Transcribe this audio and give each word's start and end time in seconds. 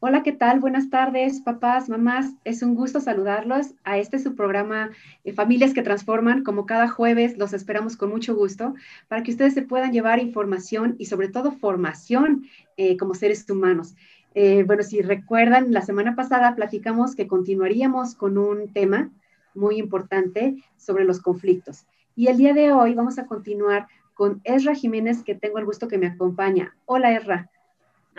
Hola, 0.00 0.22
¿qué 0.22 0.30
tal? 0.30 0.60
Buenas 0.60 0.90
tardes, 0.90 1.40
papás, 1.40 1.88
mamás. 1.88 2.32
Es 2.44 2.62
un 2.62 2.76
gusto 2.76 3.00
saludarlos 3.00 3.74
a 3.82 3.98
este 3.98 4.20
su 4.20 4.36
programa 4.36 4.90
eh, 5.24 5.32
Familias 5.32 5.74
que 5.74 5.82
Transforman. 5.82 6.44
Como 6.44 6.66
cada 6.66 6.86
jueves, 6.86 7.36
los 7.36 7.52
esperamos 7.52 7.96
con 7.96 8.10
mucho 8.10 8.36
gusto 8.36 8.76
para 9.08 9.24
que 9.24 9.32
ustedes 9.32 9.54
se 9.54 9.62
puedan 9.62 9.90
llevar 9.90 10.20
información 10.20 10.94
y 11.00 11.06
sobre 11.06 11.26
todo 11.26 11.50
formación 11.50 12.46
eh, 12.76 12.96
como 12.96 13.16
seres 13.16 13.44
humanos. 13.50 13.96
Eh, 14.36 14.62
bueno, 14.62 14.84
si 14.84 15.02
recuerdan, 15.02 15.72
la 15.72 15.82
semana 15.82 16.14
pasada 16.14 16.54
platicamos 16.54 17.16
que 17.16 17.26
continuaríamos 17.26 18.14
con 18.14 18.38
un 18.38 18.72
tema 18.72 19.10
muy 19.52 19.78
importante 19.78 20.62
sobre 20.76 21.02
los 21.06 21.20
conflictos. 21.20 21.86
Y 22.14 22.28
el 22.28 22.36
día 22.36 22.54
de 22.54 22.70
hoy 22.70 22.94
vamos 22.94 23.18
a 23.18 23.26
continuar 23.26 23.88
con 24.14 24.40
Ezra 24.44 24.76
Jiménez, 24.76 25.24
que 25.24 25.34
tengo 25.34 25.58
el 25.58 25.64
gusto 25.64 25.88
que 25.88 25.98
me 25.98 26.06
acompaña. 26.06 26.76
Hola, 26.86 27.16
Ezra. 27.16 27.50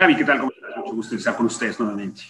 Gaby, 0.00 0.16
¿qué 0.16 0.24
tal? 0.24 0.38
¿Cómo 0.38 0.50
estás? 0.50 0.76
Mucho 0.78 0.94
gusto 0.94 1.14
estar 1.14 1.36
con 1.36 1.44
ustedes 1.44 1.78
nuevamente. 1.78 2.22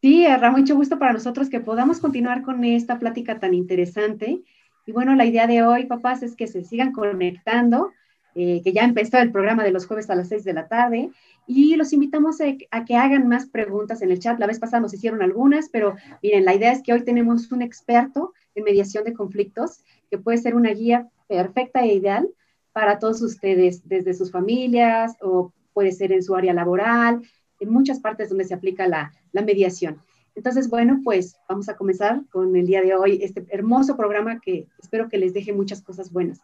Sí, 0.00 0.24
Erra, 0.24 0.50
mucho 0.50 0.74
gusto 0.74 0.98
para 0.98 1.12
nosotros 1.12 1.50
que 1.50 1.60
podamos 1.60 2.00
continuar 2.00 2.40
con 2.40 2.64
esta 2.64 2.98
plática 2.98 3.38
tan 3.38 3.52
interesante. 3.52 4.42
Y 4.86 4.92
bueno, 4.92 5.14
la 5.14 5.26
idea 5.26 5.46
de 5.46 5.62
hoy, 5.62 5.84
papás, 5.84 6.22
es 6.22 6.34
que 6.34 6.46
se 6.46 6.64
sigan 6.64 6.92
conectando, 6.92 7.90
eh, 8.34 8.62
que 8.64 8.72
ya 8.72 8.84
empezó 8.84 9.18
el 9.18 9.30
programa 9.30 9.62
de 9.62 9.72
los 9.72 9.84
jueves 9.86 10.08
a 10.08 10.14
las 10.14 10.28
seis 10.28 10.42
de 10.42 10.54
la 10.54 10.68
tarde. 10.68 11.10
Y 11.46 11.76
los 11.76 11.92
invitamos 11.92 12.40
a, 12.40 12.46
a, 12.70 12.86
que 12.86 12.96
hagan 12.96 13.28
más 13.28 13.44
preguntas 13.44 14.00
en 14.00 14.10
el 14.10 14.18
chat. 14.18 14.38
La 14.38 14.46
vez 14.46 14.58
pasada 14.58 14.80
nos 14.80 14.94
hicieron 14.94 15.20
algunas, 15.20 15.68
pero 15.68 15.96
miren, 16.22 16.46
la 16.46 16.54
idea 16.54 16.72
es 16.72 16.82
que 16.82 16.94
hoy 16.94 17.04
tenemos 17.04 17.52
un 17.52 17.60
experto 17.60 18.32
en 18.54 18.64
mediación 18.64 19.04
de 19.04 19.12
conflictos 19.12 19.84
que 20.10 20.16
puede 20.16 20.38
ser 20.38 20.54
una 20.54 20.70
guía 20.70 21.10
perfecta 21.28 21.82
e 21.82 21.92
ideal 21.92 22.26
para 22.72 22.98
todos 22.98 23.20
ustedes, 23.20 23.86
desde 23.86 24.14
sus 24.14 24.30
familias 24.30 25.14
o 25.20 25.52
puede 25.72 25.92
ser 25.92 26.12
en 26.12 26.22
su 26.22 26.34
área 26.34 26.52
laboral, 26.52 27.22
en 27.60 27.70
muchas 27.70 28.00
partes 28.00 28.28
donde 28.28 28.44
se 28.44 28.54
aplica 28.54 28.86
la, 28.86 29.12
mediación. 29.32 29.98
Entonces, 30.34 30.68
bueno, 30.68 31.00
pues 31.04 31.36
vamos 31.48 31.68
a 31.68 31.76
comenzar 31.76 32.22
con 32.30 32.54
el 32.56 32.66
día 32.66 32.82
de 32.82 32.94
hoy 32.94 33.20
este 33.22 33.46
hermoso 33.50 33.96
programa 33.96 34.40
que 34.40 34.66
espero 34.82 35.08
que 35.08 35.18
les 35.18 35.32
deje 35.32 35.52
muchas 35.52 35.82
cosas 35.82 36.12
buenas. 36.12 36.40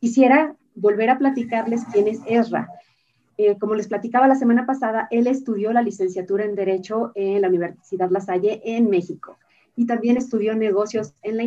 Quisiera 0.00 0.56
volver 0.74 1.10
a 1.10 1.18
platicarles 1.18 1.84
quién 1.92 2.08
es 2.08 2.20
Ezra. 2.26 2.68
Eh, 3.36 3.56
como 3.58 3.74
les 3.74 3.88
platicaba 3.88 4.28
la 4.28 4.36
semana 4.36 4.66
pasada, 4.66 5.08
él 5.10 5.26
estudió 5.26 5.72
la 5.72 5.82
licenciatura 5.82 6.44
en 6.44 6.54
Derecho 6.54 7.12
en 7.14 7.42
la 7.42 7.48
Universidad 7.48 8.10
La 8.10 8.20
Salle 8.20 8.60
en 8.64 8.90
México 8.90 9.36
y 9.76 9.86
también 9.86 10.16
estudió 10.16 10.54
negocios 10.54 11.14
en 11.22 11.36
la. 11.36 11.44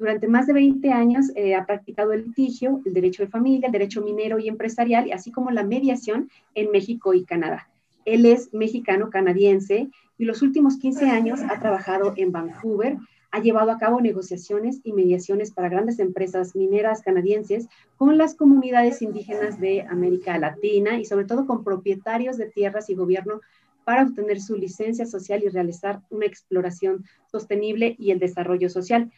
Durante 0.00 0.28
más 0.28 0.46
de 0.46 0.54
20 0.54 0.92
años 0.92 1.30
eh, 1.34 1.54
ha 1.54 1.66
practicado 1.66 2.14
el 2.14 2.24
litigio, 2.24 2.80
el 2.86 2.94
derecho 2.94 3.22
de 3.22 3.28
familia, 3.28 3.66
el 3.66 3.72
derecho 3.72 4.00
minero 4.00 4.38
y 4.38 4.48
empresarial, 4.48 5.12
así 5.12 5.30
como 5.30 5.50
la 5.50 5.62
mediación 5.62 6.30
en 6.54 6.70
México 6.70 7.12
y 7.12 7.26
Canadá. 7.26 7.68
Él 8.06 8.24
es 8.24 8.54
mexicano-canadiense 8.54 9.90
y 10.16 10.24
los 10.24 10.40
últimos 10.40 10.78
15 10.78 11.10
años 11.10 11.40
ha 11.42 11.60
trabajado 11.60 12.14
en 12.16 12.32
Vancouver, 12.32 12.96
ha 13.30 13.40
llevado 13.40 13.70
a 13.70 13.78
cabo 13.78 14.00
negociaciones 14.00 14.80
y 14.84 14.94
mediaciones 14.94 15.50
para 15.50 15.68
grandes 15.68 15.98
empresas 15.98 16.56
mineras 16.56 17.02
canadienses 17.02 17.68
con 17.98 18.16
las 18.16 18.34
comunidades 18.34 19.02
indígenas 19.02 19.60
de 19.60 19.82
América 19.82 20.38
Latina 20.38 20.98
y 20.98 21.04
sobre 21.04 21.26
todo 21.26 21.46
con 21.46 21.62
propietarios 21.62 22.38
de 22.38 22.46
tierras 22.46 22.88
y 22.88 22.94
gobierno 22.94 23.42
para 23.84 24.04
obtener 24.04 24.40
su 24.40 24.56
licencia 24.56 25.04
social 25.04 25.42
y 25.44 25.50
realizar 25.50 26.00
una 26.08 26.24
exploración 26.24 27.04
sostenible 27.30 27.96
y 27.98 28.12
el 28.12 28.18
desarrollo 28.18 28.70
social. 28.70 29.10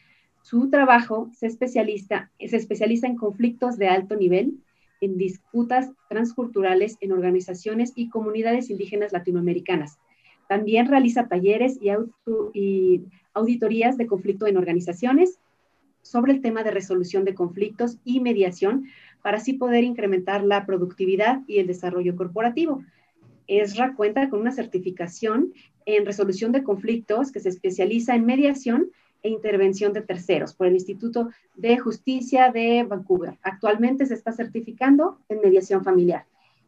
Su 0.43 0.69
trabajo 0.71 1.31
se 1.33 1.47
especializa, 1.47 2.31
en 2.39 3.17
conflictos 3.17 3.79
de 3.79 3.89
alto 3.89 4.17
nivel, 4.17 4.59
en 5.01 5.17
disputas 5.17 5.91
transculturales 6.09 6.97
en 7.01 7.13
organizaciones 7.13 7.93
y 7.97 8.09
comunidades 8.09 8.71
indígenas 8.71 9.13
latinoamericanas. 9.13 9.99
También 10.49 10.89
realiza 10.89 11.29
talleres 11.29 11.79
y, 11.81 11.91
y 12.55 13.05
auditorías 13.35 13.97
de 13.97 14.07
conflicto 14.07 14.47
en 14.47 14.57
organizaciones 14.57 15.39
sobre 16.03 16.33
el 16.33 16.41
tema 16.41 16.65
de 16.65 16.73
resolución 16.73 17.25
de 17.25 17.35
conflictos 17.35 17.99
y 18.05 18.21
mediación 18.21 18.87
para 19.23 19.39
así 19.39 19.55
poder 19.55 19.85
incrementar 19.85 20.43
la 20.43 20.67
productividad 20.67 21.43
y 21.47 21.59
el 21.59 21.69
desarrollo 21.69 22.17
corporativo. 22.17 22.83
ESRA 23.47 23.95
cuenta 23.95 24.29
con 24.29 24.41
una 24.41 24.53
certificación 24.53 25.53
en 25.87 26.05
resolución 26.07 26.53
de 26.53 26.63
conflictos 26.63 27.33
que 27.33 27.41
se 27.41 27.49
especializa 27.49 28.15
en 28.15 28.27
mediación 28.27 28.91
e 29.23 29.29
intervención 29.29 29.93
de 29.93 30.03
terceros 30.03 30.55
por 30.55 30.67
el 30.67 30.75
Instituto 30.75 31.31
de 31.55 31.79
Justicia 31.79 32.51
de 32.51 32.85
Vancouver. 32.85 33.39
Actualmente 33.43 34.07
se 34.07 34.15
está 34.15 34.33
certificando 34.33 35.19
en 35.29 35.41
mediación 35.41 35.85
familiar. 35.85 36.25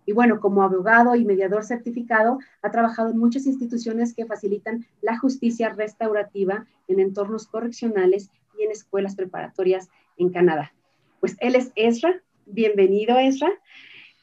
Y 0.06 0.12
bueno, 0.12 0.40
como 0.40 0.62
abogado 0.62 1.14
y 1.16 1.24
mediador 1.24 1.64
certificado, 1.64 2.38
ha 2.62 2.70
trabajado 2.70 3.10
en 3.10 3.18
muchas 3.18 3.46
instituciones 3.46 4.14
que 4.14 4.26
facilitan 4.26 4.86
la 5.00 5.18
justicia 5.18 5.70
restaurativa 5.70 6.66
en 6.88 7.00
entornos 7.00 7.46
correccionales 7.46 8.30
y 8.58 8.64
en 8.64 8.70
escuelas 8.70 9.16
preparatorias 9.16 9.88
en 10.18 10.30
Canadá. 10.30 10.72
Pues 11.20 11.36
él 11.40 11.54
es 11.54 11.72
Ezra. 11.74 12.20
Bienvenido, 12.46 13.18
Ezra. 13.18 13.48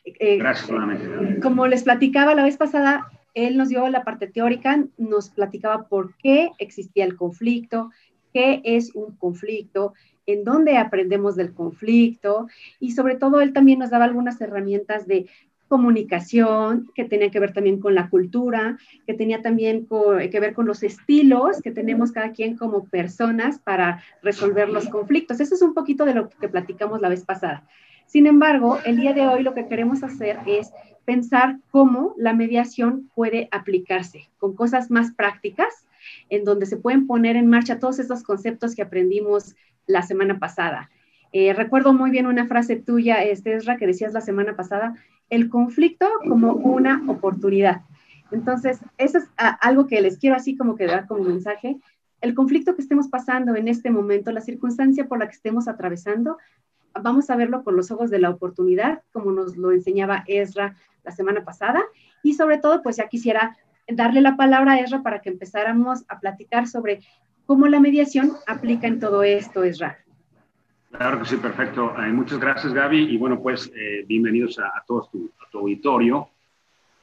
Eh, 0.06 0.38
Gracias. 0.38 0.70
Como 1.42 1.68
les 1.68 1.84
platicaba 1.84 2.36
la 2.36 2.44
vez 2.44 2.58
pasada, 2.58 3.08
él 3.34 3.58
nos 3.58 3.70
dio 3.70 3.88
la 3.90 4.04
parte 4.04 4.28
teórica, 4.28 4.84
nos 4.98 5.30
platicaba 5.30 5.88
por 5.88 6.16
qué 6.18 6.52
existía 6.60 7.06
el 7.06 7.16
conflicto, 7.16 7.90
qué 8.34 8.62
es 8.64 8.96
un 8.96 9.16
conflicto, 9.16 9.94
en 10.26 10.44
dónde 10.44 10.78
aprendemos 10.78 11.36
del 11.36 11.54
conflicto 11.54 12.48
y 12.80 12.92
sobre 12.92 13.16
todo 13.16 13.42
él 13.42 13.54
también 13.54 13.80
nos 13.80 13.90
daba 13.90 14.06
algunas 14.06 14.40
herramientas 14.40 15.08
de 15.08 15.28
comunicación, 15.68 16.92
que 16.94 17.06
tenía 17.06 17.32
que 17.32 17.40
ver 17.40 17.54
también 17.54 17.80
con 17.80 17.96
la 17.96 18.10
cultura, 18.10 18.78
que 19.08 19.14
tenía 19.14 19.42
también 19.42 19.88
que 19.88 20.40
ver 20.42 20.54
con 20.54 20.66
los 20.66 20.84
estilos 20.84 21.62
que 21.62 21.72
tenemos 21.72 22.12
cada 22.12 22.34
quien 22.34 22.58
como 22.58 22.84
personas 22.90 23.58
para 23.58 24.04
resolver 24.22 24.68
los 24.68 24.90
conflictos. 24.90 25.40
Eso 25.40 25.56
es 25.56 25.62
un 25.62 25.74
poquito 25.74 26.04
de 26.04 26.14
lo 26.14 26.30
que 26.30 26.50
platicamos 26.50 27.00
la 27.00 27.08
vez 27.08 27.24
pasada. 27.24 27.66
Sin 28.06 28.28
embargo, 28.28 28.80
el 28.84 28.98
día 28.98 29.14
de 29.14 29.26
hoy 29.26 29.44
lo 29.44 29.54
que 29.54 29.68
queremos 29.68 30.04
hacer 30.04 30.40
es 30.46 30.74
pensar 31.06 31.58
cómo 31.72 32.16
la 32.18 32.34
mediación 32.34 33.10
puede 33.16 33.48
aplicarse 33.52 34.30
con 34.40 34.54
cosas 34.54 34.92
más 34.92 35.14
prácticas 35.14 35.86
en 36.30 36.44
donde 36.44 36.66
se 36.66 36.78
pueden 36.78 37.08
poner 37.08 37.36
en 37.36 37.48
marcha 37.48 37.80
todos 37.80 38.00
estos 38.00 38.24
conceptos 38.24 38.76
que 38.76 38.82
aprendimos 38.82 39.56
la 39.88 40.02
semana 40.02 40.40
pasada. 40.40 40.90
Eh, 41.34 41.54
recuerdo 41.54 41.94
muy 41.94 42.12
bien 42.12 42.28
una 42.28 42.48
frase 42.48 42.76
tuya, 42.76 43.24
Estesra, 43.24 43.78
que 43.78 43.88
decías 43.88 44.14
la 44.14 44.22
semana 44.22 44.56
pasada, 44.56 44.96
el 45.30 45.50
conflicto 45.50 46.08
como 46.28 46.54
una 46.54 47.02
oportunidad. 47.08 47.84
Entonces, 48.32 48.80
eso 48.98 49.18
es 49.18 49.26
algo 49.38 49.88
que 49.88 50.02
les 50.02 50.18
quiero 50.18 50.36
así 50.36 50.56
como 50.56 50.76
que 50.76 50.88
dar 50.88 51.08
como 51.08 51.24
mensaje. 51.24 51.80
El 52.22 52.34
conflicto 52.34 52.76
que 52.76 52.82
estemos 52.82 53.08
pasando 53.08 53.56
en 53.56 53.68
este 53.68 53.92
momento, 53.92 54.32
la 54.32 54.42
circunstancia 54.42 55.08
por 55.08 55.20
la 55.20 55.28
que 55.28 55.36
estemos 55.36 55.68
atravesando, 55.68 56.38
vamos 57.02 57.30
a 57.30 57.36
verlo 57.36 57.64
con 57.64 57.76
los 57.76 57.92
ojos 57.92 58.10
de 58.10 58.20
la 58.20 58.30
oportunidad, 58.30 59.02
como 59.12 59.32
nos 59.32 59.58
lo 59.58 59.72
enseñaba 59.72 60.24
Ezra 60.28 60.76
la 61.04 61.12
semana 61.12 61.44
pasada. 61.44 61.82
Y 62.24 62.34
sobre 62.34 62.58
todo, 62.58 62.82
pues 62.82 62.98
ya 62.98 63.08
quisiera 63.08 63.58
darle 63.88 64.22
la 64.22 64.36
palabra 64.36 64.74
a 64.74 64.80
Ezra 64.80 65.02
para 65.02 65.22
que 65.22 65.30
empezáramos 65.30 66.04
a 66.08 66.20
platicar 66.20 66.68
sobre 66.68 67.02
cómo 67.46 67.68
la 67.68 67.80
mediación 67.80 68.34
aplica 68.48 68.88
en 68.88 69.00
todo 69.00 69.24
esto, 69.24 69.64
Ezra. 69.64 69.98
Claro 70.92 71.20
que 71.20 71.26
sí, 71.26 71.38
perfecto. 71.38 71.94
Eh, 71.98 72.12
muchas 72.12 72.40
gracias, 72.40 72.74
Gaby. 72.74 73.14
Y 73.14 73.18
bueno, 73.18 73.42
pues 73.42 73.72
eh, 73.76 74.04
bienvenidos 74.08 74.60
a, 74.60 74.68
a 74.68 74.84
todos 74.86 75.10
tu, 75.10 75.32
a 75.46 75.50
tu, 75.50 75.60
auditorio. 75.60 76.30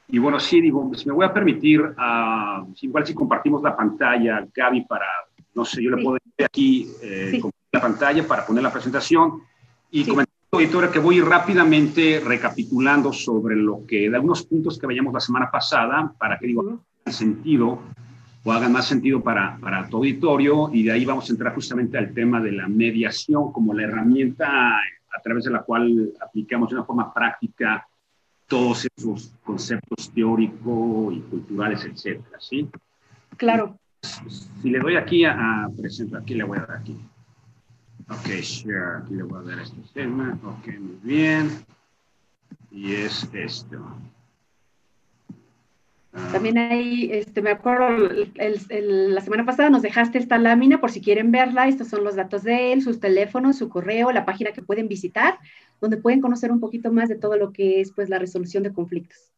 Y 0.07 0.19
bueno, 0.19 0.39
sí, 0.39 0.61
digo, 0.61 0.87
pues 0.87 1.05
me 1.05 1.13
voy 1.13 1.25
a 1.25 1.33
permitir, 1.33 1.81
uh, 1.81 2.73
igual 2.81 3.05
si 3.05 3.13
compartimos 3.13 3.61
la 3.61 3.75
pantalla, 3.75 4.47
Gaby, 4.53 4.85
para, 4.85 5.05
no 5.53 5.65
sé, 5.65 5.83
yo 5.83 5.91
le 5.91 6.01
puedo 6.01 6.15
decir 6.15 6.45
aquí 6.45 6.87
eh, 7.03 7.29
sí. 7.31 7.41
la 7.71 7.81
pantalla 7.81 8.27
para 8.27 8.43
poner 8.45 8.63
la 8.63 8.71
presentación 8.71 9.43
y 9.91 10.03
sí. 10.03 10.09
comentar 10.09 10.28
auditorio 10.51 10.91
que 10.91 10.99
voy 10.99 11.21
rápidamente 11.21 12.21
recapitulando 12.25 13.13
sobre 13.13 13.55
lo 13.55 13.85
que, 13.85 14.09
de 14.09 14.15
algunos 14.15 14.45
puntos 14.45 14.79
que 14.79 14.87
veíamos 14.87 15.13
la 15.13 15.19
semana 15.19 15.51
pasada, 15.51 16.13
para 16.17 16.39
que 16.39 16.47
digo, 16.47 16.83
sentido 17.05 17.79
o 18.43 18.51
hagan 18.51 18.71
más 18.71 18.87
sentido 18.87 19.21
para, 19.21 19.57
para 19.59 19.87
tu 19.87 19.97
auditorio 19.97 20.69
y 20.73 20.83
de 20.83 20.91
ahí 20.91 21.05
vamos 21.05 21.29
a 21.29 21.33
entrar 21.33 21.53
justamente 21.53 21.97
al 21.97 22.13
tema 22.13 22.39
de 22.39 22.53
la 22.53 22.67
mediación 22.67 23.51
como 23.51 23.73
la 23.73 23.83
herramienta 23.83 24.77
a 24.77 25.21
través 25.21 25.43
de 25.43 25.51
la 25.51 25.63
cual 25.63 26.13
aplicamos 26.21 26.69
de 26.69 26.75
una 26.75 26.85
forma 26.85 27.13
práctica 27.13 27.85
todos 28.47 28.87
esos 28.95 29.33
conceptos 29.43 30.11
teóricos 30.13 31.13
y 31.13 31.19
culturales, 31.21 31.85
etcétera, 31.85 32.39
¿sí? 32.39 32.67
Claro. 33.37 33.77
Si 34.01 34.69
le 34.69 34.79
doy 34.79 34.95
aquí 34.95 35.25
a, 35.25 35.65
a 35.65 35.69
presentar, 35.69 36.21
aquí 36.21 36.33
le 36.33 36.45
voy 36.45 36.57
a 36.57 36.61
dar 36.61 36.77
aquí. 36.77 36.97
Ok, 38.09 38.27
share. 38.41 39.03
Aquí 39.03 39.13
le 39.13 39.23
voy 39.23 39.39
a 39.39 39.49
dar 39.49 39.59
este 39.59 39.81
tema. 39.93 40.37
Ok, 40.43 40.67
muy 40.79 40.97
bien. 41.03 41.63
Y 42.71 42.95
es 42.95 43.27
esto. 43.33 43.77
Uh, 46.11 46.31
También 46.31 46.57
ahí, 46.57 47.09
este, 47.11 47.41
me 47.41 47.51
acuerdo, 47.51 47.87
el, 47.87 48.59
el, 48.69 49.13
la 49.13 49.21
semana 49.21 49.45
pasada 49.45 49.69
nos 49.69 49.83
dejaste 49.83 50.17
esta 50.17 50.39
lámina 50.39 50.81
por 50.81 50.89
si 50.89 51.01
quieren 51.01 51.31
verla. 51.31 51.67
Estos 51.67 51.87
son 51.87 52.03
los 52.03 52.15
datos 52.15 52.43
de 52.43 52.73
él, 52.73 52.81
sus 52.81 52.99
teléfonos, 52.99 53.57
su 53.57 53.69
correo, 53.69 54.11
la 54.11 54.25
página 54.25 54.51
que 54.51 54.63
pueden 54.63 54.87
visitar, 54.87 55.37
donde 55.79 55.97
pueden 55.97 56.19
conocer 56.19 56.51
un 56.51 56.59
poquito 56.59 56.91
más 56.91 57.09
de 57.09 57.15
todo 57.15 57.37
lo 57.37 57.53
que 57.53 57.79
es 57.79 57.91
pues, 57.91 58.09
la 58.09 58.17
resolución 58.17 58.63
de 58.63 58.73
conflictos. 58.73 59.31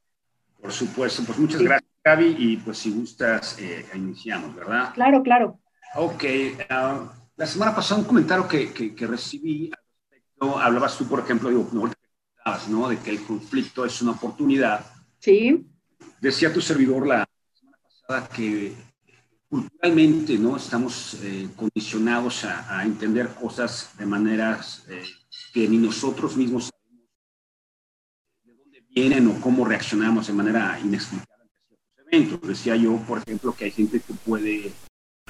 Por 0.62 0.72
supuesto, 0.72 1.24
pues 1.26 1.38
muchas 1.40 1.60
sí. 1.60 1.66
gracias. 1.66 1.92
Gaby, 2.04 2.36
y 2.40 2.58
pues 2.58 2.80
si 2.80 2.92
gustas, 2.92 3.60
eh, 3.60 3.86
iniciamos, 3.94 4.56
¿verdad? 4.56 4.92
Claro, 4.96 5.22
claro. 5.22 5.60
Ok, 5.96 6.24
ah, 6.70 7.14
la 7.42 7.48
semana 7.48 7.74
pasada 7.74 8.00
un 8.02 8.06
comentario 8.06 8.48
que, 8.48 8.72
que, 8.72 9.08
recibí 9.08 9.72
al 9.74 9.80
respecto, 10.12 10.60
hablabas 10.60 10.96
tú, 10.96 11.08
por 11.08 11.22
ejemplo, 11.22 11.50
digo, 11.50 11.68
¿no? 11.74 12.88
De 12.88 13.00
que 13.00 13.10
el 13.10 13.24
conflicto 13.24 13.84
es 13.84 14.00
una 14.04 14.12
oportunidad. 14.12 14.86
Sí. 15.18 15.66
Decía 16.20 16.54
tu 16.54 16.62
servidor 16.62 17.08
la 17.08 17.28
semana 17.52 17.78
pasada 17.82 18.30
que 18.30 18.76
culturalmente, 19.50 20.38
¿no? 20.38 20.56
Estamos 20.56 21.18
eh, 21.24 21.50
condicionados 21.56 22.46
a, 22.46 22.84
entender 22.86 23.30
cosas 23.34 23.90
de 23.98 24.06
maneras 24.06 24.86
eh, 24.88 25.04
que 25.52 25.68
ni 25.68 25.80
nosotros 25.80 26.38
mismos 26.38 26.70
sabemos 26.70 27.08
de 28.44 28.54
dónde 28.54 28.86
vienen 28.88 29.28
o 29.30 29.42
cómo 29.42 29.66
reaccionamos 29.66 30.28
de 30.28 30.34
manera 30.34 30.80
inexplicable 30.80 31.42
ante 31.42 31.66
ciertos 31.68 32.06
eventos. 32.06 32.48
Decía 32.48 32.76
yo, 32.76 32.98
por 32.98 33.18
ejemplo, 33.18 33.52
que 33.52 33.66
hay 33.66 33.72
gente 33.72 34.00
que 34.00 34.14
puede, 34.14 34.72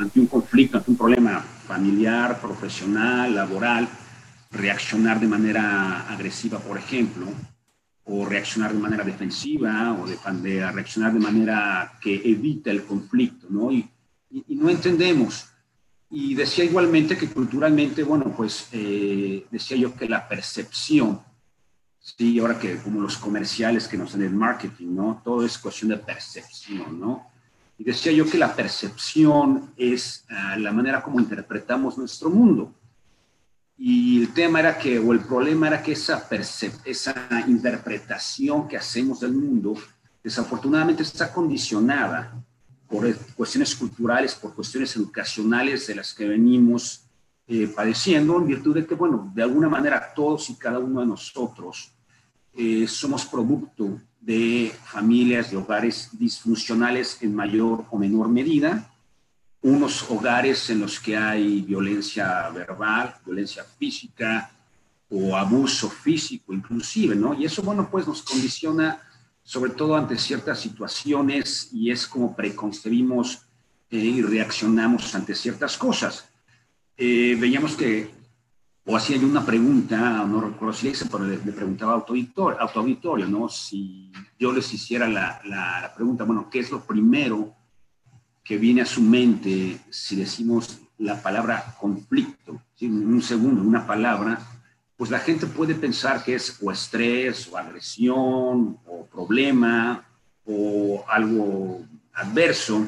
ante 0.01 0.19
un 0.19 0.27
conflicto, 0.27 0.77
ante 0.77 0.91
un 0.91 0.97
problema 0.97 1.39
familiar, 1.39 2.39
profesional, 2.41 3.35
laboral, 3.35 3.87
reaccionar 4.51 5.19
de 5.19 5.27
manera 5.27 6.07
agresiva, 6.09 6.59
por 6.59 6.77
ejemplo, 6.77 7.27
o 8.03 8.25
reaccionar 8.25 8.73
de 8.73 8.79
manera 8.79 9.03
defensiva, 9.03 9.93
o 9.93 10.07
de, 10.07 10.17
de 10.41 10.71
reaccionar 10.71 11.13
de 11.13 11.19
manera 11.19 11.93
que 12.01 12.15
evita 12.15 12.71
el 12.71 12.83
conflicto, 12.83 13.47
¿no? 13.49 13.71
Y, 13.71 13.87
y, 14.29 14.55
no 14.55 14.69
entendemos. 14.69 15.47
Y 16.09 16.35
decía 16.35 16.65
igualmente 16.65 17.17
que 17.17 17.29
culturalmente, 17.29 18.03
bueno, 18.03 18.33
pues 18.35 18.67
eh, 18.73 19.45
decía 19.49 19.77
yo 19.77 19.95
que 19.95 20.09
la 20.09 20.27
percepción, 20.27 21.21
sí, 21.99 22.39
ahora 22.39 22.59
que 22.59 22.77
como 22.77 22.99
los 22.99 23.17
comerciales 23.17 23.87
que 23.87 23.97
nos 23.97 24.11
dan 24.13 24.23
el 24.23 24.33
marketing, 24.33 24.95
¿no? 24.95 25.21
Todo 25.23 25.45
es 25.45 25.57
cuestión 25.57 25.91
de 25.91 25.97
percepción, 25.97 26.99
¿no? 26.99 27.30
Decía 27.83 28.11
yo 28.11 28.29
que 28.29 28.37
la 28.37 28.55
percepción 28.55 29.73
es 29.75 30.25
ah, 30.29 30.57
la 30.57 30.71
manera 30.71 31.01
como 31.01 31.19
interpretamos 31.19 31.97
nuestro 31.97 32.29
mundo. 32.29 32.73
Y 33.77 34.21
el 34.21 34.33
tema 34.33 34.59
era 34.59 34.77
que, 34.77 34.99
o 34.99 35.11
el 35.11 35.21
problema 35.21 35.67
era 35.67 35.81
que 35.81 35.93
esa, 35.93 36.27
esa 36.85 37.15
interpretación 37.47 38.67
que 38.67 38.77
hacemos 38.77 39.21
del 39.21 39.33
mundo, 39.33 39.73
desafortunadamente 40.23 41.01
está 41.01 41.33
condicionada 41.33 42.43
por 42.87 43.11
cuestiones 43.35 43.73
culturales, 43.75 44.35
por 44.35 44.53
cuestiones 44.53 44.95
educacionales 44.95 45.87
de 45.87 45.95
las 45.95 46.13
que 46.13 46.27
venimos 46.27 47.05
eh, 47.47 47.67
padeciendo, 47.75 48.37
en 48.37 48.45
virtud 48.45 48.75
de 48.75 48.85
que, 48.85 48.93
bueno, 48.93 49.31
de 49.33 49.41
alguna 49.41 49.69
manera 49.69 50.13
todos 50.13 50.49
y 50.51 50.55
cada 50.55 50.77
uno 50.77 50.99
de 50.99 51.07
nosotros 51.07 51.91
eh, 52.53 52.85
somos 52.87 53.25
producto 53.25 53.99
de 54.21 54.71
familias, 54.85 55.51
de 55.51 55.57
hogares 55.57 56.09
disfuncionales 56.13 57.17
en 57.21 57.35
mayor 57.35 57.85
o 57.89 57.97
menor 57.97 58.29
medida, 58.29 58.87
unos 59.61 60.09
hogares 60.09 60.69
en 60.69 60.79
los 60.79 60.99
que 60.99 61.17
hay 61.17 61.61
violencia 61.61 62.49
verbal, 62.49 63.15
violencia 63.25 63.63
física 63.63 64.51
o 65.09 65.35
abuso 65.35 65.89
físico 65.89 66.53
inclusive, 66.53 67.15
¿no? 67.15 67.33
Y 67.33 67.45
eso, 67.45 67.61
bueno, 67.61 67.89
pues 67.89 68.07
nos 68.07 68.21
condiciona 68.21 69.01
sobre 69.43 69.71
todo 69.71 69.95
ante 69.95 70.17
ciertas 70.17 70.59
situaciones 70.59 71.69
y 71.73 71.91
es 71.91 72.07
como 72.07 72.35
preconcebimos 72.35 73.41
eh, 73.89 73.97
y 73.97 74.21
reaccionamos 74.21 75.13
ante 75.15 75.35
ciertas 75.35 75.77
cosas. 75.77 76.29
Eh, 76.95 77.35
veíamos 77.39 77.75
que, 77.75 78.11
o 78.85 78.95
hacía 78.95 79.17
yo 79.17 79.27
una 79.27 79.45
pregunta, 79.45 80.25
no 80.25 80.41
recuerdo 80.41 80.73
si 80.73 80.91
le 80.91 81.27
le, 81.27 81.51
preguntaba 81.51 81.93
autoauditorio, 81.93 83.27
¿no? 83.27 83.47
Si 83.47 84.11
yo 84.39 84.51
les 84.51 84.73
hiciera 84.73 85.07
la, 85.07 85.39
la, 85.45 85.93
pregunta, 85.95 86.23
bueno, 86.23 86.49
¿qué 86.49 86.59
es 86.59 86.71
lo 86.71 86.81
primero 86.81 87.53
que 88.43 88.57
viene 88.57 88.81
a 88.81 88.85
su 88.85 89.01
mente 89.01 89.79
si 89.89 90.15
decimos 90.15 90.79
la 90.97 91.21
palabra 91.21 91.75
conflicto? 91.79 92.61
En 92.79 93.07
un 93.07 93.21
segundo, 93.21 93.61
una 93.61 93.85
palabra, 93.85 94.39
pues 94.97 95.11
la 95.11 95.19
gente 95.19 95.45
puede 95.45 95.75
pensar 95.75 96.23
que 96.23 96.33
es 96.33 96.57
o 96.61 96.71
estrés 96.71 97.47
o 97.51 97.57
agresión 97.57 98.79
o 98.87 99.05
problema 99.05 100.03
o 100.45 101.05
algo 101.07 101.85
adverso. 102.13 102.87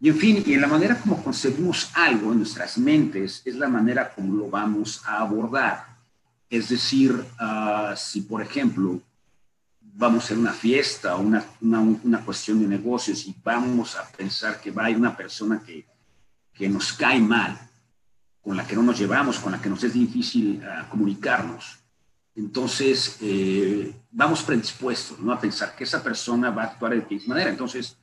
Y 0.00 0.08
en 0.08 0.16
fin, 0.16 0.42
y 0.46 0.54
en 0.54 0.60
la 0.60 0.68
manera 0.68 0.98
como 1.00 1.22
concebimos 1.22 1.90
algo 1.94 2.32
en 2.32 2.38
nuestras 2.38 2.78
mentes 2.78 3.42
es 3.44 3.56
la 3.56 3.68
manera 3.68 4.12
como 4.14 4.34
lo 4.34 4.48
vamos 4.48 5.02
a 5.04 5.18
abordar. 5.18 5.98
Es 6.48 6.68
decir, 6.68 7.24
ah, 7.38 7.94
si 7.96 8.22
por 8.22 8.40
ejemplo 8.40 9.00
vamos 9.80 10.30
a 10.30 10.34
una 10.34 10.52
fiesta 10.52 11.16
o 11.16 11.20
una, 11.20 11.44
una, 11.60 12.24
cuestión 12.24 12.60
de 12.60 12.68
negocios 12.68 13.26
y 13.26 13.34
vamos 13.42 13.96
a 13.96 14.06
pensar 14.06 14.60
que 14.60 14.70
va 14.70 14.84
a 14.84 14.90
ir 14.90 14.96
una 14.96 15.16
persona 15.16 15.60
que, 15.66 15.84
que 16.54 16.68
nos 16.68 16.92
cae 16.92 17.20
mal, 17.20 17.58
con 18.40 18.56
la 18.56 18.64
que 18.64 18.76
no 18.76 18.82
nos 18.82 18.96
llevamos, 18.96 19.40
con 19.40 19.50
la 19.50 19.60
que 19.60 19.68
nos 19.68 19.82
es 19.82 19.92
difícil 19.94 20.62
uh, 20.62 20.88
comunicarnos. 20.88 21.80
Entonces, 22.36 23.18
eh, 23.20 23.92
vamos 24.12 24.44
predispuestos 24.44 25.18
¿no? 25.18 25.32
a 25.32 25.40
pensar 25.40 25.74
que 25.74 25.82
esa 25.82 26.00
persona 26.00 26.50
va 26.50 26.62
a 26.62 26.66
actuar 26.66 26.94
de 26.94 27.04
qué 27.04 27.20
manera. 27.26 27.50
Entonces, 27.50 27.96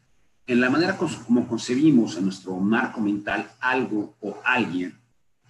en 0.48 0.62
la 0.62 0.70
manera 0.70 0.98
como 0.98 1.48
concebimos 1.48 2.18
en 2.18 2.26
nuestro 2.26 2.56
marco 2.58 3.02
mental 3.02 3.52
algo 3.60 4.16
o 4.22 4.38
alguien, 4.44 4.98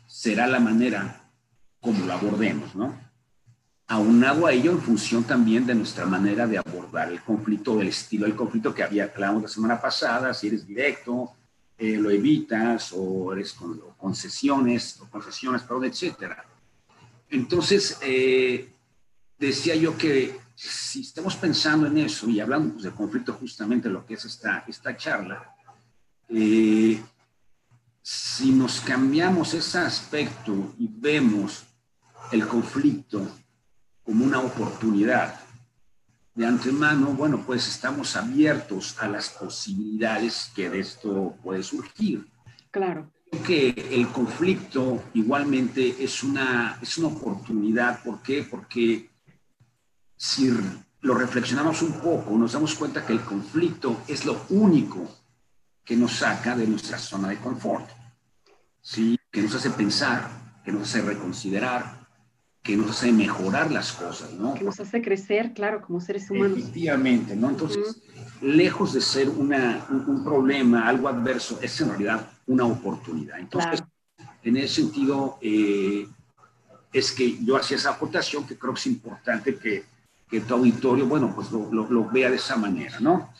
será 0.08 0.48
la 0.48 0.60
manera 0.60 1.30
como 1.82 2.06
lo 2.06 2.14
abordemos, 2.14 2.74
¿no? 2.76 2.98
Aunado 3.88 4.48
a 4.48 4.52
ello 4.52 4.72
en 4.72 4.82
función 4.82 5.24
también 5.24 5.68
de 5.68 5.76
nuestra 5.76 6.06
manera 6.06 6.48
de 6.48 6.58
abordar 6.58 7.12
el 7.12 7.22
conflicto, 7.22 7.78
del 7.78 7.90
estilo 7.90 8.26
del 8.26 8.36
conflicto 8.36 8.74
que 8.74 8.82
había 8.82 9.12
hablamos 9.14 9.44
la 9.44 9.48
semana 9.48 9.80
pasada, 9.80 10.34
si 10.34 10.48
eres 10.48 10.66
directo, 10.66 11.32
eh, 11.78 11.98
lo 11.98 12.10
evitas 12.10 12.94
o 12.96 13.34
eres 13.34 13.54
con 13.54 13.80
concesiones, 13.98 15.00
o 15.02 15.10
concesiones, 15.10 15.62
perdón, 15.62 15.86
etcétera. 15.86 16.44
Entonces, 17.30 18.00
eh, 18.02 18.72
decía 19.38 19.76
yo 19.76 19.98
que 19.98 20.40
si 20.56 21.02
estamos 21.02 21.36
pensando 21.36 21.88
en 21.88 21.98
eso 21.98 22.30
y 22.30 22.40
hablando 22.40 22.74
pues, 22.74 22.84
de 22.84 22.92
conflicto 22.92 23.34
justamente 23.34 23.90
lo 23.90 24.06
que 24.06 24.16
es 24.16 24.26
esta, 24.26 24.64
esta 24.68 24.96
charla, 24.96 25.56
eh, 26.30 27.02
si 28.02 28.52
nos 28.52 28.80
cambiamos 28.82 29.54
ese 29.54 29.80
aspecto 29.80 30.74
y 30.80 30.88
vemos 30.88 31.66
el 32.32 32.48
conflicto 32.48 33.28
como 34.04 34.26
una 34.26 34.40
oportunidad, 34.40 35.40
de 36.36 36.46
antemano, 36.46 37.14
bueno, 37.14 37.44
pues 37.46 37.68
estamos 37.68 38.16
abiertos 38.18 38.98
a 39.00 39.08
las 39.08 39.30
posibilidades 39.30 40.52
que 40.54 40.70
de 40.70 40.80
esto 40.82 41.36
puede 41.42 41.64
surgir. 41.64 42.28
Claro. 42.72 43.10
Creo 43.32 43.44
que 43.44 43.70
el 43.92 44.10
conflicto 44.10 45.02
igualmente 45.14 45.96
es 45.98 46.24
una, 46.24 46.78
es 46.82 46.98
una 46.98 47.08
oportunidad. 47.08 48.04
¿Por 48.04 48.22
qué? 48.22 48.44
Porque 48.44 49.10
si 50.18 50.52
lo 51.02 51.14
reflexionamos 51.14 51.82
un 51.82 51.94
poco, 51.94 52.38
nos 52.38 52.54
damos 52.54 52.76
cuenta 52.76 53.06
que 53.06 53.14
el 53.14 53.22
conflicto 53.22 54.02
es 54.08 54.26
lo 54.26 54.46
único 54.50 55.08
que 55.84 55.96
nos 55.96 56.14
saca 56.14 56.56
de 56.56 56.68
nuestra 56.68 56.98
zona 56.98 57.30
de 57.30 57.38
confort, 57.38 57.88
¿sí? 58.82 59.18
que 59.32 59.42
nos 59.42 59.54
hace 59.54 59.70
pensar, 59.70 60.30
que 60.64 60.72
nos 60.72 60.84
hace 60.84 61.02
reconsiderar, 61.02 62.08
que 62.64 62.76
nos 62.76 62.90
hace 62.90 63.12
mejorar 63.12 63.72
las 63.72 63.92
cosas, 63.92 64.34
¿no? 64.34 64.56
Que 64.56 64.64
nos 64.64 64.80
hace 64.80 65.00
crecer, 65.00 65.54
claro, 65.54 65.84
como 65.84 66.02
seres 66.02 66.32
humanos. 66.32 66.58
Efectivamente, 66.58 67.36
¿no? 67.36 67.50
Entonces, 67.50 68.02
lejos 68.42 68.94
de 68.94 69.02
ser 69.02 69.30
una, 69.30 69.86
un, 69.90 70.24
problema, 70.24 70.88
algo 70.88 71.08
adverso, 71.08 71.60
es 71.62 71.80
en 71.82 71.90
realidad 71.90 72.28
una 72.48 72.66
oportunidad. 72.66 73.38
Entonces, 73.38 73.84
en 74.42 74.58
ese 74.58 74.82
sentido, 74.82 75.38
eh, 75.42 76.08
es 76.92 77.12
que 77.12 77.38
yo 77.44 77.56
hacía 77.56 77.78
esa 77.78 77.92
aportación 77.92 78.48
que 78.48 78.58
creo 78.58 78.74
que 78.74 78.80
es 78.80 78.88
importante 78.88 79.58
que, 79.58 79.84
que 80.36 80.42
tu 80.42 80.54
auditorio, 80.54 81.06
bueno, 81.06 81.32
pues 81.34 81.50
lo, 81.50 81.70
lo, 81.72 82.10
vea 82.10 82.30
de 82.30 82.36
esa 82.36 82.58
manera, 82.58 83.00
¿no? 83.00 83.32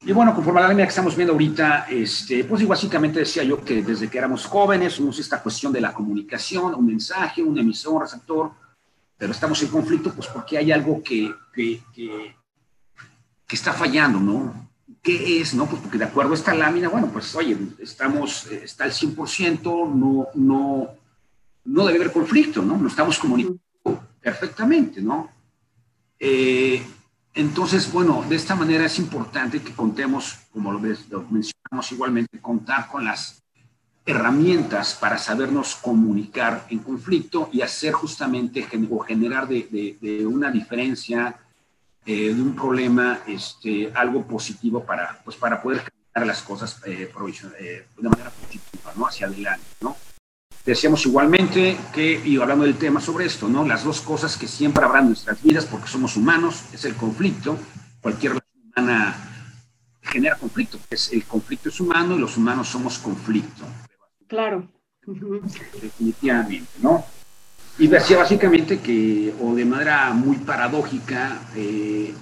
Y 0.00 0.12
bueno, 0.12 0.34
conforme 0.34 0.60
a 0.60 0.62
la 0.62 0.68
línea 0.70 0.86
que 0.86 0.90
estamos 0.90 1.14
viendo 1.14 1.34
ahorita, 1.34 1.86
este, 1.90 2.44
pues 2.44 2.66
básicamente 2.66 3.18
decía 3.18 3.42
yo 3.42 3.62
que 3.62 3.82
desde 3.82 4.08
que 4.08 4.16
éramos 4.16 4.46
jóvenes, 4.46 4.94
somos 4.94 5.18
esta 5.18 5.42
cuestión 5.42 5.70
de 5.70 5.82
la 5.82 5.92
comunicación, 5.92 6.74
un 6.74 6.86
mensaje, 6.86 7.42
un 7.42 7.58
emisor, 7.58 7.94
un 7.94 8.00
receptor, 8.00 8.52
pero 9.18 9.32
estamos 9.32 9.62
en 9.62 9.68
conflicto 9.68 10.10
pues 10.14 10.28
porque 10.28 10.56
hay 10.56 10.72
algo 10.72 11.02
que, 11.02 11.30
que, 11.52 11.82
que, 11.92 12.34
está 13.50 13.74
fallando, 13.74 14.18
¿no? 14.18 14.70
¿Qué 15.02 15.42
es, 15.42 15.52
no? 15.52 15.66
Pues 15.66 15.82
porque 15.82 15.98
de 15.98 16.04
acuerdo 16.04 16.32
a 16.32 16.36
esta 16.36 16.54
lámina, 16.54 16.88
bueno, 16.88 17.08
pues 17.12 17.34
oye, 17.34 17.54
estamos, 17.80 18.46
está 18.46 18.84
al 18.84 18.92
100%, 18.92 19.62
no, 19.94 20.28
no, 20.34 20.88
no 21.66 21.86
debe 21.86 21.98
haber 21.98 22.12
conflicto, 22.12 22.62
¿no? 22.62 22.78
No 22.78 22.88
estamos 22.88 23.18
comunicando 23.18 23.58
perfectamente, 24.22 25.02
¿no? 25.02 25.37
Eh, 26.18 26.82
entonces, 27.34 27.90
bueno, 27.92 28.24
de 28.28 28.36
esta 28.36 28.54
manera 28.54 28.84
es 28.84 28.98
importante 28.98 29.62
que 29.62 29.72
contemos, 29.72 30.38
como 30.52 30.72
lo, 30.72 30.80
mencionamos 30.80 31.92
igualmente, 31.92 32.40
contar 32.40 32.88
con 32.88 33.04
las 33.04 33.42
herramientas 34.04 34.94
para 34.94 35.18
sabernos 35.18 35.76
comunicar 35.76 36.66
en 36.70 36.78
conflicto 36.78 37.50
y 37.52 37.60
hacer 37.60 37.92
justamente 37.92 38.66
o 38.90 38.98
generar 39.00 39.46
de, 39.46 40.26
una 40.26 40.50
diferencia 40.50 41.36
de 42.04 42.32
un 42.32 42.56
problema 42.56 43.20
este, 43.26 43.92
algo 43.94 44.26
positivo 44.26 44.82
para, 44.82 45.20
pues, 45.22 45.36
para 45.36 45.62
poder 45.62 45.82
cambiar 45.82 46.26
las 46.26 46.42
cosas 46.42 46.80
de 48.00 48.08
manera 48.08 48.30
positiva, 48.30 48.92
¿no? 48.96 49.06
Hacia 49.06 49.26
adelante, 49.26 49.66
¿no? 49.82 49.94
Decíamos 50.68 51.06
igualmente 51.06 51.78
que, 51.94 52.20
y 52.26 52.38
hablando 52.38 52.66
del 52.66 52.76
tema 52.76 53.00
sobre 53.00 53.24
esto, 53.24 53.48
¿no? 53.48 53.66
Las 53.66 53.84
dos 53.84 54.02
cosas 54.02 54.36
que 54.36 54.46
siempre 54.46 54.84
habrá 54.84 55.00
en 55.00 55.06
nuestras 55.06 55.42
vidas, 55.42 55.64
porque 55.64 55.88
somos 55.88 56.14
humanos, 56.14 56.64
es 56.74 56.84
el 56.84 56.94
conflicto. 56.94 57.56
Cualquier 58.02 58.32
relación 58.32 58.72
humana 58.76 59.16
genera 60.02 60.36
conflicto. 60.36 60.78
Es, 60.90 61.10
el 61.10 61.24
conflicto 61.24 61.70
es 61.70 61.80
humano 61.80 62.16
y 62.16 62.18
los 62.18 62.36
humanos 62.36 62.68
somos 62.68 62.98
conflicto. 62.98 63.64
Claro. 64.26 64.68
Definitivamente, 65.06 66.68
¿no? 66.82 67.02
Y 67.78 67.86
decía 67.86 68.18
básicamente 68.18 68.80
que, 68.80 69.34
o 69.40 69.54
de 69.54 69.64
manera 69.64 70.12
muy 70.12 70.36
paradójica, 70.36 71.48
eh, 71.56 72.12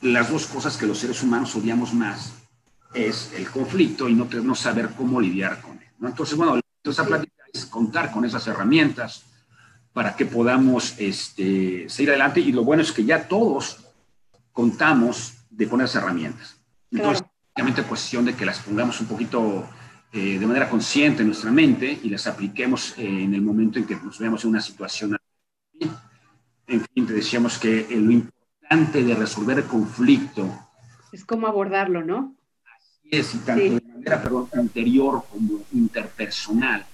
las 0.00 0.30
dos 0.30 0.46
cosas 0.46 0.78
que 0.78 0.86
los 0.86 0.96
seres 0.96 1.22
humanos 1.22 1.54
odiamos 1.54 1.92
más 1.92 2.32
es 2.94 3.30
el 3.36 3.50
conflicto 3.50 4.08
y 4.08 4.14
no, 4.14 4.26
no 4.42 4.54
saber 4.54 4.88
cómo 4.96 5.20
lidiar 5.20 5.60
con 5.60 5.72
él. 5.72 5.88
¿no? 5.98 6.08
Entonces, 6.08 6.34
bueno, 6.34 6.58
esa 6.82 7.04
plática 7.04 7.39
es 7.52 7.66
contar 7.66 8.12
con 8.12 8.24
esas 8.24 8.46
herramientas 8.46 9.24
para 9.92 10.14
que 10.14 10.26
podamos 10.26 10.94
este, 10.98 11.88
seguir 11.88 12.10
adelante. 12.10 12.40
Y 12.40 12.52
lo 12.52 12.64
bueno 12.64 12.82
es 12.82 12.92
que 12.92 13.04
ya 13.04 13.26
todos 13.28 13.78
contamos 14.52 15.34
de 15.50 15.66
poner 15.66 15.86
esas 15.86 16.02
herramientas. 16.02 16.56
Entonces, 16.90 17.24
obviamente, 17.54 17.82
cuestión 17.82 18.24
de 18.24 18.34
que 18.34 18.46
las 18.46 18.60
pongamos 18.60 19.00
un 19.00 19.06
poquito 19.06 19.68
eh, 20.12 20.38
de 20.38 20.46
manera 20.46 20.68
consciente 20.68 21.22
en 21.22 21.28
nuestra 21.28 21.50
mente 21.50 21.98
y 22.02 22.08
las 22.08 22.26
apliquemos 22.26 22.94
eh, 22.98 23.06
en 23.06 23.34
el 23.34 23.42
momento 23.42 23.78
en 23.78 23.86
que 23.86 23.96
nos 23.96 24.18
veamos 24.18 24.44
en 24.44 24.50
una 24.50 24.60
situación. 24.60 25.16
En 26.66 26.86
fin, 26.94 27.06
te 27.06 27.12
decíamos 27.12 27.58
que 27.58 27.80
eh, 27.80 27.96
lo 27.96 28.12
importante 28.12 29.02
de 29.02 29.14
resolver 29.14 29.58
el 29.58 29.64
conflicto 29.64 30.48
es 31.12 31.24
cómo 31.24 31.46
abordarlo, 31.46 32.04
¿no? 32.04 32.36
Así 32.76 33.08
es, 33.10 33.34
y 33.34 33.38
tanto 33.38 33.62
de 33.62 33.80
manera 33.80 34.22
perdón, 34.22 34.48
interior 34.54 35.24
como 35.30 35.60
interpersonal 35.72 36.86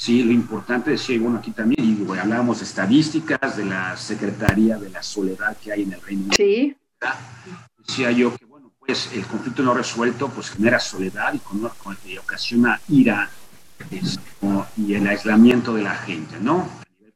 Sí, 0.00 0.22
lo 0.22 0.32
importante 0.32 0.92
decía, 0.92 1.16
y 1.16 1.18
bueno, 1.18 1.40
aquí 1.40 1.50
también, 1.50 1.84
y 1.84 2.18
hablábamos 2.18 2.60
de 2.60 2.64
estadísticas 2.64 3.58
de 3.58 3.66
la 3.66 3.98
Secretaría 3.98 4.78
de 4.78 4.88
la 4.88 5.02
Soledad 5.02 5.58
que 5.58 5.72
hay 5.72 5.82
en 5.82 5.92
el 5.92 6.00
Reino 6.00 6.22
Unido. 6.22 6.36
Sí. 6.36 6.74
Decía 7.86 8.10
yo 8.10 8.34
que, 8.34 8.46
bueno, 8.46 8.72
pues 8.78 9.10
el 9.12 9.26
conflicto 9.26 9.62
no 9.62 9.74
resuelto 9.74 10.30
pues 10.30 10.48
genera 10.52 10.80
soledad 10.80 11.34
y, 11.34 11.38
con, 11.40 11.60
con, 11.84 11.98
ocasiona 12.18 12.80
ira 12.88 13.28
y 14.78 14.94
el 14.94 15.06
aislamiento 15.06 15.74
de 15.74 15.82
la 15.82 15.94
gente, 15.96 16.36
¿no? 16.40 16.66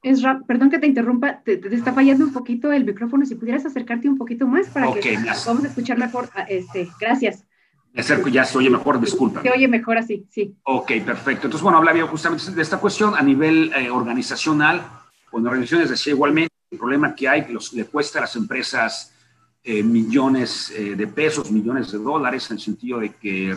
Es 0.03 0.23
perdón 0.47 0.69
que 0.69 0.79
te 0.79 0.87
interrumpa, 0.87 1.41
te, 1.43 1.59
está 1.75 1.95
fallando 1.95 2.27
un 2.27 2.35
poquito 2.35 2.71
el 2.71 2.85
micrófono, 2.85 3.25
si 3.25 3.35
pudieras 3.35 3.65
acercarte 3.65 4.11
un 4.11 4.19
poquito 4.19 4.47
más 4.47 4.67
para 4.67 4.93
que 4.93 5.19
podamos 5.43 5.65
escuchar 5.65 5.97
mejor. 5.97 6.29
Ah, 6.35 6.43
este, 6.51 6.91
gracias. 7.01 7.45
Me 7.95 8.01
acerco, 8.01 8.29
ya 8.29 8.45
se 8.45 8.59
oye 8.59 8.69
mejor, 8.69 9.01
disculpa. 9.01 9.41
Se 9.41 9.51
oye 9.51 9.69
mejor 9.69 9.99
así, 9.99 10.27
sí. 10.29 10.53
Ok, 10.65 10.91
perfecto. 11.07 11.47
Entonces, 11.47 11.63
bueno, 11.63 11.79
hablaba 11.79 12.03
justamente 12.09 12.51
de 12.51 12.61
esta 12.61 12.79
cuestión 12.79 13.15
a 13.15 13.23
nivel 13.23 13.73
eh, 13.73 13.89
organizacional. 13.89 14.85
Con 15.31 15.47
organizaciones 15.47 15.91
decía 15.91 16.13
igualmente 16.13 16.53
el 16.73 16.79
problema 16.79 17.15
que 17.15 17.29
hay, 17.29 17.45
que 17.45 17.53
los, 17.53 17.73
le 17.73 17.85
cuesta 17.85 18.19
a 18.19 18.23
las 18.23 18.35
empresas 18.35 19.15
eh, 19.63 19.85
millones 19.85 20.73
eh, 20.77 20.97
de 20.97 21.07
pesos, 21.07 21.53
millones 21.53 21.93
de 21.93 21.99
dólares, 21.99 22.51
en 22.51 22.57
el 22.57 22.63
sentido 22.63 22.99
de 22.99 23.11
que 23.11 23.55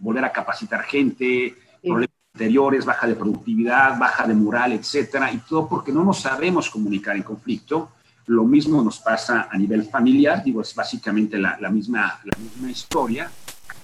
volver 0.00 0.24
a 0.24 0.32
capacitar 0.32 0.82
gente, 0.82 1.54
problemas 1.82 2.16
anteriores, 2.32 2.84
baja 2.84 3.06
de 3.06 3.14
productividad, 3.14 3.96
baja 3.96 4.26
de 4.26 4.34
moral, 4.34 4.72
etcétera, 4.72 5.32
y 5.32 5.38
todo 5.38 5.68
porque 5.68 5.92
no 5.92 6.02
nos 6.02 6.20
sabemos 6.20 6.68
comunicar 6.68 7.14
en 7.14 7.22
conflicto 7.22 7.92
lo 8.26 8.44
mismo 8.44 8.82
nos 8.82 8.98
pasa 8.98 9.48
a 9.50 9.58
nivel 9.58 9.84
familiar, 9.84 10.42
digo, 10.42 10.62
es 10.62 10.74
básicamente 10.74 11.38
la, 11.38 11.58
la 11.60 11.70
misma, 11.70 12.20
la 12.24 12.38
misma 12.38 12.70
historia. 12.70 13.30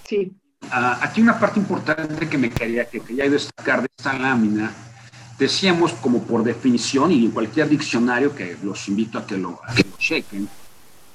Sí. 0.07 0.31
Uh, 0.63 0.97
aquí 1.01 1.21
una 1.21 1.39
parte 1.39 1.59
importante 1.59 2.29
que 2.29 2.37
me 2.37 2.49
quería, 2.49 2.85
que 2.85 2.99
quería 2.99 3.29
destacar 3.29 3.81
de 3.81 3.87
esta 3.97 4.13
lámina, 4.13 4.71
decíamos 5.37 5.93
como 5.93 6.23
por 6.23 6.43
definición 6.43 7.11
y 7.11 7.25
en 7.25 7.31
cualquier 7.31 7.67
diccionario 7.67 8.35
que 8.35 8.57
los 8.63 8.87
invito 8.87 9.17
a 9.17 9.25
que 9.25 9.37
lo, 9.37 9.59
a 9.65 9.73
que 9.73 9.83
lo 9.83 9.97
chequen, 9.97 10.47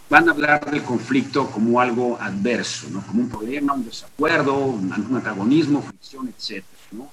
van 0.08 0.28
a 0.28 0.32
hablar 0.32 0.70
del 0.70 0.82
conflicto 0.82 1.48
como 1.50 1.80
algo 1.80 2.18
adverso, 2.20 2.88
¿no? 2.90 3.04
como 3.06 3.22
un 3.22 3.28
problema, 3.28 3.74
un 3.74 3.84
desacuerdo, 3.84 4.56
un, 4.56 4.92
un 4.92 5.16
antagonismo, 5.16 5.82
fricción, 5.82 6.28
etc. 6.28 6.64
¿no? 6.92 7.08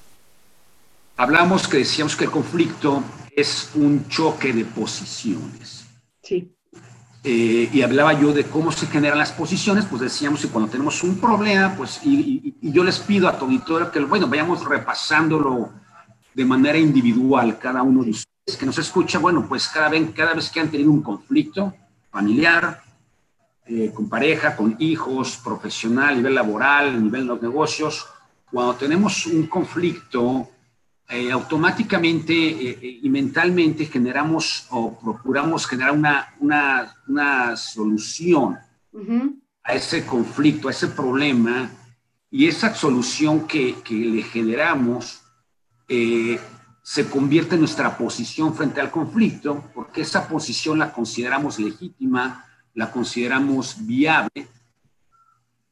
Hablamos 1.18 1.68
que 1.68 1.78
decíamos 1.78 2.16
que 2.16 2.26
el 2.26 2.32
conflicto 2.32 3.04
es 3.36 3.70
un 3.76 4.08
choque 4.08 4.54
de 4.54 4.66
posiciones. 4.66 5.83
Sí. 6.24 6.56
Eh, 7.26 7.70
y 7.72 7.82
hablaba 7.82 8.20
yo 8.20 8.34
de 8.34 8.46
cómo 8.46 8.72
se 8.72 8.88
generan 8.88 9.18
las 9.18 9.32
posiciones, 9.32 9.86
pues 9.86 10.02
decíamos 10.02 10.42
que 10.42 10.50
cuando 10.50 10.70
tenemos 10.70 11.04
un 11.04 11.20
problema, 11.20 11.74
pues, 11.76 12.02
y, 12.04 12.56
yo 12.62 12.84
les 12.84 13.00
pido 13.00 13.30
a 13.30 13.38
tu 13.38 13.46
auditorio 13.46 13.92
que, 13.92 14.00
bueno, 14.02 14.28
vayamos 14.28 14.66
repasándolo 14.66 15.72
de 16.34 16.46
manera 16.46 16.78
individual, 16.78 17.60
cada 17.60 17.82
uno 17.84 18.04
de 18.04 18.12
ustedes 18.12 18.58
que 18.58 18.66
nos 18.66 18.78
escucha, 18.78 19.20
bueno, 19.20 19.46
pues 19.48 19.68
cada 19.70 19.90
vez, 19.90 20.10
cada 20.14 20.34
vez 20.34 20.50
que 20.50 20.60
han 20.60 20.70
tenido 20.70 20.92
un 20.92 21.02
conflicto 21.02 21.74
familiar, 22.12 22.82
eh, 23.66 23.92
con 23.94 24.10
pareja, 24.10 24.56
con 24.58 24.76
hijos, 24.80 25.40
profesional, 25.42 26.18
nivel 26.18 26.36
laboral, 26.36 27.02
nivel 27.02 27.22
de 27.22 27.28
los 27.28 27.42
negocios, 27.42 28.06
cuando 28.52 28.76
tenemos 28.76 29.26
un 29.28 29.48
conflicto, 29.48 30.50
eh, 31.10 31.32
automáticamente 31.32 32.34
eh, 32.34 32.80
eh, 32.82 33.00
y 33.04 33.10
mentalmente 33.10 33.86
generamos 33.86 34.68
o 34.70 34.98
procuramos 34.98 35.68
generar 35.68 35.92
una, 35.92 36.34
una, 36.40 36.96
una 37.08 37.58
solución 37.58 38.58
a 39.64 39.74
ese 39.74 40.06
conflicto, 40.06 40.68
a 40.68 40.72
ese 40.72 40.88
problema, 40.88 41.70
y 42.32 42.48
esa 42.48 42.74
solución 42.74 43.46
que, 43.48 43.76
que 43.84 43.94
le 43.94 44.24
generamos 44.24 45.20
se 46.82 47.08
convierte 47.08 47.54
en 47.54 47.62
nuestra 47.62 47.96
posición 47.96 48.56
frente 48.56 48.82
al 48.82 48.90
conflicto, 48.90 49.64
porque 49.74 50.02
esa 50.02 50.28
posición 50.28 50.80
la 50.80 50.92
consideramos 50.92 51.60
legítima, 51.60 52.46
la 52.74 52.92
consideramos 52.92 53.86
viable, 53.86 54.48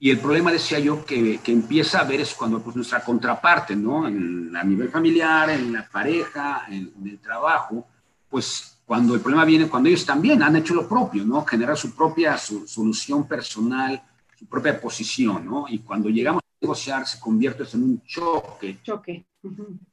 y 0.03 0.09
el 0.09 0.17
problema, 0.17 0.51
decía 0.51 0.79
yo, 0.79 1.05
que, 1.05 1.41
que 1.43 1.51
empieza 1.51 1.99
a 1.99 2.05
ver 2.05 2.21
es 2.21 2.33
cuando 2.33 2.59
pues, 2.59 2.75
nuestra 2.75 3.03
contraparte, 3.03 3.75
¿no? 3.75 4.07
En, 4.07 4.51
a 4.57 4.63
nivel 4.63 4.89
familiar, 4.89 5.51
en 5.51 5.71
la 5.71 5.87
pareja, 5.87 6.65
en, 6.69 6.91
el 7.05 7.19
trabajo, 7.19 7.85
pues 8.27 8.79
cuando 8.83 9.13
el 9.13 9.21
problema 9.21 9.45
viene, 9.45 9.69
cuando 9.69 9.89
ellos 9.89 10.03
también 10.03 10.41
han 10.41 10.55
hecho 10.55 10.73
lo 10.73 10.89
propio, 10.89 11.23
¿no? 11.23 11.45
Generar 11.45 11.77
su 11.77 11.95
propia 11.95 12.35
solución 12.35 13.27
personal, 13.27 14.01
su 14.35 14.47
propia 14.47 14.81
posición, 14.81 15.45
¿no? 15.45 15.65
Y 15.69 15.77
cuando 15.77 16.09
llegamos 16.09 16.41
a 16.41 16.57
negociar 16.59 17.05
se 17.05 17.19
convierte 17.19 17.63
en 17.71 17.83
un 17.83 18.01
choque. 18.03 18.79
Choque. 18.81 19.23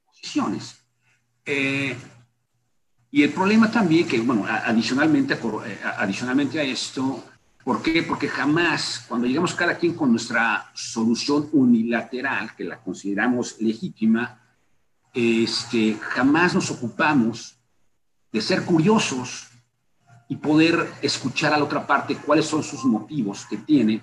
Posiciones. 0.07 0.75
Eh, 1.45 1.95
y 3.11 3.23
el 3.23 3.31
problema 3.35 3.71
también 3.71 4.09
que, 4.09 4.19
bueno, 4.21 4.47
adicionalmente, 4.49 5.35
eh, 5.35 5.79
adicionalmente 5.99 6.61
a 6.61 6.63
esto, 6.63 7.25
¿Por 7.69 7.83
qué? 7.83 8.03
Porque 8.03 8.29
jamás, 8.29 9.05
cuando 9.07 9.27
llegamos 9.27 9.53
cada 9.53 9.77
quien 9.77 9.93
con 9.93 10.11
nuestra 10.11 10.71
solución 10.73 11.51
unilateral, 11.53 12.57
que 12.57 12.65
la 12.65 12.81
consideramos 12.81 13.61
legítima, 13.61 14.41
este, 15.13 15.99
jamás 16.01 16.55
nos 16.55 16.71
ocupamos 16.71 17.59
de 18.33 18.41
ser 18.41 18.65
curiosos 18.65 19.49
y 20.31 20.37
poder 20.37 20.95
escuchar 21.03 21.53
a 21.53 21.59
la 21.59 21.65
otra 21.65 21.87
parte 21.87 22.17
cuáles 22.17 22.47
son 22.47 22.63
sus 22.63 22.87
motivos 22.87 23.45
que 23.45 23.59
tiene 23.59 24.01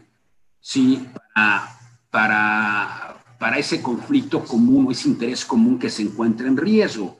¿sí? 0.59 1.03
para, 1.33 1.75
para, 2.11 3.17
para 3.39 3.57
ese 3.57 3.81
conflicto 3.81 4.43
común 4.43 4.85
o 4.85 4.91
ese 4.91 5.09
interés 5.09 5.43
común 5.43 5.79
que 5.79 5.89
se 5.89 6.03
encuentra 6.03 6.45
en 6.45 6.55
riesgo. 6.55 7.17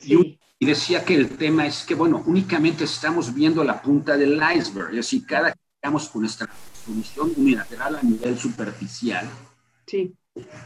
Y, 0.00 0.40
y, 0.58 0.66
decía 0.66 1.04
que 1.04 1.14
el 1.14 1.36
tema 1.36 1.66
es 1.66 1.84
que, 1.84 1.94
bueno, 1.94 2.20
únicamente 2.26 2.82
estamos 2.82 3.32
viendo 3.32 3.62
la 3.62 3.80
punta 3.80 4.16
del 4.16 4.42
iceberg, 4.56 4.90
es 4.90 4.96
decir, 4.96 5.24
cada 5.24 5.54
con 5.84 6.22
nuestra 6.22 6.48
solución 6.84 7.32
unilateral 7.36 7.96
a 7.96 8.02
nivel 8.02 8.38
superficial. 8.38 9.28
Sí. 9.86 10.14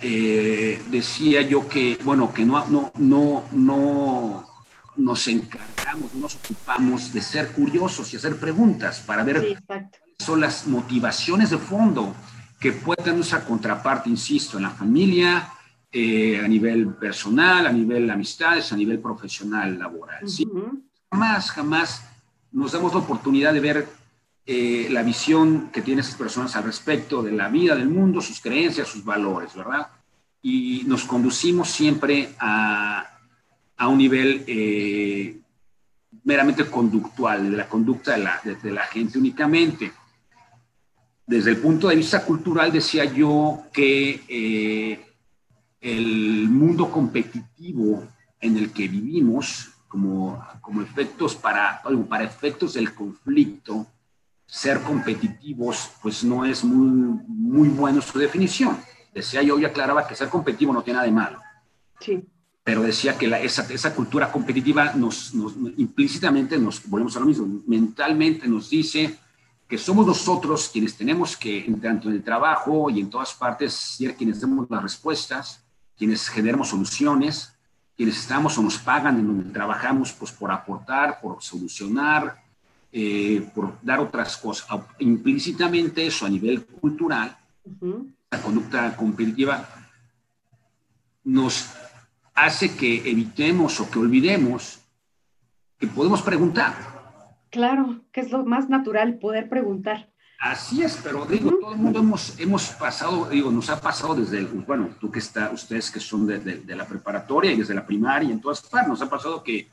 Eh, 0.01 0.81
decía 0.91 1.43
yo 1.43 1.69
que, 1.69 1.99
bueno, 2.05 2.33
que 2.33 2.45
no, 2.45 2.65
no, 2.69 2.93
no, 2.99 3.45
no 3.53 4.49
nos 4.97 5.29
encargamos, 5.29 6.15
nos 6.15 6.37
ocupamos 6.37 7.13
de 7.13 7.21
ser 7.21 7.53
curiosos 7.53 8.13
y 8.13 8.17
hacer 8.17 8.39
preguntas 8.39 9.01
para 9.01 9.25
ver 9.25 9.61
cuáles 9.67 9.91
son 10.19 10.41
las 10.41 10.67
motivaciones 10.67 11.51
de 11.51 11.59
fondo 11.59 12.15
que 12.61 12.73
puede 12.73 13.03
tener 13.03 13.17
nuestra 13.17 13.45
contraparte, 13.45 14.09
insisto, 14.09 14.57
en 14.57 14.65
la 14.65 14.71
familia, 14.71 15.53
eh, 15.93 16.41
a 16.45 16.49
nivel 16.49 16.95
personal, 16.95 17.67
a 17.67 17.73
nivel 17.73 18.07
de 18.07 18.13
amistades, 18.13 18.73
a 18.73 18.77
nivel 18.77 19.01
profesional, 19.01 19.79
laboral. 19.79 20.25
Jamás, 21.11 21.51
jamás 21.51 22.05
nos 22.53 22.73
damos 22.73 22.93
la 22.93 23.01
oportunidad 23.01 23.53
de 23.53 23.61
ver 23.61 23.98
eh, 24.51 24.89
la 24.89 25.03
visión 25.03 25.69
que 25.71 25.83
tienen 25.83 26.03
esas 26.03 26.15
personas 26.15 26.57
al 26.57 26.65
respecto 26.65 27.23
de 27.23 27.33
la 27.33 27.51
vida, 27.51 27.77
del 27.77 27.91
mundo, 27.91 28.23
sus 28.23 28.41
creencias, 28.41 28.89
sus 28.89 29.05
valores, 29.05 29.55
¿verdad? 29.55 29.89
Y 30.41 30.85
nos 30.87 31.05
conducimos 31.05 31.69
siempre 31.69 32.31
a, 32.39 33.19
a 33.77 33.89
un 33.89 33.99
nivel 33.99 34.45
eh, 34.47 35.39
meramente 36.25 36.65
conductual, 36.65 37.51
de 37.51 37.59
la 37.59 37.69
conducta 37.69 38.13
de 38.13 38.25
la, 38.25 38.41
de, 38.43 38.71
la 38.71 38.85
gente 38.85 39.19
únicamente. 39.19 39.93
Desde 41.27 41.51
el 41.51 41.59
punto 41.59 41.89
de 41.89 41.97
vista 41.97 42.25
cultural 42.25 42.73
decía 42.73 43.05
yo 43.05 43.65
que 43.71 44.23
eh, 44.31 45.05
el 45.79 46.49
mundo 46.49 46.91
competitivo 46.91 48.03
en 48.41 48.57
el 48.57 48.73
que 48.73 48.89
vivimos, 48.89 49.73
como, 49.89 50.43
como 50.63 50.81
efectos 50.81 51.35
para, 51.35 51.83
para 52.09 52.25
efectos 52.25 52.73
del 52.73 52.95
conflicto, 52.95 53.87
ser 54.49 54.81
competitivos, 54.81 55.91
pues 56.03 56.25
no 56.25 56.45
es 56.45 56.65
muy, 56.65 57.21
muy 57.29 57.69
bueno 57.69 58.01
su 58.01 58.19
definición. 58.19 58.79
Decía 59.15 59.43
yo 59.43 59.59
y 59.59 59.67
aclaraba 59.67 60.07
que 60.07 60.17
ser 60.17 60.29
competitivo 60.31 60.73
no 60.73 60.83
tiene 60.83 60.97
nada 60.97 61.07
de 61.07 61.13
malo. 61.13 61.39
Sí. 62.01 62.25
Pero 62.65 62.83
decía 62.83 63.17
que 63.19 63.29
la, 63.29 63.41
esa, 63.41 63.71
esa, 63.73 63.95
cultura 63.95 64.33
competitiva 64.33 64.95
nos, 64.95 65.35
nos, 65.35 65.55
implícitamente 65.77 66.59
nos, 66.59 66.89
volvemos 66.89 67.17
a 67.17 67.21
lo 67.21 67.27
mismo, 67.27 67.63
mentalmente 67.67 68.49
nos 68.49 68.71
dice 68.71 69.19
que 69.67 69.77
somos 69.77 70.07
nosotros 70.07 70.71
quienes 70.73 70.97
tenemos 70.97 71.37
que, 71.37 71.71
tanto 71.83 72.09
en 72.09 72.17
el 72.17 72.25
trabajo 72.25 72.89
y 72.89 73.01
en 73.01 73.11
todas 73.11 73.35
partes, 73.35 73.75
ser 73.75 74.17
quienes 74.17 74.41
demos 74.41 74.67
las 74.71 74.83
respuestas, 74.83 75.63
quienes 75.97 76.29
generamos 76.29 76.69
soluciones, 76.69 77.53
quienes 77.95 78.19
estamos 78.19 78.57
o 78.57 78.63
nos 78.63 78.79
pagan 78.79 79.19
en 79.19 79.27
donde 79.27 79.53
trabajamos 79.53 80.13
pues, 80.13 80.33
por 80.33 80.51
aportar, 80.51 81.21
por 81.21 81.43
solucionar, 81.43 82.48
eh, 82.93 83.47
por 83.55 83.79
dar 83.83 84.01
otras 84.01 84.37
cosas. 84.37 84.69
Implícitamente 84.99 86.07
eso 86.07 86.27
a 86.27 86.31
nivel 86.31 86.65
cultural, 86.65 87.37
la 88.31 88.43
conducta 88.43 88.97
competitiva 88.97 89.69
nos 91.25 91.71
hace 92.35 92.75
que 92.77 93.11
evitemos 93.11 93.81
o 93.81 93.91
que 93.91 93.99
olvidemos 93.99 94.81
que 95.79 95.87
podemos 95.87 96.23
preguntar. 96.23 96.75
Claro, 97.51 98.01
que 98.13 98.21
es 98.21 98.31
lo 98.31 98.45
más 98.45 98.69
natural, 98.69 99.19
poder 99.19 99.49
preguntar. 99.49 100.11
Así 100.41 100.83
es, 100.83 101.01
pero 101.03 101.27
digo, 101.27 101.51
todo 101.51 101.73
el 101.73 101.79
mundo 101.79 101.99
hemos, 101.99 102.39
hemos 102.39 102.69
pasado, 102.71 103.29
digo, 103.29 103.51
nos 103.51 103.71
ha 103.71 103.81
pasado 103.81 104.15
desde, 104.15 104.39
el, 104.39 104.47
bueno, 104.47 104.91
tú 105.01 105.11
que 105.11 105.19
está, 105.19 105.51
ustedes 105.51 105.91
que 105.91 105.99
son 105.99 106.27
de, 106.27 106.39
de, 106.39 106.77
la 106.77 106.87
preparatoria 106.87 107.51
y 107.51 107.57
desde 107.57 107.75
la 107.75 107.85
primaria, 107.85 108.31
en 108.31 108.41
todas 108.41 108.63
partes, 108.63 108.89
nos 108.89 109.03
ha 109.03 109.11
pasado 109.11 109.43
que 109.43 109.69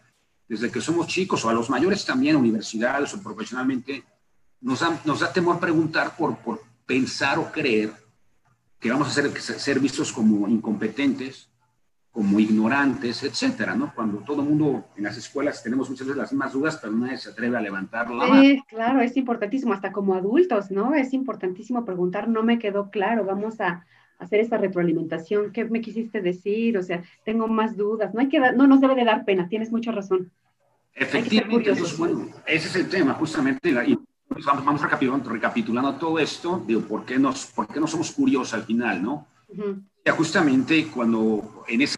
desde 0.47 0.71
que 0.71 0.81
somos 0.81 1.07
chicos 1.07 1.43
o 1.43 1.49
a 1.49 1.53
los 1.53 1.69
mayores 1.69 2.05
también, 2.05 2.35
universidades 2.35 3.13
o 3.13 3.21
profesionalmente, 3.21 4.03
nos 4.61 4.79
da, 4.79 4.99
nos 5.05 5.19
da 5.19 5.33
temor 5.33 5.59
preguntar 5.59 6.15
por, 6.15 6.37
por 6.37 6.61
pensar 6.85 7.39
o 7.39 7.51
creer 7.51 7.93
que 8.79 8.91
vamos 8.91 9.07
a 9.07 9.11
ser, 9.11 9.31
ser 9.41 9.79
vistos 9.79 10.11
como 10.11 10.47
incompetentes 10.47 11.49
como 12.15 12.39
ignorantes, 12.39 13.23
etcétera, 13.23 13.75
¿no? 13.75 13.93
Cuando 13.93 14.19
todo 14.19 14.41
el 14.41 14.47
mundo 14.47 14.85
en 14.95 15.03
las 15.03 15.17
escuelas 15.17 15.61
tenemos 15.61 15.89
muchas 15.89 16.07
veces 16.07 16.17
las 16.17 16.31
mismas 16.31 16.53
dudas, 16.53 16.79
pero 16.81 16.93
nadie 16.93 17.17
se 17.17 17.29
atreve 17.29 17.57
a 17.57 17.61
levantar 17.61 18.09
la 18.09 18.25
mano. 18.25 18.41
Sí, 18.41 18.63
claro, 18.69 19.01
es 19.01 19.17
importantísimo, 19.17 19.73
hasta 19.73 19.91
como 19.91 20.13
adultos, 20.13 20.71
¿no? 20.71 20.95
Es 20.95 21.11
importantísimo 21.11 21.83
preguntar, 21.83 22.29
no 22.29 22.41
me 22.41 22.57
quedó 22.57 22.89
claro, 22.89 23.25
vamos 23.25 23.59
a 23.59 23.85
hacer 24.19 24.39
esta 24.39 24.57
retroalimentación, 24.57 25.51
¿qué 25.51 25.65
me 25.65 25.81
quisiste 25.81 26.21
decir? 26.21 26.77
O 26.77 26.83
sea, 26.83 27.03
tengo 27.23 27.47
más 27.47 27.75
dudas, 27.75 28.13
no 28.13 28.21
hay 28.21 28.29
que 28.29 28.39
dar, 28.39 28.55
no 28.55 28.67
nos 28.67 28.81
debe 28.81 28.95
de 28.95 29.05
dar 29.05 29.25
pena, 29.25 29.47
tienes 29.47 29.71
mucha 29.71 29.91
razón. 29.91 30.31
Efectivamente, 30.93 31.73
bueno, 31.97 32.29
ese 32.45 32.67
es 32.69 32.75
el 32.75 32.89
tema, 32.89 33.13
justamente, 33.15 33.69
y 33.69 33.97
vamos, 34.45 34.65
vamos 34.65 34.81
recapitulando, 34.81 35.29
recapitulando, 35.29 35.95
todo 35.95 36.19
esto, 36.19 36.63
digo, 36.65 36.81
¿por 36.81 37.05
qué, 37.05 37.19
nos, 37.19 37.47
¿por 37.47 37.67
qué 37.67 37.79
no 37.79 37.87
somos 37.87 38.11
curiosos 38.11 38.53
al 38.53 38.63
final, 38.63 39.03
no? 39.03 39.27
Ya 40.05 40.13
justamente 40.13 40.87
cuando 40.87 41.63
en 41.67 41.81
esa 41.81 41.97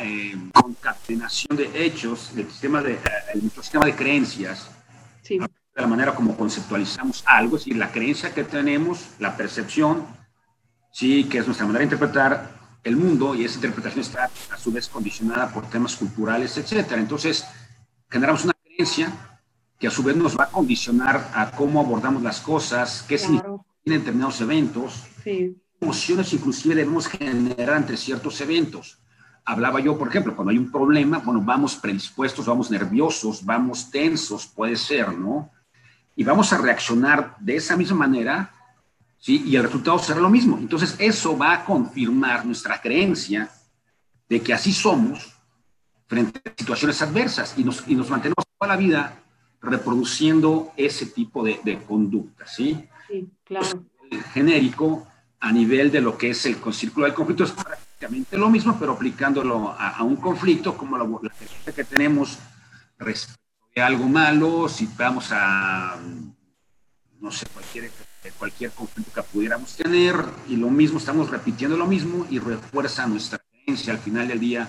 eh, 0.00 0.34
concatenación 0.52 1.56
de 1.56 1.70
hechos 1.84 2.34
del 2.34 2.48
sistema 2.48 2.82
de, 2.82 2.94
eh, 2.94 2.98
nuestro 3.40 3.62
sistema 3.62 3.86
de 3.86 3.94
creencias, 3.94 4.70
de 5.28 5.80
la 5.80 5.86
manera 5.86 6.14
como 6.14 6.36
conceptualizamos 6.36 7.22
algo, 7.26 7.56
es 7.56 7.64
decir, 7.64 7.76
la 7.76 7.90
creencia 7.90 8.34
que 8.34 8.44
tenemos, 8.44 9.10
la 9.18 9.36
percepción, 9.36 10.06
sí, 10.92 11.24
que 11.24 11.38
es 11.38 11.46
nuestra 11.46 11.66
manera 11.66 11.80
de 11.80 11.86
interpretar 11.86 12.78
el 12.84 12.96
mundo 12.96 13.34
y 13.34 13.44
esa 13.44 13.56
interpretación 13.56 14.02
está 14.02 14.30
a 14.50 14.56
su 14.56 14.70
vez 14.70 14.88
condicionada 14.88 15.52
por 15.52 15.68
temas 15.68 15.96
culturales, 15.96 16.56
etcétera. 16.56 17.00
Entonces, 17.00 17.44
generamos 18.08 18.44
una 18.44 18.54
creencia 18.54 19.12
que 19.76 19.88
a 19.88 19.90
su 19.90 20.04
vez 20.04 20.16
nos 20.16 20.38
va 20.38 20.44
a 20.44 20.50
condicionar 20.50 21.32
a 21.34 21.50
cómo 21.50 21.80
abordamos 21.80 22.22
las 22.22 22.40
cosas, 22.40 23.04
qué 23.08 23.18
significan 23.18 23.58
determinados 23.84 24.40
eventos, 24.40 25.02
emociones 25.80 26.32
inclusive 26.32 26.76
debemos 26.76 27.08
generar 27.08 27.78
entre 27.78 27.96
ciertos 27.96 28.40
eventos 28.40 29.02
hablaba 29.44 29.80
yo, 29.80 29.98
por 29.98 30.08
ejemplo, 30.08 30.34
cuando 30.34 30.50
hay 30.50 30.58
un 30.58 30.70
problema, 30.70 31.18
bueno, 31.18 31.40
vamos 31.42 31.76
predispuestos, 31.76 32.46
vamos 32.46 32.70
nerviosos, 32.70 33.44
vamos 33.44 33.90
tensos, 33.90 34.46
puede 34.46 34.76
ser, 34.76 35.16
¿no? 35.16 35.50
Y 36.14 36.24
vamos 36.24 36.52
a 36.52 36.58
reaccionar 36.58 37.36
de 37.40 37.56
esa 37.56 37.76
misma 37.76 37.96
manera, 37.96 38.52
¿sí? 39.22 39.44
Y 39.46 39.54
el 39.56 39.62
resultado 39.62 39.98
será 40.00 40.20
lo 40.20 40.28
mismo. 40.28 40.58
Entonces, 40.58 40.96
eso 40.98 41.38
va 41.38 41.52
a 41.54 41.64
confirmar 41.64 42.44
nuestra 42.44 42.80
creencia 42.80 43.48
de 44.28 44.40
que 44.40 44.52
así 44.52 44.72
somos 44.72 45.32
frente 46.08 46.42
a 46.44 46.52
situaciones 46.58 47.00
adversas 47.00 47.54
y 47.56 47.62
nos, 47.62 47.86
y 47.86 47.94
nos 47.94 48.10
mantenemos 48.10 48.44
toda 48.58 48.74
la 48.74 48.76
vida 48.76 49.22
reproduciendo 49.60 50.72
ese 50.76 51.06
tipo 51.06 51.44
de, 51.44 51.60
de 51.64 51.80
conducta, 51.84 52.46
¿sí? 52.46 52.84
Sí, 53.08 53.30
claro. 53.44 53.84
genérico 54.34 55.06
a 55.38 55.52
nivel 55.52 55.92
de 55.92 56.00
lo 56.00 56.18
que 56.18 56.30
es 56.30 56.44
el 56.46 56.56
círculo 56.72 57.06
del 57.06 57.14
conflicto 57.14 57.44
es 57.44 57.54
lo 58.32 58.50
mismo, 58.50 58.76
pero 58.78 58.92
aplicándolo 58.92 59.74
a, 59.78 60.02
un 60.02 60.16
conflicto 60.16 60.76
como 60.76 60.98
la, 60.98 61.04
la 61.04 61.72
que 61.72 61.84
tenemos 61.84 62.38
respecto 62.98 63.40
de 63.74 63.82
algo 63.82 64.08
malo, 64.08 64.68
si 64.68 64.88
vamos 64.98 65.28
a, 65.30 65.96
no 67.20 67.30
sé, 67.30 67.46
cualquier, 67.46 67.90
cualquier 68.30 68.70
conflicto 68.70 69.12
que 69.12 69.22
pudiéramos 69.22 69.74
tener, 69.76 70.14
y 70.48 70.56
lo 70.56 70.70
mismo, 70.70 70.98
estamos 70.98 71.30
repitiendo 71.30 71.76
lo 71.76 71.86
mismo 71.86 72.26
y 72.30 72.38
refuerza 72.38 73.06
nuestra 73.06 73.38
creencia 73.38 73.92
al 73.92 73.98
final 73.98 74.28
del 74.28 74.38
día 74.38 74.68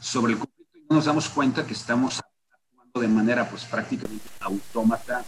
sobre 0.00 0.32
el 0.32 0.38
conflicto 0.38 0.78
y 0.78 0.86
no 0.88 0.96
nos 0.96 1.04
damos 1.04 1.28
cuenta 1.28 1.64
que 1.64 1.74
estamos 1.74 2.18
actuando 2.18 3.00
de 3.00 3.08
manera 3.08 3.48
pues 3.48 3.64
prácticamente 3.64 4.28
autómata 4.40 5.24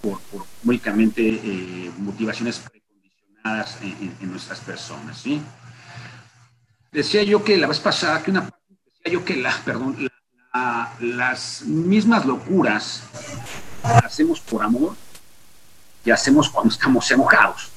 por, 0.00 0.18
únicamente 0.64 1.22
eh, 1.22 1.90
motivaciones 1.98 2.58
precondicionadas 2.58 3.76
en, 3.82 4.16
en, 4.20 4.30
nuestras 4.30 4.60
personas, 4.60 5.18
¿sí? 5.18 5.42
Decía 6.90 7.22
yo 7.22 7.44
que 7.44 7.58
la 7.58 7.66
vez 7.66 7.80
pasada 7.80 8.22
que 8.22 8.30
una 8.30 8.50
decía 8.86 9.12
yo 9.12 9.24
que 9.24 9.36
la, 9.36 9.54
perdón, 9.64 9.96
las 11.00 11.62
mismas 11.62 12.26
locuras 12.26 13.02
hacemos 13.82 14.40
por 14.40 14.62
amor 14.62 14.96
y 16.04 16.10
hacemos 16.10 16.48
cuando 16.48 16.72
estamos 16.72 17.10
enojados. 17.10 17.70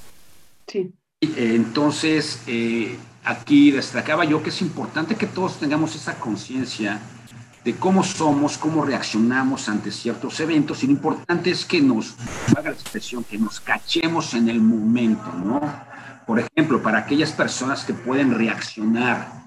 Sí. 0.68 0.94
Entonces, 1.22 2.42
eh, 2.48 2.98
aquí 3.24 3.72
destacaba 3.72 4.26
yo 4.26 4.44
que 4.44 4.50
es 4.50 4.62
importante 4.62 5.16
que 5.16 5.28
todos 5.28 5.60
tengamos 5.60 5.96
esa 5.96 6.16
conciencia 6.16 7.00
de 7.64 7.76
cómo 7.76 8.04
somos, 8.04 8.58
cómo 8.58 8.84
reaccionamos 8.84 9.70
ante 9.70 9.90
ciertos 9.92 10.40
eventos, 10.42 10.84
y 10.84 10.88
lo 10.88 10.94
importante 10.94 11.50
es 11.50 11.66
que 11.66 11.82
nos, 11.82 12.16
haga 12.58 12.72
la 12.72 12.76
expresión, 12.76 13.24
que 13.24 13.38
nos 13.38 13.62
cachemos 13.62 14.34
en 14.34 14.50
el 14.50 14.60
momento, 14.60 15.32
¿no? 15.34 15.62
Por 16.28 16.40
ejemplo, 16.40 16.82
para 16.82 17.00
aquellas 17.00 17.32
personas 17.32 17.86
que 17.86 17.94
pueden 17.94 18.34
reaccionar 18.34 19.44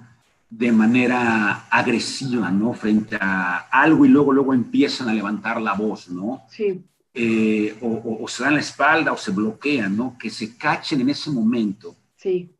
de 0.49 0.73
manera 0.73 1.67
agresiva, 1.71 2.51
¿no? 2.51 2.73
Frente 2.73 3.19
a 3.21 3.67
algo 3.71 4.07
y 4.07 4.09
luego, 4.09 4.33
luego 4.33 4.55
empiezan 4.55 5.09
a 5.09 5.15
levantar 5.15 5.61
la 5.61 5.75
voz, 5.75 6.09
¿no? 6.09 6.45
Sí. 6.49 6.83
Eh, 7.19 7.75
o, 7.81 8.29
se 8.29 8.45
dan 8.45 8.55
la 8.55 8.61
espalda 8.61 9.11
o 9.11 9.17
se 9.17 9.31
bloquean, 9.31 9.97
¿no? 9.97 10.19
Que 10.19 10.29
se 10.29 10.55
cachen 10.55 11.01
en 11.01 11.09
ese 11.09 11.31
momento. 11.31 11.97
Sí. 12.15 12.55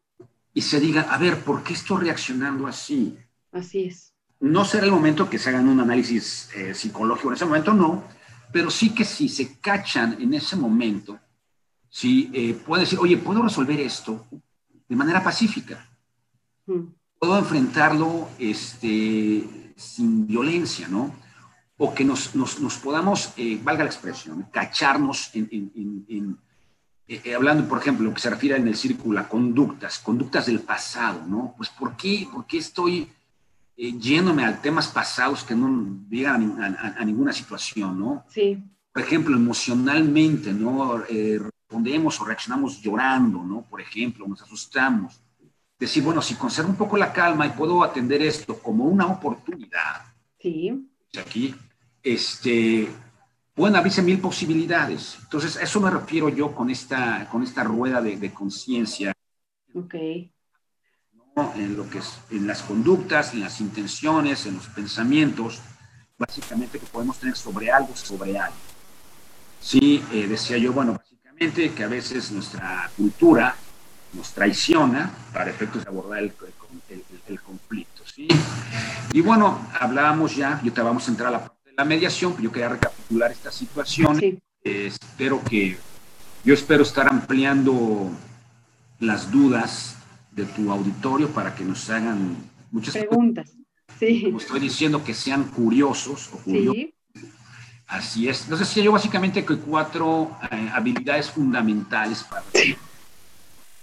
Y 0.55 0.63
se 0.63 0.81
digan, 0.81 1.05
a 1.11 1.19
ver, 1.19 1.45
¿por 1.45 1.63
qué 1.63 1.75
estoy 1.75 2.05
reaccionando 2.05 2.67
así? 2.67 3.19
Así 3.53 3.85
es. 3.85 4.15
No 4.41 4.65
será 4.65 4.87
el 4.87 4.93
momento 4.93 5.29
que 5.29 5.39
se 5.39 5.51
hagan 5.51 5.69
un 5.69 5.81
análisis 5.81 6.49
eh, 6.55 6.73
psicológico 6.73 7.29
en 7.29 7.35
ese 7.35 7.45
momento, 7.45 7.75
no, 7.75 8.05
pero 8.51 8.71
sí 8.71 8.95
que 8.95 9.05
si 9.05 9.29
se 9.29 9.59
cachan 9.59 10.17
en 10.23 10.33
ese 10.33 10.57
momento, 10.57 11.19
¿sí? 11.91 12.31
Eh, 12.33 12.59
decir, 12.79 12.99
oye, 12.99 13.19
¿puedo 13.19 13.43
resolver 13.43 13.79
esto 13.79 14.25
de 14.89 14.97
manera 14.97 15.23
pacífica? 15.23 15.87
Hmm. 16.65 16.87
Puedo 17.19 17.39
enfrentarlo 17.39 18.31
este, 18.39 19.75
sin 19.77 20.27
violencia, 20.27 20.89
¿no? 20.89 21.15
O 21.79 21.95
que 21.95 22.05
nos, 22.05 22.35
nos, 22.35 22.61
nos 22.61 22.79
podamos, 22.79 23.33
eh, 23.37 23.61
valga 23.63 23.85
la 23.85 23.91
expresión, 23.91 24.49
cacharnos 24.51 25.31
en, 25.35 25.49
en, 25.53 26.07
en, 26.09 26.39
eh, 27.07 27.35
hablando, 27.35 27.69
por 27.69 27.79
ejemplo, 27.79 28.07
lo 28.07 28.15
que 28.15 28.21
se 28.21 28.31
refiere 28.31 28.57
en 28.57 28.67
el 28.67 28.77
círculo 28.77 29.21
a 29.21 29.29
conductas, 29.29 29.99
conductas 29.99 30.47
del 30.47 30.61
pasado, 30.61 31.25
¿no? 31.27 31.55
Pues 31.57 31.69
¿por 31.69 31.97
qué, 31.97 32.27
por 32.33 32.47
qué 32.47 32.59
estoy 32.59 33.09
yéndome 33.77 34.45
a 34.45 34.61
temas 34.61 34.89
pasados 34.89 35.45
que 35.45 35.55
no 35.55 36.01
llegan 36.09 36.77
a, 36.99 37.05
ninguna 37.05 37.33
situación, 37.33 38.01
¿no? 38.01 38.25
Sí. 38.29 38.59
Por 38.91 39.03
ejemplo, 39.03 39.37
emocionalmente, 39.37 40.55
¿no? 40.55 41.05
respondemos 41.67 42.21
o 42.21 42.25
reaccionamos 42.25 42.81
llorando, 42.81 43.43
¿no? 43.43 43.63
Por 43.63 43.81
ejemplo, 43.81 44.27
nos 44.27 44.41
asustamos. 44.41 45.21
Decir, 45.79 46.03
bueno, 46.03 46.23
si 46.23 46.37
conservo 46.37 46.71
un 46.71 46.77
poco 46.77 46.97
la 46.97 47.13
calma 47.13 47.47
y 47.47 47.51
puedo 47.51 47.83
atender 47.83 48.23
esto 48.23 48.59
como 48.59 48.85
una 48.85 49.07
oportunidad. 49.07 50.03
Sí. 50.39 50.89
Aquí, 51.19 51.55
este, 52.07 52.89
pueden 53.53 53.75
abrirse 53.75 54.01
mil 54.01 54.21
posibilidades. 54.21 55.19
Entonces, 55.23 55.57
a 55.57 55.63
eso 55.63 55.81
me 55.81 55.91
refiero 55.91 56.29
yo 56.29 56.55
con 56.55 56.71
esta, 56.71 57.29
con 57.31 57.43
esta 57.43 57.65
rueda 57.65 58.01
de, 58.01 58.17
de 58.17 58.33
conciencia. 58.33 59.13
Ok. 59.75 59.95
¿no? 61.35 61.53
En 61.57 61.77
lo 61.77 61.91
que 61.91 61.99
es, 61.99 62.19
en 62.31 62.47
las 62.47 62.63
conductas, 62.63 63.35
en 63.35 63.41
las 63.41 63.61
intenciones, 63.61 64.47
en 64.47 64.55
los 64.55 64.69
pensamientos, 64.69 65.61
básicamente 66.17 66.79
que 66.79 66.87
podemos 66.87 67.19
tener 67.19 67.37
sobre 67.37 67.71
algo, 67.73 67.95
sobre 67.97 68.39
algo. 68.39 68.57
Sí, 69.61 70.03
eh, 70.13 70.29
decía 70.29 70.59
yo, 70.59 70.73
bueno, 70.73 70.93
básicamente 70.93 71.73
que 71.73 71.83
a 71.83 71.89
veces 71.89 72.31
nuestra 72.31 72.89
cultura 72.97 73.57
nos 74.13 74.33
traiciona 74.33 75.11
para 75.33 75.51
efectos 75.51 75.83
de 75.83 75.91
abordar 75.91 76.21
el, 76.21 76.33
el, 76.89 77.03
el 77.27 77.41
conflicto, 77.41 78.03
¿sí? 78.07 78.29
Y 79.13 79.21
bueno, 79.21 79.67
hablábamos 79.79 80.37
ya, 80.37 80.61
yo 80.63 80.73
te 80.73 80.81
vamos 80.81 81.09
a 81.09 81.11
entrar 81.11 81.29
a 81.29 81.39
la 81.39 81.56
la 81.77 81.85
mediación, 81.85 82.33
pero 82.33 82.45
yo 82.45 82.53
quería 82.53 82.69
recapitular 82.71 83.31
esta 83.31 83.53
situación. 83.53 84.19
Sí. 84.19 84.39
Eh, 84.65 84.87
espero 84.87 85.43
que, 85.45 85.77
yo 86.45 86.55
espero 86.55 86.83
estar 86.83 87.07
ampliando 87.09 88.11
las 88.99 89.31
dudas 89.31 89.97
de 90.33 90.45
tu 90.45 90.71
auditorio 90.71 91.29
para 91.29 91.55
que 91.55 91.65
nos 91.65 91.89
hagan 91.91 92.37
muchas 92.71 92.97
preguntas. 92.97 93.53
Sí. 93.99 94.25
Como 94.25 94.39
estoy 94.39 94.61
diciendo 94.61 95.05
que 95.05 95.15
sean 95.15 95.45
curiosos 95.45 96.31
o 96.33 96.39
curiosos. 96.39 96.75
Sí. 96.75 96.95
Así 97.87 98.29
es. 98.29 98.43
Entonces, 98.43 98.75
yo 98.75 98.91
básicamente 98.91 99.45
que 99.45 99.57
cuatro 99.59 100.37
eh, 100.51 100.71
habilidades 100.75 101.31
fundamentales 101.31 102.25
para 102.25 102.43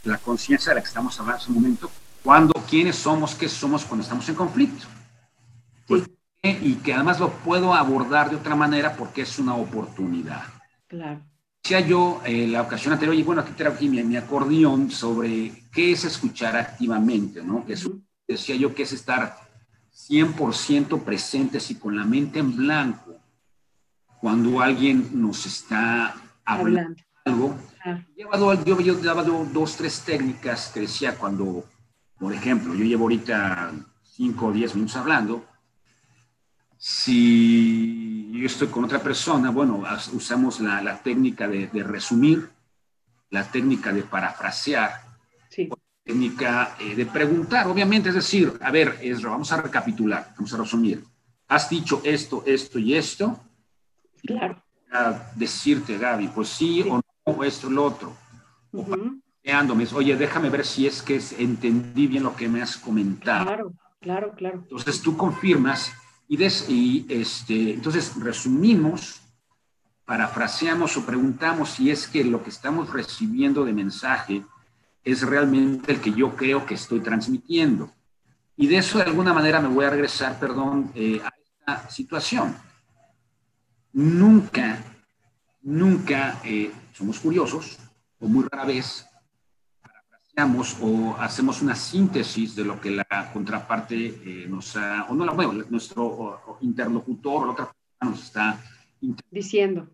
la 0.03 0.17
conciencia 0.17 0.71
de 0.71 0.75
la 0.75 0.82
que 0.82 0.88
estamos 0.88 1.17
hablando 1.19 1.38
en 1.38 1.41
este 1.41 1.53
momento, 1.53 1.91
cuando, 2.21 2.53
quiénes 2.69 2.97
somos, 2.97 3.34
qué 3.36 3.47
somos 3.47 3.86
cuando 3.86 4.03
estamos 4.03 4.27
en 4.27 4.36
conflicto. 4.36 4.88
Pues, 5.88 6.03
eh, 6.03 6.12
y 6.45 6.75
que 6.75 6.93
además 6.93 7.21
lo 7.21 7.29
puedo 7.32 7.73
abordar 7.73 8.29
de 8.29 8.36
otra 8.36 8.56
manera 8.56 8.97
porque 8.97 9.21
es 9.21 9.39
una 9.39 9.56
oportunidad. 9.56 10.43
Claro. 10.88 11.21
Decía 11.63 11.79
yo 11.79 12.21
eh, 12.25 12.47
la 12.47 12.62
ocasión 12.62 12.91
anterior, 12.91 13.15
y 13.15 13.23
bueno, 13.23 13.41
aquí 13.41 13.63
aquí 13.63 13.88
mi, 13.88 14.03
mi, 14.03 14.17
acordeón 14.17 14.91
sobre 14.91 15.53
qué 15.71 15.93
es 15.93 16.03
escuchar 16.03 16.58
activamente, 16.58 17.41
¿no? 17.41 17.65
Que 17.65 17.73
es, 17.73 17.89
decía 18.27 18.58
yo 18.58 18.75
que 18.75 18.84
es 18.84 18.91
estar 18.91 19.38
100% 19.95 21.01
presentes 21.03 21.71
y 21.71 21.75
con 21.75 21.95
la 21.95 22.03
mente 22.03 22.39
en 22.39 22.58
blanco 22.58 23.15
cuando 24.19 24.60
alguien 24.62 25.10
nos 25.13 25.45
está 25.45 26.13
hablando 26.43 26.79
Hablando. 26.82 27.03
algo. 27.23 27.56
Claro. 27.82 28.06
Lleva 28.17 28.38
do- 28.38 28.63
yo, 28.65 28.82
yo 28.82 28.95
daba 28.95 29.23
do- 29.23 29.47
dos, 29.53 29.77
tres 29.77 30.01
técnicas 30.01 30.71
que 30.73 30.82
decía 30.82 31.17
cuando, 31.17 31.63
por 32.19 32.34
ejemplo, 32.34 32.73
yo 32.75 32.84
llevo 32.84 33.03
ahorita 33.03 33.71
5 34.03 34.45
o 34.47 34.51
10 34.51 34.75
minutos 34.75 34.97
hablando. 34.97 35.45
Si 36.86 38.30
yo 38.34 38.46
estoy 38.46 38.67
con 38.67 38.84
otra 38.84 39.00
persona, 39.02 39.52
bueno, 39.52 39.84
usamos 40.12 40.60
la, 40.60 40.82
la 40.82 41.02
técnica 41.02 41.48
de, 41.48 41.67
de 41.67 41.82
resumir, 41.82 42.50
la 43.30 43.50
técnica 43.50 43.93
de 43.93 44.04
parafrasear, 44.04 44.91
Sí. 45.48 45.69
técnica 46.04 46.76
eh, 46.82 46.93
de 46.93 47.06
preguntar, 47.06 47.67
obviamente, 47.67 48.10
es 48.10 48.15
decir, 48.15 48.52
a 48.60 48.69
ver, 48.69 49.00
Ezra, 49.02 49.30
vamos 49.30 49.50
a 49.54 49.62
recapitular, 49.62 50.34
vamos 50.36 50.54
a 50.54 50.58
resumir. 50.58 51.06
Has 51.48 51.69
dicho 51.69 52.02
esto, 52.04 52.43
esto 52.46 52.78
y 52.80 52.96
esto, 52.96 53.39
Claro. 54.28 54.62
a 54.91 55.32
decirte, 55.36 55.98
Gaby, 55.98 56.28
pues 56.36 56.50
sí, 56.50 56.84
Sí. 56.84 56.89
o 56.89 57.02
no, 57.26 57.43
esto, 57.46 57.69
lo 57.69 57.86
otro. 57.86 58.13
Ujú. 58.74 59.22
Planteándome, 59.41 59.88
oye, 59.93 60.17
déjame 60.17 60.50
ver 60.50 60.65
si 60.65 60.86
es 60.86 61.02
que 61.02 61.22
entendí 61.38 62.08
bien 62.08 62.24
lo 62.24 62.36
que 62.36 62.50
me 62.50 62.62
has 62.62 62.76
comentado. 62.76 63.46
Claro, 63.46 63.74
claro, 64.02 64.34
claro. 64.36 64.58
Entonces 64.63 65.02
tú 65.02 65.15
confirmas 65.15 65.93
y, 66.27 67.05
este, 67.09 67.73
entonces 67.73 68.13
resumimos, 68.19 69.21
parafraseamos 70.05 70.97
o 70.97 71.05
preguntamos 71.05 71.69
si 71.69 71.91
es 71.91 72.07
que 72.07 72.23
lo 72.23 72.43
que 72.43 72.49
estamos 72.49 72.91
recibiendo 72.91 73.63
de 73.65 73.73
mensaje 73.73 74.43
es 75.03 75.21
realmente 75.21 75.91
el 75.91 76.01
que 76.01 76.13
yo 76.13 76.36
creo 76.36 76.65
que 76.65 76.75
estoy 76.75 77.01
transmitiendo. 77.01 77.91
Y 78.55 78.67
de 78.67 78.77
eso 78.77 78.97
de 78.97 79.05
alguna 79.05 79.33
manera 79.33 79.59
me 79.59 79.67
voy 79.67 79.86
a 79.86 79.89
regresar, 79.89 80.39
perdón, 80.39 80.91
eh, 80.95 81.21
a 81.23 81.33
esta 81.38 81.89
situación. 81.89 82.55
Nunca, 83.91 84.83
nunca 85.62 86.39
eh, 86.43 86.71
somos 86.93 87.19
curiosos, 87.19 87.77
o 88.19 88.27
muy 88.27 88.45
rara 88.49 88.65
vez 88.65 89.05
parafraseamos 90.36 90.78
o 90.82 91.15
hacemos 91.19 91.62
una 91.62 91.76
síntesis 91.76 92.56
de 92.56 92.63
lo 92.65 92.80
que 92.82 92.89
la 92.91 93.32
contraparte 93.32 93.96
eh, 94.08 94.46
nos 94.50 94.76
ha, 94.76 95.06
o 95.10 95.13
no, 95.13 95.26
la- 95.26 95.32
bueno, 95.34 95.63
nuestro 95.69 96.04
o- 96.06 96.41
o 96.48 96.58
interlocutor 96.62 97.43
o 97.43 97.46
la 97.48 97.52
otra 97.52 97.65
persona 97.72 98.12
nos 98.12 98.24
está 98.24 98.60
Diciendo. 99.30 99.89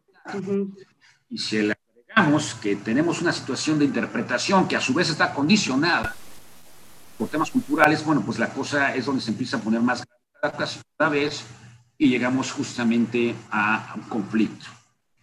Y 1.32 1.38
si 1.40 1.62
le 1.64 1.76
agregamos 2.06 2.54
que 2.56 2.76
tenemos 2.76 3.22
una 3.24 3.32
situación 3.32 3.80
de 3.80 3.86
interpretación 3.86 4.68
que 4.68 4.76
a 4.76 4.82
su 4.82 4.94
vez 4.94 5.10
está 5.10 5.34
condicionada 5.34 6.16
por 7.18 7.28
temas 7.28 7.50
culturales, 7.50 8.06
bueno, 8.06 8.22
pues 8.22 8.38
la 8.38 8.50
cosa 8.50 8.94
es 8.96 9.06
donde 9.08 9.22
se 9.22 9.32
empieza 9.32 9.58
a 9.58 9.62
poner 9.62 9.82
más 9.82 10.04
grave 10.42 10.58
cada 10.98 11.10
vez 11.10 11.44
y 11.98 12.08
llegamos 12.08 12.52
justamente 12.52 13.34
a, 13.50 13.92
a 13.92 13.96
un 13.96 14.04
conflicto. 14.04 14.68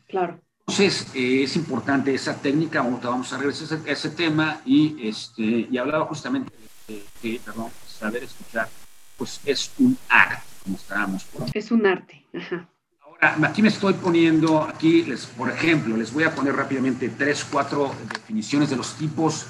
Claro. 0.08 0.40
Entonces, 0.68 1.06
eh, 1.14 1.44
es 1.44 1.54
importante 1.54 2.12
esa 2.12 2.34
técnica, 2.34 2.80
ahorita 2.80 3.08
vamos 3.08 3.32
a 3.32 3.38
regresar 3.38 3.62
a 3.62 3.76
ese, 3.76 3.88
a 3.88 3.92
ese 3.92 4.10
tema 4.10 4.60
y, 4.66 5.08
este, 5.08 5.42
y 5.70 5.78
hablaba 5.78 6.06
justamente 6.06 6.52
de 6.88 7.04
que, 7.22 7.40
perdón, 7.44 7.70
saber 7.86 8.24
escuchar, 8.24 8.68
pues 9.16 9.40
es 9.44 9.70
un 9.78 9.96
arte, 10.08 10.42
como 10.64 10.76
estábamos 10.76 11.24
por 11.24 11.46
Es 11.54 11.70
un 11.70 11.86
arte. 11.86 12.26
Ajá. 12.36 12.68
Ahora, 13.00 13.48
aquí 13.48 13.62
me 13.62 13.68
estoy 13.68 13.94
poniendo, 13.94 14.60
aquí, 14.62 15.04
les, 15.04 15.26
por 15.26 15.50
ejemplo, 15.50 15.96
les 15.96 16.12
voy 16.12 16.24
a 16.24 16.34
poner 16.34 16.56
rápidamente 16.56 17.10
tres, 17.10 17.46
cuatro 17.48 17.94
definiciones 18.12 18.68
de 18.68 18.76
los 18.76 18.96
tipos 18.96 19.46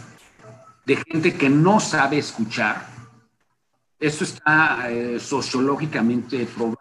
de 0.84 0.96
gente 0.96 1.34
que 1.34 1.48
no 1.48 1.80
sabe 1.80 2.18
escuchar. 2.18 2.86
Esto 3.98 4.24
está 4.24 4.90
eh, 4.90 5.18
sociológicamente 5.18 6.44
probado. 6.44 6.78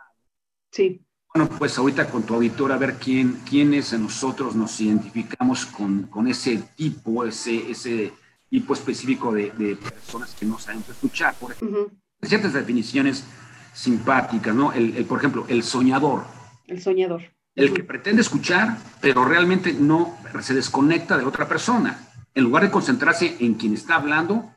Sí. 0.71 1.04
Bueno, 1.35 1.49
pues 1.57 1.77
ahorita 1.77 2.07
con 2.07 2.23
tu 2.23 2.33
auditor 2.33 2.71
a 2.71 2.77
ver 2.77 2.93
quién, 2.93 3.41
quiénes 3.45 3.91
de 3.91 3.99
nosotros 3.99 4.55
nos 4.55 4.79
identificamos 4.79 5.65
con, 5.65 6.03
con 6.03 6.29
ese 6.29 6.63
tipo, 6.77 7.25
ese, 7.25 7.71
ese 7.71 8.13
tipo 8.49 8.73
específico 8.73 9.33
de, 9.33 9.51
de 9.51 9.75
personas 9.75 10.33
que 10.33 10.45
no 10.45 10.57
saben 10.57 10.81
escuchar. 10.89 11.35
Por 11.35 11.51
ejemplo, 11.51 11.81
Ujú. 11.81 11.91
ciertas 12.21 12.53
definiciones 12.53 13.25
simpáticas, 13.73 14.55
¿no? 14.55 14.71
El, 14.71 14.95
el, 14.95 15.03
por 15.03 15.17
ejemplo, 15.19 15.45
el 15.49 15.63
soñador. 15.63 16.23
El 16.67 16.81
soñador. 16.81 17.23
El 17.53 17.73
que 17.73 17.83
pretende 17.83 18.21
escuchar, 18.21 18.77
pero 19.01 19.25
realmente 19.25 19.73
no 19.73 20.17
se 20.39 20.53
desconecta 20.53 21.17
de 21.17 21.25
otra 21.25 21.49
persona. 21.49 21.99
En 22.33 22.45
lugar 22.45 22.63
de 22.63 22.71
concentrarse 22.71 23.35
en 23.41 23.55
quien 23.55 23.73
está 23.73 23.95
hablando, 23.95 24.53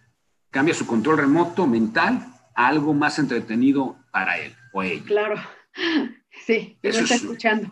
cambia 0.53 0.75
su 0.75 0.87
control 0.87 1.19
remoto 1.19 1.67
mental 1.67 2.35
a 2.55 2.69
algo 2.69 2.95
más 2.95 3.19
entretenido 3.19 3.97
para 4.13 4.39
él 4.39 4.55
o 4.73 4.85
ella. 4.85 5.03
Claro. 5.05 5.41
Sí, 6.47 6.77
Eso 6.83 6.99
no 6.99 7.05
está 7.05 7.15
es- 7.17 7.23
escuchando. 7.23 7.71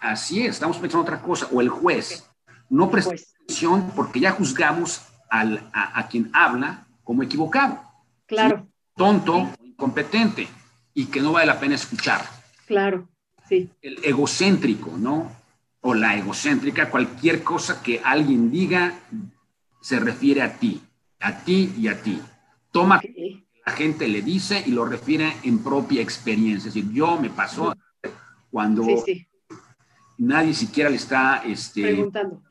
Así 0.00 0.42
es, 0.42 0.50
estamos 0.56 0.76
pensando 0.78 1.02
otra 1.02 1.20
cosa. 1.20 1.48
O 1.52 1.60
el 1.60 1.68
juez. 1.68 2.28
No 2.68 2.90
presta 2.90 3.14
atención 3.14 3.92
porque 3.94 4.20
ya 4.20 4.32
juzgamos 4.32 5.02
al, 5.30 5.68
a, 5.72 5.98
a 5.98 6.08
quien 6.08 6.30
habla 6.32 6.86
como 7.04 7.22
equivocado, 7.22 7.80
claro, 8.26 8.66
tonto, 8.96 9.36
o 9.36 9.64
incompetente 9.64 10.48
y 10.94 11.06
que 11.06 11.20
no 11.20 11.32
vale 11.32 11.46
la 11.46 11.60
pena 11.60 11.74
escuchar. 11.76 12.24
claro. 12.66 13.08
Sí, 13.48 13.70
el 13.80 14.00
egocéntrico, 14.04 14.90
¿no? 14.98 15.30
O 15.80 15.94
la 15.94 16.16
egocéntrica, 16.16 16.90
cualquier 16.90 17.44
cosa 17.44 17.80
que 17.80 18.00
alguien 18.04 18.50
diga 18.50 18.98
se 19.80 20.00
refiere 20.00 20.42
a 20.42 20.58
ti, 20.58 20.82
a 21.20 21.38
ti 21.44 21.72
y 21.78 21.86
a 21.86 22.02
ti. 22.02 22.20
Toma 22.72 22.96
ok. 22.96 23.04
lo 23.04 23.14
que 23.14 23.44
la 23.64 23.72
gente 23.72 24.08
le 24.08 24.22
dice 24.22 24.64
y 24.66 24.72
lo 24.72 24.84
refiere 24.84 25.32
en 25.44 25.62
propia 25.62 26.02
experiencia. 26.02 26.66
Es 26.68 26.74
decir, 26.74 26.90
yo 26.92 27.16
me 27.20 27.30
pasó 27.30 27.76
cuando 28.56 28.84
Sí, 28.84 28.96
sí. 29.04 29.26
nadie 30.16 30.54
siquiera 30.54 30.88
le 30.88 30.96
está 30.96 31.42
este, 31.44 31.82
Preguntando. 31.82 32.42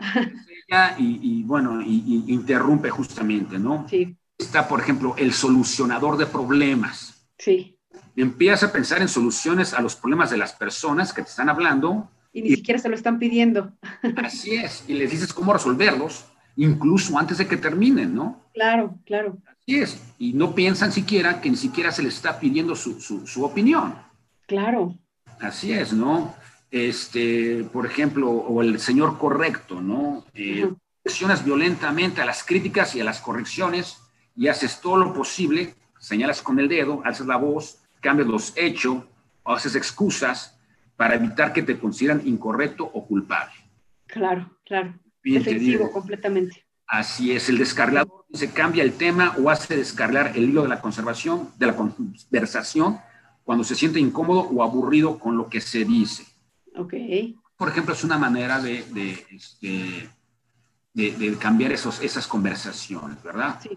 y, 0.99 1.19
y, 1.39 1.43
bueno, 1.43 1.81
y, 1.81 2.23
y 2.27 2.31
interrumpe 2.31 2.91
justamente, 2.91 3.57
¿no? 3.57 3.87
Sí, 3.89 4.15
Está, 4.37 4.67
por 4.67 4.79
ejemplo, 4.81 5.15
el 5.17 5.33
solucionador 5.33 6.15
de 6.17 6.27
problemas. 6.27 7.27
sí. 7.39 7.71
Empieza 8.17 8.67
a 8.67 8.71
pensar 8.71 9.01
en 9.01 9.07
soluciones 9.09 9.73
a 9.73 9.81
los 9.81 9.95
problemas 9.95 10.29
de 10.29 10.37
las 10.37 10.53
personas 10.53 11.11
que 11.11 11.21
te 11.23 11.27
están 11.29 11.49
hablando 11.49 12.07
Y 12.31 12.41
ni 12.43 12.49
Y- 12.49 12.55
siquiera 12.57 12.79
se 12.79 12.87
lo 12.87 12.95
están 12.95 13.17
pidiendo. 13.17 13.73
Así 14.23 14.53
es, 14.55 14.83
y 14.87 14.93
les 14.93 15.09
dices 15.09 15.33
cómo 15.33 15.51
resolverlos, 15.53 16.25
incluso 16.55 17.17
antes 17.17 17.39
de 17.39 17.47
que 17.47 17.57
terminen, 17.57 18.13
¿no? 18.13 18.41
Claro, 18.53 18.99
claro. 19.05 19.37
Así 19.47 19.79
es, 19.79 19.99
y 20.19 20.33
no 20.33 20.53
piensan 20.53 20.91
siquiera 20.91 21.41
que 21.41 21.49
ni 21.49 21.57
siquiera 21.57 21.91
se 21.91 22.03
les 22.03 22.13
está 22.15 22.39
pidiendo 22.39 22.75
su, 22.75 23.01
su, 23.01 23.25
su 23.25 23.43
opinión. 23.43 23.95
Claro. 24.47 24.95
Así 25.39 25.73
es, 25.73 25.93
¿no? 25.93 26.35
Este, 26.71 27.63
por 27.71 27.85
ejemplo, 27.85 28.29
o 28.29 28.61
el 28.61 28.79
señor 28.79 29.17
correcto, 29.17 29.81
¿no? 29.81 30.25
Eh. 30.33 30.69
Reaccionas 31.03 31.45
violentamente 31.45 32.21
a 32.21 32.25
las 32.25 32.43
críticas 32.43 32.95
y 32.95 33.01
a 33.01 33.03
las 33.03 33.21
correcciones 33.21 34.01
y 34.35 34.47
haces 34.47 34.81
todo 34.81 34.97
lo 34.97 35.13
posible, 35.13 35.75
señalas 35.99 36.41
con 36.41 36.59
el 36.59 36.67
dedo, 36.67 37.01
alzas 37.05 37.27
la 37.27 37.37
voz, 37.37 37.79
cambias 38.01 38.27
los 38.27 38.53
hechos, 38.55 39.03
o 39.43 39.53
haces 39.53 39.75
excusas 39.75 40.57
para 40.95 41.15
evitar 41.15 41.53
que 41.53 41.61
te 41.63 41.77
consideran 41.77 42.21
incorrecto 42.25 42.83
o 42.85 43.05
culpable. 43.05 43.53
Claro, 44.07 44.49
claro. 44.65 44.95
Defensivo 45.23 45.91
completamente. 45.91 46.65
Así 46.87 47.31
es, 47.31 47.49
el 47.49 47.57
descargador 47.57 48.25
se 48.31 48.51
cambia 48.51 48.83
el 48.83 48.93
tema 48.93 49.35
o 49.39 49.49
hace 49.49 49.75
descargar 49.75 50.33
el 50.35 50.49
hilo 50.49 50.63
de 50.63 50.69
la 50.69 50.81
conservación, 50.81 51.49
de 51.57 51.67
la 51.67 51.75
conversación, 51.75 52.99
cuando 53.45 53.63
se 53.63 53.75
siente 53.75 53.99
incómodo 53.99 54.41
o 54.41 54.63
aburrido 54.63 55.17
con 55.19 55.37
lo 55.37 55.47
que 55.47 55.61
se 55.61 55.85
dice. 55.85 56.25
Ok. 56.75 56.93
Por 57.55 57.69
ejemplo, 57.69 57.93
es 57.93 58.03
una 58.03 58.17
manera 58.17 58.59
de, 58.59 58.83
de, 58.91 59.25
este, 59.31 60.09
de, 60.93 61.37
cambiar 61.37 61.71
esos, 61.71 62.01
esas 62.01 62.27
conversaciones, 62.27 63.21
¿verdad? 63.23 63.61
Sí. 63.61 63.69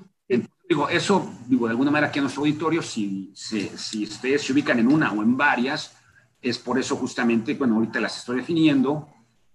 digo, 0.69 0.89
eso, 0.89 1.31
digo, 1.47 1.67
de 1.67 1.73
alguna 1.73 1.91
manera 1.91 2.09
aquí 2.09 2.19
en 2.19 2.25
nuestro 2.25 2.43
auditorio, 2.43 2.83
si, 2.83 3.31
si, 3.35 3.69
si 3.69 4.05
ustedes 4.05 4.43
se 4.43 4.53
ubican 4.53 4.79
en 4.79 4.89
una 4.89 5.13
o 5.13 5.23
en 5.23 5.37
varias, 5.37 5.97
es 6.41 6.59
por 6.59 6.79
eso 6.79 6.97
justamente, 6.97 7.55
bueno, 7.55 7.77
ahorita 7.77 8.01
las 8.01 8.17
estoy 8.17 8.39
definiendo, 8.39 9.09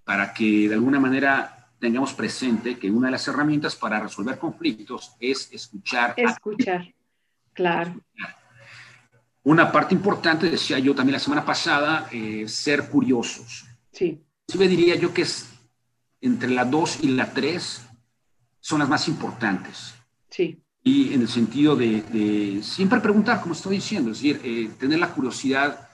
para 0.04 0.34
que 0.34 0.69
de 0.69 0.76
alguna 0.76 0.99
manera 0.99 1.69
tengamos 1.80 2.13
presente 2.13 2.78
que 2.78 2.91
una 2.91 3.08
de 3.08 3.13
las 3.13 3.28
herramientas 3.28 3.76
para 3.76 3.99
resolver 3.99 4.38
conflictos 4.38 5.15
es 5.19 5.52
escuchar. 5.52 6.13
Escuchar, 6.15 6.93
claro. 7.52 7.99
Una 9.44 9.72
parte 9.72 9.94
importante, 9.94 10.50
decía 10.50 10.80
yo 10.80 10.96
también 10.96 11.14
la 11.14 11.20
semana 11.20 11.46
pasada, 11.46 12.08
eh, 12.12 12.48
ser 12.48 12.90
curiosos. 12.90 13.66
Sí. 13.92 14.22
Sí 14.48 14.58
me 14.58 14.68
diría 14.68 14.96
yo 14.96 15.14
que 15.14 15.24
es 15.24 15.50
entre 16.22 16.50
la 16.50 16.64
2 16.64 17.00
y 17.04 17.10
la 17.10 17.34
3 17.34 17.82
son 18.60 18.80
las 18.80 18.90
más 18.90 19.08
importantes. 19.08 19.94
Sí. 20.30 20.62
Y 20.82 21.14
en 21.14 21.22
el 21.22 21.28
sentido 21.28 21.76
de, 21.76 22.62
siempre 22.64 23.00
preguntar, 23.00 23.42
como 23.42 23.54
estoy 23.54 23.76
diciendo, 23.78 24.12
es 24.12 24.18
decir, 24.18 24.42
eh, 24.44 24.72
tener 24.80 25.00
la 25.00 25.14
curiosidad 25.14 25.90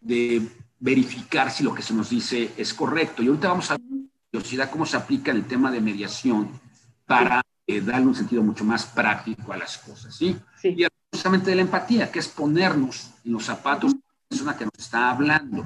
de 0.00 0.48
verificar 0.78 1.50
si 1.50 1.62
lo 1.62 1.74
que 1.74 1.82
se 1.82 1.94
nos 1.94 2.10
dice 2.10 2.52
es 2.56 2.74
correcto. 2.74 3.22
Y 3.22 3.28
ahorita 3.28 3.48
vamos 3.48 3.70
a 3.70 3.78
curiosidad 4.30 4.70
cómo 4.70 4.86
se 4.86 4.96
aplica 4.96 5.30
el 5.30 5.44
tema 5.44 5.70
de 5.70 5.80
mediación 5.80 6.50
para 7.06 7.42
eh, 7.66 7.80
darle 7.80 8.06
un 8.06 8.14
sentido 8.14 8.42
mucho 8.42 8.64
más 8.64 8.86
práctico 8.86 9.52
a 9.52 9.58
las 9.58 9.78
cosas, 9.78 10.14
¿sí? 10.16 10.36
Y 10.64 10.84
justamente 11.22 11.50
de 11.50 11.56
la 11.56 11.62
empatía, 11.62 12.10
que 12.10 12.18
es 12.18 12.26
ponernos 12.26 13.12
en 13.24 13.34
los 13.34 13.44
zapatos 13.44 13.92
de 13.92 13.98
la 13.98 14.28
persona 14.28 14.56
que 14.56 14.64
nos 14.64 14.74
está 14.76 15.08
hablando, 15.08 15.64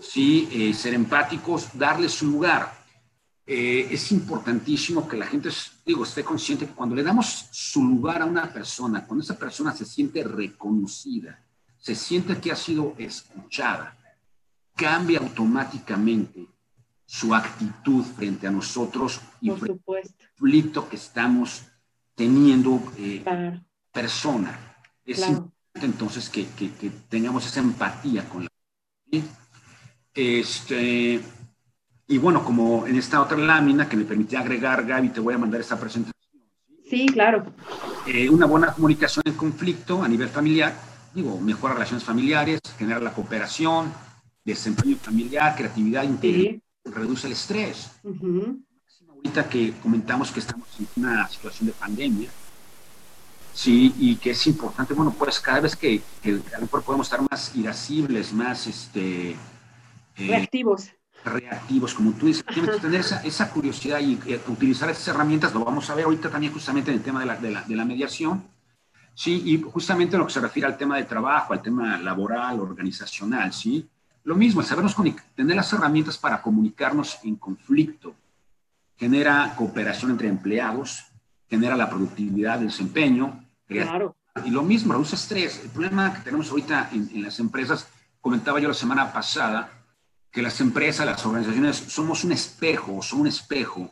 ¿sí? 0.00 0.48
Eh, 0.50 0.74
ser 0.74 0.92
empáticos, 0.94 1.68
darle 1.78 2.08
su 2.08 2.26
lugar. 2.26 2.74
Eh, 3.46 3.86
es 3.92 4.10
importantísimo 4.10 5.06
que 5.06 5.16
la 5.16 5.26
gente, 5.26 5.50
digo, 5.84 6.02
esté 6.02 6.24
consciente 6.24 6.66
que 6.66 6.72
cuando 6.72 6.96
le 6.96 7.04
damos 7.04 7.46
su 7.52 7.84
lugar 7.84 8.22
a 8.22 8.24
una 8.24 8.52
persona, 8.52 9.06
cuando 9.06 9.22
esa 9.22 9.38
persona 9.38 9.72
se 9.72 9.84
siente 9.84 10.24
reconocida, 10.24 11.38
se 11.78 11.94
siente 11.94 12.40
que 12.40 12.50
ha 12.50 12.56
sido 12.56 12.96
escuchada, 12.98 13.96
cambia 14.74 15.20
automáticamente 15.20 16.44
su 17.06 17.32
actitud 17.36 18.02
frente 18.02 18.48
a 18.48 18.50
nosotros 18.50 19.20
y 19.40 19.52
Por 19.52 19.70
el 19.70 19.80
conflicto 19.84 20.88
que 20.88 20.96
estamos 20.96 21.62
teniendo 22.16 22.82
eh, 22.98 23.22
persona. 23.96 24.52
Es 25.06 25.20
importante 25.26 25.86
entonces 25.86 26.28
que, 26.28 26.46
que, 26.48 26.90
tengamos 27.08 27.46
esa 27.46 27.60
empatía 27.60 28.28
con 28.28 28.44
la 28.44 28.50
este, 30.14 31.20
y 32.06 32.18
bueno, 32.18 32.44
como 32.44 32.86
en 32.86 32.96
esta 32.96 33.22
otra 33.22 33.38
lámina 33.38 33.88
que 33.88 33.96
me 33.96 34.04
permitía 34.04 34.40
agregar, 34.40 34.84
Gaby, 34.84 35.08
te 35.08 35.20
voy 35.20 35.34
a 35.34 35.38
mandar 35.38 35.60
esta 35.60 35.78
presentación. 35.80 36.12
Sí, 36.90 37.06
claro. 37.06 37.44
Eh, 38.06 38.28
una 38.28 38.46
buena 38.46 38.72
comunicación 38.72 39.22
en 39.26 39.34
conflicto 39.34 40.02
a 40.02 40.08
nivel 40.08 40.28
familiar, 40.28 40.74
digo, 41.14 41.40
mejora 41.40 41.74
relaciones 41.74 42.04
familiares, 42.04 42.60
genera 42.78 43.00
la 43.00 43.12
cooperación, 43.12 43.92
desempeño 44.44 44.96
familiar, 44.96 45.56
creatividad, 45.56 46.04
integridad 46.04 46.60
reduce 46.84 47.26
el 47.26 47.32
estrés. 47.32 47.90
Ahorita 49.08 49.48
que 49.48 49.72
comentamos 49.82 50.30
que 50.30 50.40
estamos 50.40 50.68
en 50.78 50.86
una 50.96 51.26
situación 51.28 51.66
de 51.68 51.72
pandemia, 51.72 52.28
sí, 53.56 53.94
y 53.98 54.16
que 54.16 54.30
es 54.30 54.46
importante, 54.46 54.94
bueno, 54.94 55.14
pues 55.18 55.40
cada 55.40 55.60
vez 55.60 55.74
que, 55.74 56.02
a 56.24 56.58
lo 56.58 56.62
mejor 56.62 56.82
podemos 56.82 57.06
estar 57.06 57.20
más 57.28 57.56
irascibles, 57.56 58.32
más 58.32 58.66
este, 58.66 59.30
eh, 59.30 59.36
reactivos. 60.16 60.90
Reactivos, 61.24 61.94
como 61.94 62.12
tú 62.12 62.26
dices, 62.26 62.44
tienes 62.46 62.76
que 62.76 62.80
tener 62.80 63.00
esa, 63.00 63.50
curiosidad 63.50 63.98
y 63.98 64.18
eh, 64.26 64.40
utilizar 64.46 64.88
esas 64.90 65.08
herramientas, 65.08 65.52
lo 65.52 65.64
vamos 65.64 65.90
a 65.90 65.94
ver 65.96 66.04
ahorita 66.04 66.30
también 66.30 66.52
justamente 66.52 66.92
en 66.92 66.98
el 66.98 67.02
tema 67.02 67.20
de 67.20 67.26
la, 67.26 67.36
de 67.36 67.50
la, 67.50 67.62
de 67.62 67.74
la 67.74 67.84
mediación, 67.84 68.44
Sí, 69.18 69.42
y 69.46 69.62
justamente 69.62 70.14
en 70.14 70.20
lo 70.20 70.26
que 70.26 70.34
se 70.34 70.40
refiere 70.40 70.66
al 70.66 70.76
tema 70.76 70.98
de 70.98 71.04
trabajo, 71.04 71.54
al 71.54 71.62
tema 71.62 71.96
laboral, 71.96 72.60
organizacional, 72.60 73.50
¿sí? 73.50 73.88
Lo 74.24 74.36
mismo, 74.36 74.60
sabernos 74.60 74.94
tener 75.34 75.56
las 75.56 75.72
herramientas 75.72 76.18
para 76.18 76.42
comunicarnos 76.42 77.18
en 77.24 77.36
conflicto, 77.36 78.14
genera 78.94 79.54
cooperación 79.56 80.10
entre 80.10 80.28
empleados, 80.28 81.06
genera 81.48 81.76
la 81.76 81.88
productividad, 81.88 82.60
el 82.60 82.66
desempeño. 82.66 83.42
Claro. 83.66 84.16
Y 84.44 84.50
lo 84.50 84.62
mismo, 84.62 84.92
reduce 84.92 85.16
estrés. 85.16 85.60
El 85.62 85.70
problema 85.70 86.12
que 86.14 86.20
tenemos 86.20 86.50
ahorita 86.50 86.90
en, 86.92 87.22
las 87.22 87.38
empresas, 87.40 87.88
comentaba 88.20 88.60
yo 88.60 88.68
la 88.68 88.74
semana 88.74 89.12
pasada, 89.12 89.72
que 90.30 90.42
las 90.42 90.60
empresas, 90.60 91.06
las 91.06 91.24
organizaciones, 91.24 91.76
somos 91.76 92.24
un 92.24 92.32
espejo, 92.32 93.02
son 93.02 93.20
un 93.20 93.26
espejo 93.28 93.90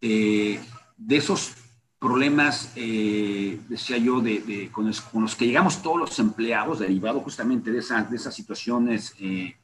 eh, 0.00 0.60
de 0.96 1.16
esos 1.16 1.52
problemas, 1.98 2.72
eh, 2.74 3.60
decía 3.68 3.98
yo, 3.98 4.20
de, 4.20 4.70
con, 4.72 4.86
los, 4.86 5.36
que 5.36 5.46
llegamos 5.46 5.82
todos 5.82 5.98
los 5.98 6.18
empleados, 6.18 6.80
derivado 6.80 7.20
justamente 7.20 7.70
de, 7.70 7.80
de 7.80 8.16
esas 8.16 8.34
situaciones 8.34 9.14
eh, 9.20 9.54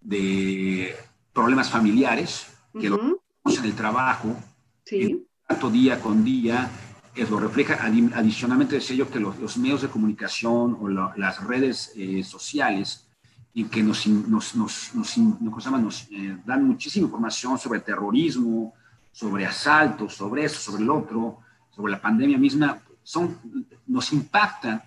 de 0.00 0.94
problemas 1.32 1.70
familiares, 1.70 2.46
que 2.78 2.88
lo 2.88 2.98
vemos 2.98 3.58
en 3.58 3.64
el 3.64 3.74
trabajo, 3.74 4.36
sí. 4.84 5.26
tanto 5.48 5.70
día 5.70 6.00
con 6.00 6.22
día, 6.22 6.70
es 7.14 7.30
lo 7.30 7.38
refleja. 7.38 7.78
Adicionalmente 8.14 8.76
decía 8.76 8.96
yo 8.96 9.10
que 9.10 9.20
los, 9.20 9.56
medios 9.56 9.82
de 9.82 9.88
comunicación 9.88 10.78
o 10.80 10.88
las 10.88 11.44
redes 11.44 11.92
eh, 11.96 12.22
sociales 12.22 13.06
y 13.52 13.64
que 13.64 13.82
nos, 13.82 14.06
nos, 14.06 14.54
nos, 14.54 14.94
nos, 14.94 15.18
nos 15.18 16.08
dan 16.46 16.64
muchísima 16.64 17.06
información 17.06 17.58
sobre 17.58 17.80
terrorismo, 17.80 18.74
sobre 19.12 19.46
asaltos, 19.46 20.14
sobre 20.14 20.44
eso, 20.44 20.60
sobre 20.60 20.84
el 20.84 20.90
otro, 20.90 21.38
sobre 21.70 21.92
la 21.92 22.00
pandemia 22.00 22.38
misma, 22.38 22.80
son, 23.02 23.38
nos 23.86 24.12
impactan 24.12 24.82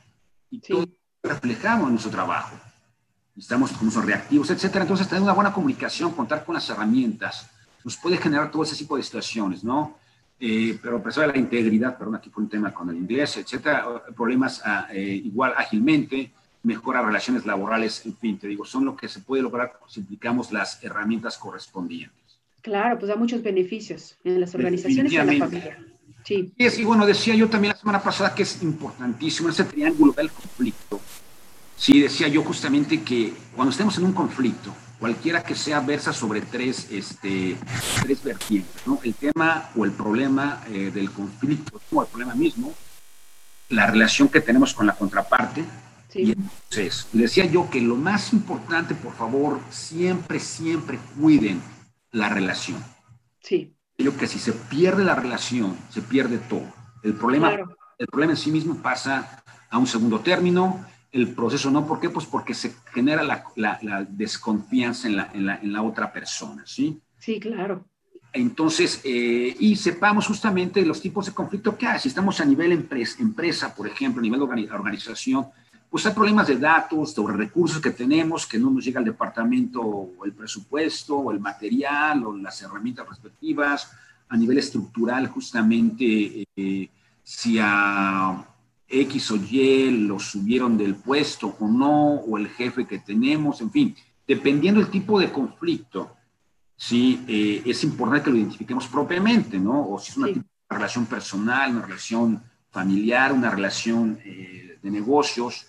y 0.50 0.60
todo 0.60 0.88
reflejamos 1.22 1.88
en 1.88 1.92
nuestro 1.92 2.12
trabajo. 2.12 2.56
Estamos 3.36 3.72
como 3.72 3.90
son 3.90 4.06
reactivos, 4.06 4.50
etcétera. 4.52 4.84
Entonces, 4.84 5.08
tener 5.08 5.24
una 5.24 5.34
buena 5.34 5.52
comunicación, 5.52 6.12
contar 6.12 6.46
con 6.46 6.56
las 6.56 6.70
herramientas, 6.70 7.50
nos 7.84 7.98
puede 7.98 8.18
generar 8.18 8.52
todo 8.52 8.64
ese 8.64 8.76
tipo 8.76 8.96
de 8.96 9.04
situaciones, 9.04 9.64
¿no? 9.64 9.98
Eh, 10.40 10.78
pero 10.82 11.00
de 11.00 11.28
la 11.28 11.38
integridad, 11.38 11.98
perdón, 11.98 12.16
aquí 12.16 12.30
fue 12.30 12.44
un 12.44 12.50
tema 12.50 12.74
con 12.74 12.90
el 12.90 12.98
inglés, 12.98 13.38
etcétera, 13.38 14.04
problemas 14.16 14.62
ah, 14.66 14.88
eh, 14.92 15.22
igual 15.24 15.54
ágilmente, 15.56 16.32
mejora 16.64 17.02
relaciones 17.02 17.46
laborales, 17.46 18.06
en 18.06 18.16
fin, 18.18 18.38
te 18.38 18.48
digo, 18.48 18.66
son 18.66 18.86
lo 18.86 18.96
que 18.96 19.08
se 19.08 19.22
puede 19.22 19.42
lograr 19.42 19.80
si 19.88 20.02
aplicamos 20.02 20.52
las 20.52 20.84
herramientas 20.84 21.38
correspondientes. 21.38 22.40
Claro, 22.62 22.98
pues 22.98 23.10
da 23.10 23.16
muchos 23.16 23.44
beneficios 23.44 24.18
en 24.24 24.40
las 24.40 24.56
organizaciones 24.56 25.12
y 25.12 25.18
en 25.18 25.28
la 25.28 25.46
familia. 25.46 25.86
Sí. 26.24 26.54
Y, 26.58 26.84
bueno, 26.86 27.06
decía 27.06 27.36
yo 27.36 27.50
también 27.50 27.74
la 27.74 27.80
semana 27.80 28.02
pasada 28.02 28.34
que 28.34 28.44
es 28.44 28.64
importantísimo 28.64 29.50
ese 29.50 29.66
triángulo 29.66 30.14
del 30.14 30.32
conflicto. 30.32 31.02
Sí, 31.76 32.00
decía 32.00 32.30
yo 32.30 32.44
justamente 32.44 33.02
que 33.02 33.34
cuando 33.54 33.72
estemos 33.72 33.98
en 33.98 34.06
un 34.06 34.14
conflicto, 34.14 34.74
cualquiera 35.04 35.44
que 35.44 35.54
sea, 35.54 35.82
versa 35.82 36.14
sobre 36.14 36.40
tres, 36.40 36.88
este, 36.90 37.58
tres 38.04 38.24
vertientes, 38.24 38.88
¿no? 38.88 39.02
El 39.04 39.14
tema 39.14 39.70
o 39.76 39.84
el 39.84 39.92
problema 39.92 40.64
eh, 40.70 40.92
del 40.94 41.12
conflicto, 41.12 41.82
o 41.92 42.02
el 42.02 42.08
problema 42.08 42.36
mismo, 42.36 42.74
la 43.68 43.86
relación 43.88 44.30
que 44.30 44.40
tenemos 44.40 44.74
con 44.74 44.88
la 44.88 44.96
contraparte, 44.96 45.66
sí. 46.08 46.22
y 46.22 46.32
entonces, 46.32 47.08
decía 47.12 47.44
yo 47.44 47.70
que 47.70 47.82
lo 47.82 47.98
más 47.98 48.32
importante, 48.32 48.96
por 48.96 49.14
favor, 49.14 49.60
siempre, 49.72 50.40
siempre 50.40 50.98
cuiden 51.20 51.62
la 52.12 52.30
relación. 52.30 52.82
Sí 53.42 53.76
yo 53.98 54.16
que 54.18 54.28
si 54.28 54.40
se 54.40 54.54
pierde 54.54 55.04
la 55.04 55.16
relación, 55.16 55.78
se 55.90 56.02
pierde 56.02 56.38
todo. 56.38 56.66
El 57.04 57.14
problema, 57.14 57.52
el 57.98 58.08
problema 58.08 58.34
en 58.34 58.38
sí 58.38 58.52
mismo 58.52 58.82
pasa 58.82 59.44
a 59.70 59.78
un 59.78 59.88
segundo 59.88 60.20
término, 60.22 60.86
el 61.14 61.30
proceso 61.30 61.72
no. 61.72 61.88
¿Por 61.88 62.00
qué? 62.00 62.10
Pues 62.10 62.26
porque 62.26 62.54
se 62.54 62.74
genera 62.92 63.24
la, 63.24 63.46
la, 63.56 64.06
desconfianza 64.10 65.08
en 65.08 65.16
la, 65.16 65.32
en, 65.34 65.46
la, 65.46 65.56
en 65.58 65.72
la, 65.72 65.82
otra 65.84 66.12
persona, 66.12 66.64
¿sí? 66.66 67.00
Sí, 67.20 67.40
claro. 67.40 67.86
Entonces, 68.34 69.00
eh, 69.04 69.56
y 69.60 69.76
sepamos 69.76 70.26
justamente 70.26 70.84
los 70.84 71.00
tipos 71.00 71.28
de 71.28 71.34
conflicto 71.34 71.78
que 71.78 71.86
hay. 71.86 72.00
Si 72.00 72.08
estamos 72.08 72.40
a 72.42 72.46
nivel 72.46 72.72
empresa, 72.72 73.22
empresa 73.22 73.76
por 73.76 73.88
ejemplo, 73.88 74.20
a 74.20 74.24
nivel 74.24 74.40
de 74.40 74.72
organización, 74.72 75.46
pues 75.88 76.04
hay 76.08 76.14
problemas 76.14 76.48
de 76.48 76.58
datos, 76.58 77.14
sobre 77.14 77.38
recursos 77.38 77.80
que 77.80 77.92
tenemos, 77.92 78.48
que 78.48 78.58
no 78.58 78.72
nos 78.72 78.84
llega 78.84 78.98
al 79.00 79.06
departamento 79.06 79.82
o 79.82 80.26
el 80.26 80.34
presupuesto 80.34 81.16
o 81.16 81.32
el 81.32 81.40
material 81.40 82.26
o 82.26 82.36
las 82.36 82.60
herramientas 82.64 83.08
respectivas. 83.08 83.92
A 84.30 84.36
nivel 84.36 84.58
estructural, 84.58 85.28
justamente, 85.28 86.48
eh, 86.56 86.90
si 87.22 87.60
a 87.62 88.44
X 89.02 89.32
o 89.32 89.36
Y 89.36 89.90
lo 90.08 90.20
subieron 90.20 90.78
del 90.78 90.96
puesto 90.96 91.56
o 91.60 91.68
no, 91.68 92.16
o 92.16 92.38
el 92.38 92.48
jefe 92.50 92.86
que 92.86 93.00
tenemos, 93.00 93.62
en 93.62 93.72
fin, 93.72 93.96
dependiendo 94.28 94.80
del 94.80 94.90
tipo 94.90 95.20
de 95.20 95.32
conflicto, 95.32 96.16
sí, 96.76 97.24
eh, 97.28 97.64
es 97.66 97.84
importante 97.84 98.26
que 98.26 98.32
lo 98.32 98.38
identifiquemos 98.38 98.88
propiamente, 98.88 99.60
¿no? 99.60 99.90
O 99.90 100.00
si 100.00 100.12
es 100.12 100.18
una, 100.18 100.28
relación 100.70 101.06
personal, 101.06 101.72
una 101.72 101.86
relación 101.86 102.44
familiar, 102.72 103.32
una 103.32 103.52
relación 103.52 104.20
eh, 104.26 104.80
de 104.82 104.92
negocios 104.92 105.68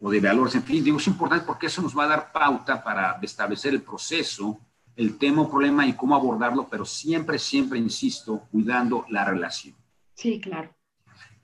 o 0.00 0.10
de 0.10 0.20
valores, 0.20 0.54
en 0.54 0.62
fin, 0.62 0.84
digo, 0.84 0.98
es 0.98 1.06
importante 1.06 1.46
porque 1.46 1.66
eso 1.66 1.80
nos 1.80 1.96
va 1.96 2.04
a 2.04 2.08
dar 2.08 2.32
pauta 2.32 2.82
para 2.82 3.18
establecer 3.22 3.72
el 3.72 3.82
proceso, 3.82 4.60
el 4.96 5.16
tema 5.16 5.42
o 5.42 5.50
problema 5.50 5.86
y 5.86 5.94
cómo 5.94 6.14
abordarlo, 6.14 6.68
pero 6.68 6.84
siempre, 6.84 7.38
siempre, 7.38 7.78
insisto, 7.78 8.46
cuidando 8.50 9.06
la 9.08 9.24
relación. 9.24 9.74
Sí, 10.14 10.40
claro. 10.40 10.74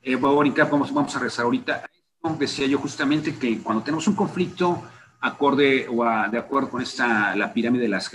Eh, 0.02 0.16
vamos, 0.16 0.92
vamos 0.92 1.16
a 1.16 1.18
rezar 1.18 1.44
ahorita. 1.44 1.88
Decía 2.38 2.66
yo 2.66 2.78
justamente 2.78 3.36
que 3.36 3.58
cuando 3.60 3.82
tenemos 3.82 4.06
un 4.06 4.14
conflicto 4.14 4.82
acorde 5.20 5.86
o 5.88 6.04
de 6.30 6.38
acuerdo 6.38 6.70
con 6.70 6.82
esta, 6.82 7.34
la 7.34 7.52
pirámide 7.52 7.82
de 7.84 7.88
las 7.88 8.10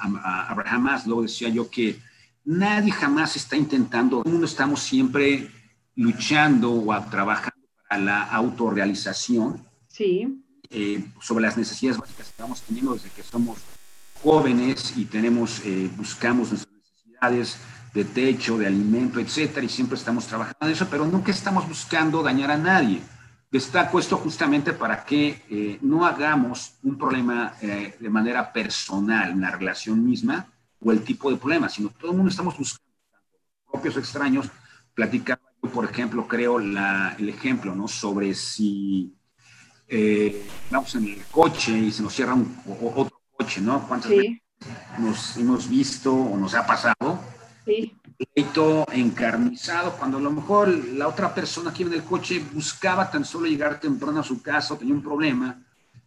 Abraham 0.00 0.82
Maslow, 0.82 1.22
decía 1.22 1.48
yo 1.48 1.70
que 1.70 2.00
nadie 2.44 2.92
jamás 2.92 3.36
está 3.36 3.56
intentando, 3.56 4.22
todo 4.22 4.30
mundo 4.30 4.46
estamos 4.46 4.80
siempre 4.80 5.50
luchando 5.94 6.72
o 6.72 7.04
trabajando 7.10 7.66
para 7.88 8.02
la 8.02 8.22
autorrealización. 8.24 9.66
Sí. 9.88 10.44
Eh, 10.70 11.02
sobre 11.20 11.42
las 11.42 11.56
necesidades 11.56 11.98
básicas 11.98 12.26
que 12.26 12.30
estamos 12.30 12.60
teniendo 12.60 12.92
desde 12.92 13.08
que 13.10 13.22
somos 13.22 13.58
jóvenes 14.22 14.94
y 14.96 15.06
tenemos, 15.06 15.62
eh, 15.64 15.90
buscamos 15.96 16.50
nuestras 16.50 16.74
necesidades 16.74 17.56
de 17.94 18.04
techo, 18.04 18.58
de 18.58 18.66
alimento, 18.66 19.20
etcétera, 19.20 19.64
y 19.64 19.68
siempre 19.68 19.96
estamos 19.96 20.26
trabajando 20.26 20.66
en 20.66 20.72
eso, 20.72 20.86
pero 20.90 21.06
nunca 21.06 21.30
estamos 21.30 21.68
buscando 21.68 22.22
dañar 22.22 22.50
a 22.50 22.56
nadie. 22.56 23.00
Está 23.50 23.90
puesto 23.90 24.16
justamente 24.18 24.72
para 24.72 25.04
que 25.04 25.42
eh, 25.48 25.78
no 25.80 26.04
hagamos 26.04 26.74
un 26.82 26.98
problema 26.98 27.54
eh, 27.62 27.96
de 27.98 28.10
manera 28.10 28.52
personal 28.52 29.30
en 29.30 29.40
la 29.40 29.50
relación 29.50 30.04
misma 30.04 30.46
o 30.80 30.92
el 30.92 31.02
tipo 31.02 31.30
de 31.30 31.38
problema, 31.38 31.68
sino 31.68 31.88
todo 31.88 32.10
el 32.10 32.16
mundo 32.18 32.30
estamos 32.30 32.56
buscando, 32.58 32.92
propios 33.70 33.96
extraños. 33.96 34.48
Platicaba 34.94 35.40
yo, 35.62 35.70
por 35.70 35.84
ejemplo, 35.86 36.28
creo 36.28 36.58
la, 36.58 37.16
el 37.18 37.28
ejemplo, 37.30 37.74
¿no? 37.74 37.88
Sobre 37.88 38.34
si 38.34 39.14
eh, 39.88 40.46
vamos 40.70 40.94
en 40.94 41.08
el 41.08 41.24
coche 41.30 41.72
y 41.72 41.90
se 41.90 42.02
nos 42.02 42.14
cierra 42.14 42.34
un, 42.34 42.54
otro 42.94 43.22
coche, 43.32 43.62
¿no? 43.62 43.86
¿Cuántas 43.88 44.10
veces 44.10 44.42
nos 44.98 45.36
hemos 45.38 45.68
visto 45.68 46.14
o 46.14 46.36
nos 46.36 46.54
ha 46.54 46.66
pasado? 46.66 47.18
Sí. 47.68 47.94
Pleito 48.34 48.86
encarnizado, 48.92 49.92
cuando 49.92 50.16
a 50.16 50.20
lo 50.20 50.30
mejor 50.30 50.68
la 50.68 51.06
otra 51.06 51.34
persona 51.34 51.70
aquí 51.70 51.82
en 51.82 51.92
el 51.92 52.02
coche 52.02 52.42
buscaba 52.52 53.10
tan 53.10 53.26
solo 53.26 53.46
llegar 53.46 53.78
temprano 53.78 54.20
a 54.20 54.24
su 54.24 54.40
casa, 54.42 54.76
tenía 54.78 54.94
un 54.94 55.02
problema, 55.02 55.62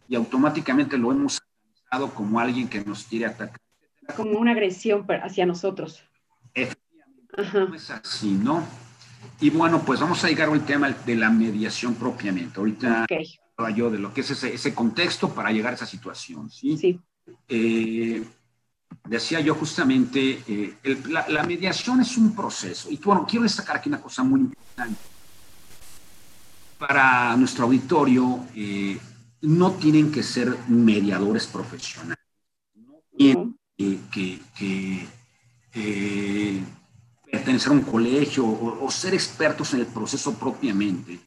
y 0.08 0.16
automáticamente 0.16 0.98
lo 0.98 1.12
hemos 1.12 1.40
analizado 1.40 2.14
como 2.14 2.40
alguien 2.40 2.68
que 2.68 2.84
nos 2.84 3.04
quiere 3.04 3.26
atacar. 3.26 3.60
Como 4.16 4.40
una 4.40 4.50
agresión 4.50 5.06
hacia 5.22 5.46
nosotros. 5.46 6.02
Efectivamente, 6.52 7.70
no 7.70 7.74
es 7.74 7.90
así, 7.90 8.32
¿no? 8.32 8.66
Y 9.40 9.50
bueno, 9.50 9.82
pues 9.82 10.00
vamos 10.00 10.22
a 10.24 10.28
llegar 10.28 10.48
al 10.48 10.66
tema 10.66 10.90
de 10.90 11.14
la 11.14 11.30
mediación 11.30 11.94
propiamente. 11.94 12.58
Ahorita 12.58 13.04
okay. 13.04 13.24
yo 13.74 13.88
de 13.88 14.00
lo 14.00 14.12
que 14.12 14.22
es 14.22 14.30
ese, 14.32 14.52
ese, 14.52 14.74
contexto 14.74 15.32
para 15.32 15.52
llegar 15.52 15.72
a 15.72 15.76
esa 15.76 15.86
situación, 15.86 16.50
¿sí? 16.50 16.76
Sí. 16.76 17.00
Eh, 17.48 18.24
decía 19.04 19.40
yo 19.40 19.54
justamente, 19.54 20.42
eh, 20.46 21.02
la, 21.08 21.42
mediación 21.44 22.00
es 22.00 22.16
un 22.16 22.34
proceso. 22.34 22.90
Y 22.90 22.96
bueno, 22.98 23.26
quiero 23.28 23.42
destacar 23.42 23.76
aquí 23.76 23.88
una 23.88 24.00
cosa 24.00 24.22
muy 24.22 24.40
importante. 24.40 25.00
Para 26.78 27.36
nuestro 27.36 27.64
auditorio, 27.64 28.46
eh, 28.54 28.98
no 29.42 29.72
tienen 29.72 30.10
que 30.10 30.22
ser 30.22 30.56
mediadores 30.68 31.46
profesionales. 31.46 32.24
No 32.74 33.00
tienen 33.16 33.56
que, 34.10 35.08
eh, 35.74 36.64
pertenecer 37.30 37.70
a 37.70 37.74
un 37.74 37.82
colegio 37.82 38.46
o, 38.46 38.90
ser 38.90 39.14
expertos 39.14 39.72
en 39.74 39.80
el 39.80 39.86
proceso 39.86 40.34
propiamente. 40.34 41.18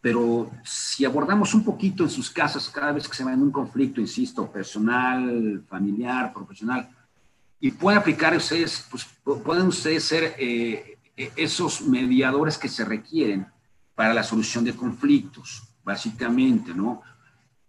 Pero 0.00 0.50
si 0.64 1.04
abordamos 1.04 1.54
un 1.54 1.64
poquito 1.64 2.02
en 2.02 2.10
sus 2.10 2.30
casas 2.30 2.68
cada 2.68 2.92
vez 2.92 3.08
que 3.08 3.16
se 3.16 3.24
va 3.24 3.32
en 3.32 3.42
un 3.42 3.50
conflicto, 3.50 4.00
insisto, 4.00 4.50
personal, 4.50 5.62
familiar, 5.66 6.32
profesional, 6.32 6.88
y 7.64 7.70
pueden 7.70 7.98
aplicar 7.98 8.36
ustedes, 8.36 8.86
pues 8.90 9.06
pueden 9.22 9.68
ustedes 9.68 10.04
ser 10.04 10.34
eh, 10.38 10.98
eh, 11.16 11.32
esos 11.34 11.80
mediadores 11.80 12.58
que 12.58 12.68
se 12.68 12.84
requieren 12.84 13.46
para 13.94 14.12
la 14.12 14.22
solución 14.22 14.66
de 14.66 14.74
conflictos, 14.74 15.62
básicamente, 15.82 16.74
¿no? 16.74 17.00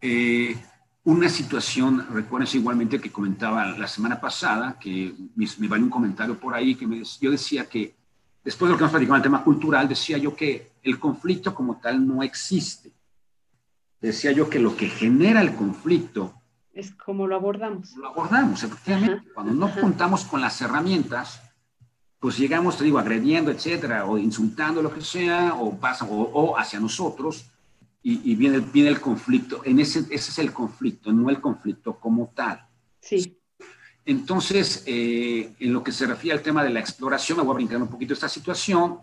Eh, 0.02 0.62
una 1.06 1.30
situación, 1.30 2.08
recuerden 2.12 2.50
igualmente 2.60 3.00
que 3.00 3.10
comentaba 3.10 3.68
la 3.68 3.88
semana 3.88 4.20
pasada, 4.20 4.78
que 4.78 5.16
me, 5.34 5.48
me 5.60 5.68
valió 5.70 5.86
un 5.86 5.92
comentario 5.92 6.38
por 6.38 6.54
ahí, 6.54 6.76
que 6.76 6.86
yo 7.22 7.32
decía 7.32 7.70
que, 7.70 7.96
después 8.44 8.68
de 8.68 8.74
lo 8.74 8.78
que 8.78 8.84
hemos 8.84 8.92
platicado 8.92 9.16
en 9.16 9.20
el 9.22 9.24
tema 9.24 9.46
cultural, 9.46 9.88
decía 9.88 10.18
yo 10.18 10.36
que 10.36 10.74
el 10.84 11.00
conflicto 11.00 11.56
como 11.56 11.78
tal 11.78 12.06
no 12.06 12.22
existe. 12.22 12.92
Decía 14.02 14.34
yo 14.34 14.50
que 14.50 14.60
lo 14.60 14.76
que 14.76 14.90
genera 14.90 15.40
el 15.40 15.56
conflicto 15.56 16.34
es 16.76 16.92
como 16.92 17.26
lo 17.26 17.36
abordamos. 17.36 17.96
Lo 17.96 18.10
abordamos, 18.10 18.62
efectivamente. 18.62 19.32
Cuando 19.34 19.54
no 19.54 19.74
contamos 19.74 20.26
con 20.26 20.42
las 20.42 20.62
herramientas, 20.62 21.42
pues 22.20 22.38
llegamos, 22.38 22.78
te 22.78 22.84
digo, 22.84 23.00
agrediendo, 23.00 23.50
etcétera, 23.50 24.06
o 24.06 24.18
insultando, 24.18 24.82
lo 24.82 24.94
que 24.94 25.02
sea, 25.02 25.56
o 25.56 25.80
pasa, 25.80 26.06
o, 26.06 26.58
hacia 26.58 26.80
nosotros, 26.80 27.50
y, 28.04 28.36
viene, 28.36 28.60
viene, 28.60 28.90
el 28.90 29.00
conflicto. 29.00 29.62
En 29.64 29.80
ese, 29.80 30.00
ese 30.00 30.14
es 30.32 30.38
el 30.38 30.54
conflicto, 30.54 31.12
no 31.12 31.30
el 31.30 31.42
conflicto 31.42 31.98
como 32.00 32.32
tal. 32.36 32.68
Sí. 33.00 33.40
Entonces, 34.06 34.84
eh, 34.86 35.56
en 35.60 35.74
lo 35.74 35.82
que 35.82 35.92
se 35.92 36.06
refiere 36.06 36.38
al 36.38 36.44
tema 36.44 36.64
de 36.64 36.70
la 36.70 36.82
exploración, 36.82 37.40
me 37.40 37.44
voy 37.44 37.54
a 37.54 37.56
brincar 37.56 37.82
un 37.82 37.88
poquito 37.88 38.14
esta 38.14 38.30
situación. 38.30 39.00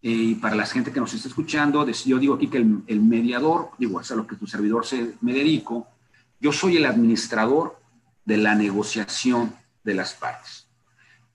Eh, 0.00 0.10
y 0.10 0.34
para 0.36 0.54
la 0.54 0.64
gente 0.64 0.90
que 0.90 1.00
nos 1.00 1.12
está 1.12 1.28
escuchando, 1.28 1.86
yo 1.86 2.18
digo 2.18 2.34
aquí 2.34 2.46
que 2.46 2.58
el, 2.58 2.82
el 2.86 3.00
mediador, 3.00 3.72
digo, 3.78 4.00
es 4.00 4.10
a 4.10 4.14
lo 4.14 4.26
que 4.26 4.36
tu 4.36 4.46
servidor 4.46 4.86
se, 4.86 5.16
me 5.20 5.34
dedico, 5.34 5.88
yo 6.40 6.52
soy 6.52 6.76
el 6.76 6.86
administrador 6.86 7.80
de 8.24 8.36
la 8.36 8.54
negociación 8.54 9.54
de 9.84 9.94
las 9.94 10.14
partes. 10.14 10.66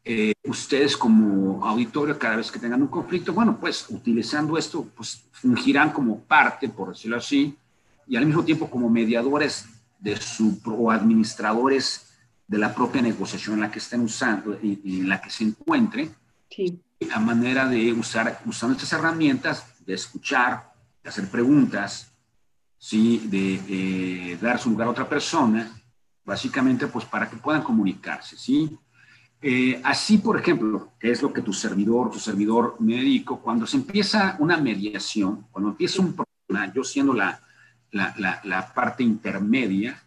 Eh, 0.03 0.33
ustedes 0.45 0.97
como 0.97 1.65
auditorio, 1.65 2.17
cada 2.17 2.37
vez 2.37 2.51
que 2.51 2.59
tengan 2.59 2.81
un 2.81 2.87
conflicto, 2.87 3.33
bueno, 3.33 3.57
pues 3.59 3.85
utilizando 3.89 4.57
esto, 4.57 4.87
pues 4.95 5.23
fungirán 5.31 5.91
como 5.91 6.19
parte, 6.19 6.69
por 6.69 6.89
decirlo 6.89 7.17
así, 7.17 7.55
y 8.07 8.15
al 8.15 8.25
mismo 8.25 8.43
tiempo 8.43 8.69
como 8.69 8.89
mediadores 8.89 9.65
de 9.99 10.15
su, 10.17 10.59
o 10.65 10.91
administradores 10.91 12.07
de 12.47 12.57
la 12.57 12.73
propia 12.73 13.01
negociación 13.01 13.55
en 13.55 13.61
la 13.61 13.71
que 13.71 13.79
estén 13.79 14.01
usando 14.01 14.59
y, 14.61 14.99
en 14.99 15.07
la 15.07 15.21
que 15.21 15.29
se 15.29 15.43
encuentre, 15.43 16.09
sí. 16.49 16.81
a 17.13 17.19
manera 17.19 17.67
de 17.67 17.93
usar, 17.93 18.41
usando 18.45 18.75
estas 18.75 18.91
herramientas, 18.93 19.65
de 19.85 19.93
escuchar, 19.93 20.73
de 21.03 21.09
hacer 21.09 21.29
preguntas, 21.29 22.10
¿sí? 22.81 23.27
de 23.27 23.61
eh, 24.33 24.37
dar 24.41 24.59
su 24.59 24.71
lugar 24.71 24.87
a 24.87 24.91
otra 24.91 25.07
persona, 25.07 25.71
básicamente 26.25 26.87
pues 26.87 27.05
para 27.05 27.29
que 27.29 27.37
puedan 27.37 27.61
comunicarse. 27.61 28.35
¿sí? 28.35 28.75
Eh, 29.39 29.79
así, 29.83 30.17
por 30.17 30.39
ejemplo, 30.39 30.91
es 30.99 31.21
lo 31.21 31.31
que 31.31 31.43
tu 31.43 31.53
servidor, 31.53 32.09
tu 32.09 32.19
servidor 32.19 32.75
me 32.79 32.95
dedico, 32.95 33.39
cuando 33.39 33.67
se 33.67 33.77
empieza 33.77 34.35
una 34.39 34.57
mediación, 34.57 35.45
cuando 35.51 35.69
empieza 35.69 36.01
un 36.01 36.15
problema, 36.15 36.73
yo 36.73 36.83
siendo 36.83 37.13
la, 37.13 37.39
la, 37.91 38.41
la, 38.43 38.73
parte 38.73 39.03
intermedia, 39.03 40.01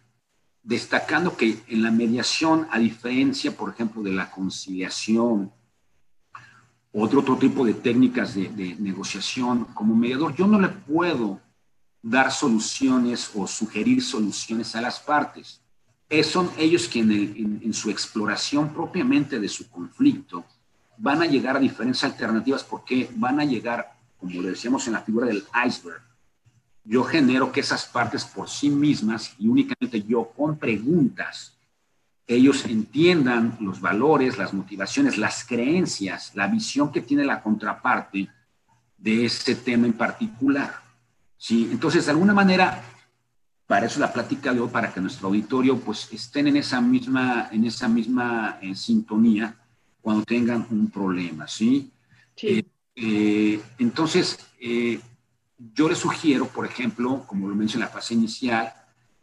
destacando 0.61 1.37
que 1.37 1.63
en 1.67 1.81
la 1.81 1.91
mediación, 1.91 2.67
a 2.71 2.77
diferencia, 2.77 3.55
por 3.55 3.69
ejemplo, 3.69 4.03
de 4.03 4.11
la 4.11 4.29
conciliación, 4.29 5.51
otro, 6.91 7.21
otro 7.21 7.37
tipo 7.37 7.65
de 7.65 7.75
técnicas 7.75 8.35
de 8.35 8.75
negociación, 8.79 9.65
como 9.73 9.95
mediador, 9.95 10.35
yo 10.35 10.47
no 10.47 10.59
le 10.59 10.69
puedo 10.69 11.44
dar 12.05 12.31
soluciones 12.31 13.31
o 13.33 13.47
sugerir 13.47 13.99
soluciones 13.99 14.75
a 14.75 14.81
las 14.81 14.99
partes. 14.99 15.59
Es, 16.07 16.27
son 16.27 16.51
ellos 16.55 16.87
quienes 16.87 17.35
en, 17.35 17.73
su 17.73 17.89
exploración 17.89 18.71
propiamente 18.71 19.39
de 19.39 19.49
su 19.49 19.67
conflicto 19.71 20.45
van 20.97 21.23
a 21.23 21.25
llegar 21.25 21.57
a 21.57 21.59
diferentes 21.59 22.03
alternativas 22.03 22.63
porque 22.63 23.09
van 23.15 23.39
a 23.39 23.43
llegar, 23.43 23.97
como 24.19 24.39
decíamos 24.43 24.85
en 24.85 24.93
la 24.93 25.01
figura 25.01 25.25
del 25.25 25.43
iceberg, 25.65 26.03
yo 26.83 27.03
genero 27.03 27.51
que 27.51 27.61
esas 27.61 27.87
partes 27.87 28.23
por 28.23 28.47
sí 28.47 28.69
mismas 28.69 29.33
y 29.39 29.47
únicamente 29.47 30.03
yo 30.03 30.29
con 30.37 30.59
preguntas, 30.59 31.57
ellos 32.27 32.65
entiendan 32.65 33.57
los 33.59 33.81
valores, 33.81 34.37
las 34.37 34.53
motivaciones, 34.53 35.17
las 35.17 35.43
creencias, 35.43 36.35
la 36.35 36.45
visión 36.45 36.91
que 36.91 37.01
tiene 37.01 37.25
la 37.25 37.41
contraparte 37.41 38.29
de 38.95 39.25
ese 39.25 39.55
tema 39.55 39.87
en 39.87 39.93
particular. 39.93 40.84
¿Sí? 41.45 41.69
Entonces, 41.71 42.05
de 42.05 42.11
alguna 42.11 42.33
manera, 42.33 42.81
para 43.67 43.85
eso 43.85 43.99
la 43.99 44.11
plática 44.11 44.51
de 44.51 44.59
hoy, 44.59 44.69
para 44.69 44.91
que 44.91 44.99
nuestro 44.99 45.27
auditorio 45.27 45.79
pues 45.79 46.09
estén 46.11 46.47
en 46.47 46.57
esa 46.57 46.81
misma, 46.81 47.49
en 47.51 47.65
esa 47.65 47.87
misma 47.87 48.57
eh, 48.63 48.73
sintonía 48.73 49.55
cuando 50.01 50.23
tengan 50.23 50.65
un 50.71 50.89
problema, 50.89 51.47
¿sí? 51.47 51.91
sí. 52.35 52.47
Eh, 52.47 52.65
eh, 52.95 53.61
entonces, 53.77 54.39
yo 55.73 55.87
les 55.87 55.99
sugiero, 55.99 56.47
por 56.47 56.65
ejemplo, 56.65 57.23
como 57.27 57.47
lo 57.47 57.53
mencioné 57.53 57.85
en 57.85 57.89
la 57.89 57.93
fase 57.93 58.15
inicial, 58.15 58.73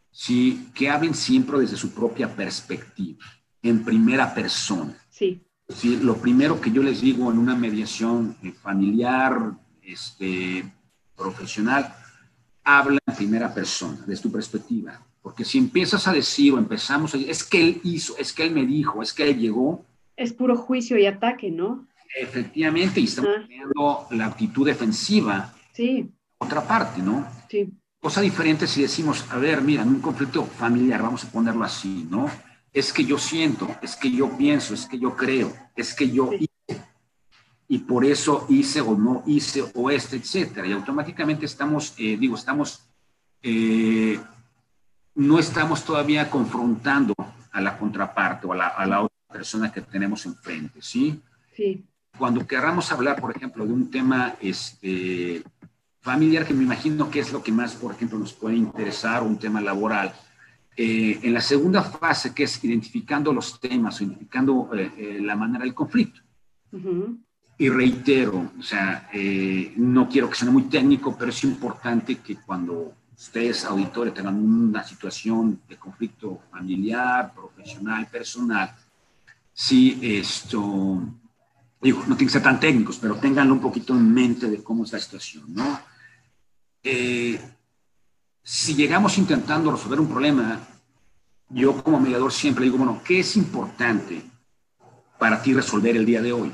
sí, 0.09 0.69
que 0.73 0.89
hablen 0.89 1.15
siempre 1.15 1.59
desde 1.59 1.75
su 1.75 1.93
propia 1.93 2.33
perspectiva, 2.33 3.25
en 3.61 3.83
primera 3.83 4.33
persona. 4.33 4.95
Sí. 5.09 5.41
sí. 5.67 5.97
Lo 5.97 6.15
primero 6.15 6.61
que 6.61 6.71
yo 6.71 6.83
les 6.83 7.01
digo 7.01 7.29
en 7.29 7.37
una 7.37 7.55
mediación 7.55 8.37
eh, 8.43 8.53
familiar, 8.53 9.57
este, 9.81 10.71
profesional, 11.17 11.93
habla 12.63 12.99
en 13.05 13.15
primera 13.15 13.53
persona, 13.53 14.03
desde 14.05 14.23
tu 14.23 14.31
perspectiva. 14.31 15.01
Porque 15.21 15.45
si 15.45 15.57
empiezas 15.57 16.07
a 16.07 16.13
decir 16.13 16.53
o 16.53 16.57
empezamos 16.57 17.13
a 17.13 17.17
decir, 17.17 17.31
es 17.31 17.43
que 17.43 17.61
él 17.61 17.81
hizo, 17.83 18.17
es 18.17 18.33
que 18.33 18.43
él 18.43 18.51
me 18.51 18.65
dijo, 18.65 19.01
es 19.01 19.13
que 19.13 19.29
él 19.29 19.39
llegó. 19.39 19.85
Es 20.15 20.33
puro 20.33 20.55
juicio 20.57 20.97
y 20.97 21.05
ataque, 21.05 21.49
¿no? 21.49 21.87
Efectivamente, 22.15 22.99
y 22.99 23.05
estamos 23.05 23.31
teniendo 23.47 24.05
la 24.11 24.27
actitud 24.27 24.65
defensiva. 24.65 25.53
Sí. 25.71 26.11
Otra 26.37 26.67
parte, 26.67 27.01
¿no? 27.01 27.25
Sí. 27.49 27.69
Cosa 27.99 28.21
diferente 28.21 28.67
si 28.67 28.81
decimos, 28.81 29.25
a 29.31 29.37
ver, 29.37 29.61
mira, 29.61 29.81
en 29.83 29.89
un 29.89 30.01
conflicto 30.01 30.43
familiar, 30.43 31.01
vamos 31.01 31.23
a 31.23 31.31
ponerlo 31.31 31.63
así, 31.63 32.05
¿no? 32.09 32.29
Es 32.73 32.91
que 32.91 33.05
yo 33.05 33.17
siento, 33.17 33.67
es 33.81 33.95
que 33.95 34.11
yo 34.11 34.35
pienso, 34.37 34.73
es 34.73 34.85
que 34.85 34.99
yo 34.99 35.15
creo, 35.15 35.53
es 35.75 35.93
que 35.93 36.09
yo 36.11 36.31
y 37.67 37.79
por 37.79 38.05
eso 38.05 38.45
hice 38.49 38.81
o 38.81 38.95
no 38.97 39.23
hice 39.25 39.63
o 39.73 39.89
este, 39.89 40.17
etcétera. 40.17 40.67
Y 40.67 40.73
automáticamente 40.73 41.45
estamos, 41.45 41.93
eh, 41.97 42.17
digo, 42.17 42.35
estamos, 42.35 42.87
eh, 43.41 44.19
no 45.15 45.39
estamos 45.39 45.83
todavía 45.83 46.29
confrontando 46.29 47.13
a 47.51 47.61
la 47.61 47.77
contraparte 47.77 48.47
o 48.47 48.53
a 48.53 48.55
la, 48.55 48.67
a 48.67 48.85
la 48.85 49.01
otra 49.01 49.17
persona 49.31 49.71
que 49.71 49.81
tenemos 49.81 50.25
enfrente, 50.25 50.81
¿sí? 50.81 51.21
Sí. 51.55 51.85
Cuando 52.17 52.45
querramos 52.45 52.91
hablar, 52.91 53.19
por 53.19 53.35
ejemplo, 53.35 53.65
de 53.65 53.73
un 53.73 53.89
tema 53.89 54.35
este, 54.39 55.43
familiar, 56.03 56.45
que 56.45 56.53
me 56.53 56.63
imagino 56.63 57.09
que 57.09 57.19
es 57.19 57.31
lo 57.31 57.41
que 57.41 57.51
más, 57.51 57.75
por 57.75 57.93
ejemplo, 57.93 58.19
nos 58.19 58.33
puede 58.33 58.55
interesar, 58.55 59.23
un 59.23 59.39
tema 59.39 59.61
laboral. 59.61 60.13
Eh, 60.75 61.19
en 61.23 61.33
la 61.33 61.41
segunda 61.41 61.81
fase, 61.81 62.33
que 62.33 62.43
es 62.43 62.63
identificando 62.63 63.31
los 63.31 63.59
temas 63.59 64.01
identificando 64.01 64.69
eh, 64.73 64.91
eh, 64.97 65.19
la 65.21 65.35
manera 65.35 65.63
del 65.63 65.73
conflicto. 65.73 66.19
Y 67.57 67.69
reitero, 67.69 68.51
o 68.59 68.63
sea, 68.63 69.09
no 69.77 70.09
quiero 70.09 70.29
que 70.29 70.35
suene 70.35 70.51
muy 70.51 70.63
técnico, 70.63 71.15
pero 71.17 71.29
es 71.29 71.43
importante 71.43 72.17
que 72.17 72.37
cuando 72.37 72.93
ustedes, 73.15 73.63
auditores, 73.65 74.13
tengan 74.13 74.35
una 74.35 74.83
situación 74.83 75.61
de 75.67 75.77
conflicto 75.77 76.41
familiar, 76.51 77.33
profesional, 77.33 78.07
personal, 78.07 78.75
si 79.53 79.99
esto, 80.01 81.01
digo, 81.79 81.99
no 81.99 82.15
tienen 82.15 82.27
que 82.27 82.33
ser 82.33 82.43
tan 82.43 82.59
técnicos, 82.59 82.97
pero 82.97 83.15
ténganlo 83.15 83.53
un 83.53 83.61
poquito 83.61 83.93
en 83.93 84.11
mente 84.13 84.49
de 84.49 84.63
cómo 84.63 84.83
es 84.83 84.91
la 84.91 84.99
situación, 84.99 85.45
¿no? 85.53 85.79
Eh, 86.83 87.39
si 88.41 88.75
llegamos 88.75 89.17
intentando 89.17 89.71
resolver 89.71 89.99
un 89.99 90.09
problema, 90.09 90.59
yo 91.49 91.81
como 91.81 91.99
mediador 91.99 92.33
siempre 92.33 92.65
digo, 92.65 92.77
bueno, 92.77 93.01
¿qué 93.05 93.19
es 93.19 93.37
importante 93.37 94.21
para 95.17 95.41
ti 95.41 95.53
resolver 95.53 95.95
el 95.95 96.05
día 96.05 96.21
de 96.21 96.33
hoy? 96.33 96.51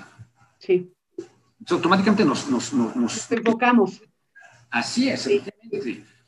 Sí. 0.59 0.93
Entonces, 1.17 1.71
automáticamente 1.71 2.25
nos, 2.25 2.49
nos, 2.49 2.73
nos, 2.73 3.31
enfocamos. 3.31 4.01
Así 4.69 5.09
es, 5.09 5.27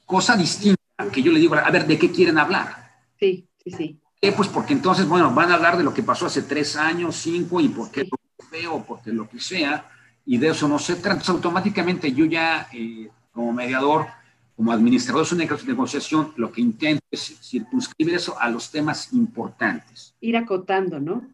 cosa 0.06 0.36
distinta 0.36 0.82
que 1.14 1.22
yo 1.22 1.32
le 1.32 1.40
digo, 1.40 1.56
a 1.56 1.72
ver, 1.72 1.88
¿de 1.88 1.98
qué 1.98 2.12
quieren 2.12 2.38
hablar? 2.38 2.92
Sí, 3.20 3.48
sí, 3.64 3.72
sí. 3.72 4.02
Eh, 4.20 4.34
pues 4.34 4.50
porque 4.50 4.74
entonces, 4.74 5.08
bueno, 5.08 5.34
van 5.34 5.52
a 5.52 5.56
hablar 5.56 5.78
de 5.78 5.84
lo 5.84 5.94
que 5.94 6.04
pasó 6.04 6.28
hace 6.28 6.44
tres 6.44 6.76
años, 6.76 7.16
cinco, 7.16 7.60
y 7.60 7.70
por 7.70 7.90
qué 7.90 8.04
lo 8.04 8.46
feo, 8.46 8.84
porque 8.88 9.12
lo 9.12 9.28
que 9.28 9.40
sea, 9.40 9.90
y 10.26 10.38
de 10.38 10.50
eso 10.50 10.68
no 10.68 10.78
se 10.78 10.96
trata. 10.96 11.12
Entonces, 11.12 11.30
automáticamente 11.30 12.12
yo 12.12 12.26
ya 12.26 12.68
eh, 12.72 13.10
como 13.32 13.52
mediador, 13.52 14.08
como 14.56 14.72
administrador 14.72 15.28
de 15.28 15.36
una 15.36 15.46
negociación, 15.46 16.34
lo 16.36 16.52
que 16.52 16.62
intento 16.62 17.04
es 17.10 17.40
circunscribir 17.42 18.16
eso 18.16 18.40
a 18.40 18.50
los 18.50 18.70
temas 18.70 19.12
importantes. 19.14 20.14
Ir 20.22 20.38
acotando, 20.38 21.00
¿no? 21.00 21.28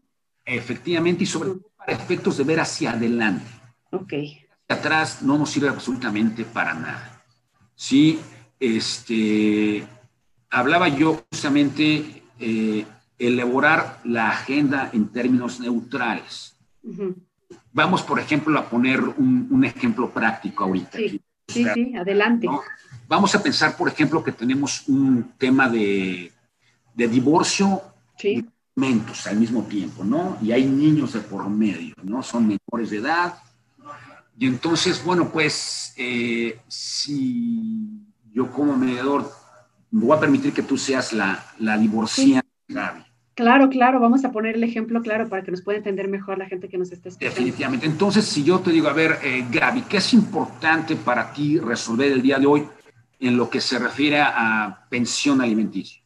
Efectivamente, 0.46 1.24
y 1.24 1.26
sobre 1.26 1.50
todo 1.50 1.67
efectos 1.88 2.36
de 2.36 2.44
ver 2.44 2.60
hacia 2.60 2.92
adelante. 2.92 3.46
Ok. 3.90 4.12
Hacia 4.12 4.46
atrás 4.68 5.22
no 5.22 5.38
nos 5.38 5.50
sirve 5.50 5.68
absolutamente 5.68 6.44
para 6.44 6.74
nada. 6.74 7.22
Sí, 7.74 8.20
este, 8.60 9.86
hablaba 10.50 10.88
yo 10.88 11.24
justamente 11.30 12.22
eh, 12.38 12.84
elaborar 13.18 14.00
la 14.04 14.30
agenda 14.30 14.90
en 14.92 15.08
términos 15.08 15.60
neutrales. 15.60 16.56
Vamos, 17.72 18.02
por 18.02 18.18
ejemplo, 18.18 18.58
a 18.58 18.68
poner 18.68 19.00
un, 19.00 19.64
ejemplo 19.64 20.10
práctico 20.10 20.64
ahorita. 20.64 20.98
Sí. 20.98 21.20
Sí, 21.48 21.64
sí, 21.72 21.96
adelante. 21.96 22.46
Vamos 23.08 23.34
a 23.34 23.42
pensar, 23.42 23.74
por 23.74 23.88
ejemplo, 23.88 24.22
que 24.22 24.32
tenemos 24.32 24.86
un 24.86 25.32
tema 25.38 25.66
de, 25.66 26.30
de 26.94 27.08
divorcio 27.08 27.80
sí. 28.18 28.46
Al 29.26 29.36
mismo 29.36 29.64
tiempo, 29.64 30.04
¿no? 30.04 30.38
Y 30.40 30.52
hay 30.52 30.64
niños 30.66 31.12
de 31.12 31.20
por 31.20 31.48
medio, 31.48 31.94
¿no? 32.02 32.22
Son 32.22 32.46
menores 32.46 32.90
de 32.90 32.98
edad. 32.98 33.34
Y 34.38 34.46
entonces, 34.46 35.02
bueno, 35.04 35.30
pues, 35.30 35.94
eh, 35.96 36.60
si 36.68 38.06
yo 38.32 38.50
como 38.52 38.76
mediador 38.76 39.30
me 39.90 40.04
voy 40.04 40.16
a 40.16 40.20
permitir 40.20 40.52
que 40.52 40.62
tú 40.62 40.76
seas 40.76 41.12
la, 41.12 41.44
la 41.58 41.76
divorciada, 41.76 42.44
Gaby. 42.68 43.02
Claro, 43.34 43.68
claro, 43.68 44.00
vamos 44.00 44.24
a 44.24 44.32
poner 44.32 44.56
el 44.56 44.64
ejemplo 44.64 45.00
claro 45.00 45.28
para 45.28 45.42
que 45.42 45.50
nos 45.50 45.62
pueda 45.62 45.78
entender 45.78 46.08
mejor 46.08 46.38
la 46.38 46.46
gente 46.46 46.68
que 46.68 46.76
nos 46.76 46.90
está 46.90 47.08
escuchando. 47.08 47.34
Definitivamente. 47.34 47.86
Entonces, 47.86 48.24
si 48.24 48.42
yo 48.42 48.58
te 48.60 48.70
digo, 48.70 48.88
a 48.88 48.92
ver, 48.92 49.18
eh, 49.22 49.46
Gaby, 49.50 49.82
¿qué 49.82 49.98
es 49.98 50.12
importante 50.12 50.96
para 50.96 51.32
ti 51.32 51.58
resolver 51.58 52.12
el 52.12 52.20
día 52.20 52.38
de 52.38 52.46
hoy 52.46 52.66
en 53.20 53.36
lo 53.36 53.48
que 53.48 53.60
se 53.60 53.78
refiere 53.78 54.20
a 54.20 54.86
pensión 54.90 55.40
alimenticia? 55.40 56.02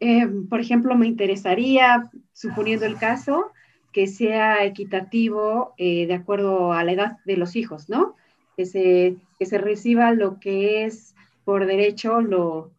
Eh, 0.00 0.26
por 0.48 0.60
ejemplo, 0.60 0.96
me 0.96 1.06
interesaría, 1.06 2.10
suponiendo 2.32 2.86
el 2.86 2.96
caso, 2.96 3.52
que 3.92 4.06
sea 4.06 4.64
equitativo 4.64 5.74
eh, 5.76 6.06
de 6.06 6.14
acuerdo 6.14 6.72
a 6.72 6.82
la 6.84 6.92
edad 6.92 7.18
de 7.24 7.36
los 7.36 7.56
hijos, 7.56 7.88
¿no? 7.88 8.16
Que 8.56 8.66
se, 8.66 9.16
que 9.38 9.46
se 9.46 9.58
reciba 9.58 10.12
lo 10.12 10.40
que 10.40 10.84
es 10.84 11.14
por 11.44 11.66
derecho 11.66 12.20
lo, 12.20 12.70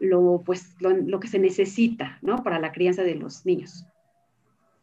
lo, 0.00 0.42
pues, 0.44 0.74
lo, 0.80 1.20
que 1.20 1.28
se 1.28 1.38
necesita 1.38 2.18
¿no? 2.22 2.42
para 2.42 2.58
la 2.58 2.72
crianza 2.72 3.02
de 3.02 3.14
los 3.14 3.46
niños. 3.46 3.84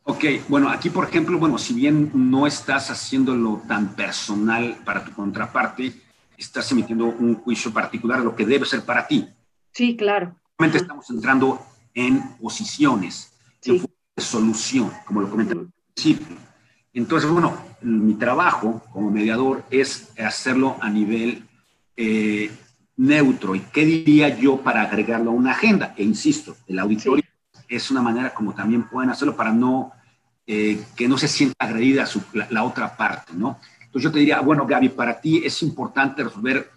Ok, 0.04 0.24
bueno, 0.48 0.70
aquí 0.70 0.90
por 0.90 1.04
ejemplo, 1.04 1.38
bueno, 1.38 1.58
si 1.58 1.74
bien 1.74 2.10
no 2.14 2.48
estás 2.48 2.90
haciéndolo 2.90 3.62
tan 3.68 3.96
personal 3.96 4.78
para 4.86 5.04
tu 5.04 5.12
contraparte, 5.12 5.92
estás 6.38 6.72
emitiendo 6.72 7.08
un 7.08 7.36
juicio 7.36 7.74
particular 7.74 8.22
lo 8.22 8.34
que 8.34 8.46
debe 8.46 8.66
ser 8.66 8.84
para 8.84 9.06
ti. 9.06 9.28
Sí, 9.74 9.98
claro. 9.98 10.36
Realmente 10.58 10.78
estamos 10.78 11.10
entrando 11.10 11.60
en 11.98 12.22
posiciones, 12.38 13.34
de 13.66 13.82
solución, 14.18 14.92
como 15.04 15.22
lo 15.22 15.32
comenté 15.32 15.54
al 15.54 15.68
principio. 15.96 16.38
Entonces, 16.94 17.28
bueno, 17.28 17.58
mi 17.82 18.14
trabajo 18.14 18.84
como 18.92 19.10
mediador 19.10 19.66
es 19.72 20.10
hacerlo 20.20 20.78
a 20.80 20.92
nivel 20.92 21.44
eh, 21.96 22.52
neutro. 22.98 23.56
¿Y 23.56 23.62
qué 23.62 23.84
diría 23.84 24.38
yo 24.38 24.58
para 24.58 24.84
agregarlo 24.84 25.32
a 25.32 25.34
una 25.34 25.52
agenda? 25.52 25.96
E 25.98 26.04
insisto, 26.04 26.56
el 26.68 26.78
auditorio 26.78 27.26
es 27.68 27.90
una 27.90 28.04
manera 28.04 28.32
como 28.32 28.54
también 28.54 28.88
pueden 28.88 29.10
hacerlo 29.10 29.36
para 29.36 29.52
no 29.52 29.92
eh, 30.46 30.80
que 30.96 31.08
no 31.08 31.18
se 31.18 31.28
sienta 31.28 31.66
agredida 31.66 32.08
la, 32.52 32.64
otra 32.64 32.96
parte, 32.96 33.34
¿no? 33.34 33.60
Entonces 33.82 34.04
yo 34.04 34.12
te 34.12 34.20
diría, 34.20 34.40
bueno, 34.42 34.68
Gaby, 34.68 34.90
para 34.90 35.20
ti 35.20 35.42
es 35.44 35.64
importante 35.64 36.24
resolver 36.24 36.70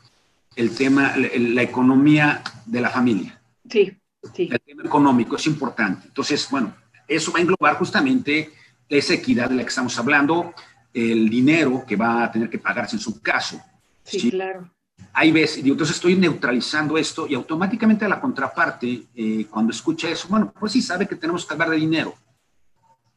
el 0.56 0.74
tema, 0.74 1.14
la, 1.16 1.62
economía 1.62 2.42
de 2.64 2.80
la 2.80 2.88
familia. 2.88 3.38
Sí, 3.68 3.92
sí. 4.34 4.48
El 4.50 4.60
tema 4.60 4.82
económico 4.84 5.36
es 5.36 5.46
importante. 5.46 6.08
Entonces, 6.08 6.48
bueno, 6.50 6.74
eso 7.06 7.32
va 7.32 7.38
a 7.38 7.42
englobar 7.42 7.76
justamente 7.76 8.52
esa 8.88 9.14
equidad 9.14 9.48
de 9.48 9.56
la 9.56 9.62
que 9.62 9.68
estamos 9.68 9.98
hablando, 9.98 10.54
el 10.92 11.28
dinero 11.28 11.84
que 11.86 11.96
va 11.96 12.24
a 12.24 12.32
tener 12.32 12.50
que 12.50 12.58
pagarse 12.58 12.96
en 12.96 13.00
su 13.00 13.20
caso. 13.20 13.60
Sí, 14.04 14.30
claro 14.30 14.70
hay 15.12 15.32
veces, 15.32 15.62
digo, 15.62 15.74
entonces 15.74 15.96
estoy 15.96 16.16
neutralizando 16.16 16.96
esto 16.96 17.26
y 17.26 17.34
automáticamente 17.34 18.08
la 18.08 18.20
contraparte, 18.20 19.04
eh, 19.14 19.46
cuando 19.50 19.72
escucha 19.72 20.08
eso, 20.08 20.28
bueno, 20.28 20.52
pues 20.58 20.72
sí 20.72 20.82
sabe 20.82 21.06
que 21.06 21.16
tenemos 21.16 21.44
que 21.44 21.54
hablar 21.54 21.70
de 21.70 21.76
dinero, 21.76 22.14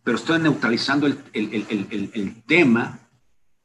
pero 0.04 0.18
estoy 0.18 0.40
neutralizando 0.40 1.08
el, 1.08 1.20
el, 1.34 1.66
el, 1.70 2.12
el 2.14 2.44
tema, 2.44 3.00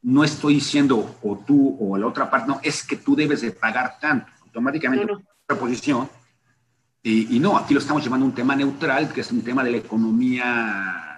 no 0.01 0.23
estoy 0.23 0.55
diciendo 0.55 1.17
o 1.21 1.43
tú 1.45 1.77
o 1.79 1.97
la 1.97 2.07
otra 2.07 2.29
parte, 2.29 2.47
no, 2.47 2.59
es 2.63 2.83
que 2.83 2.97
tú 2.97 3.15
debes 3.15 3.41
de 3.41 3.51
pagar 3.51 3.97
tanto, 3.99 4.31
automáticamente 4.43 5.05
no, 5.05 5.21
no. 5.49 5.57
posición. 5.57 6.09
Y, 7.01 7.35
y, 7.35 7.39
no, 7.39 7.57
aquí 7.57 7.73
lo 7.73 7.79
estamos 7.79 8.03
llevando 8.03 8.25
a 8.25 8.29
un 8.29 8.35
tema 8.35 8.55
neutral, 8.55 9.11
que 9.13 9.21
es 9.21 9.31
un 9.31 9.41
tema 9.41 9.63
de 9.63 9.71
la 9.71 9.77
economía 9.77 11.09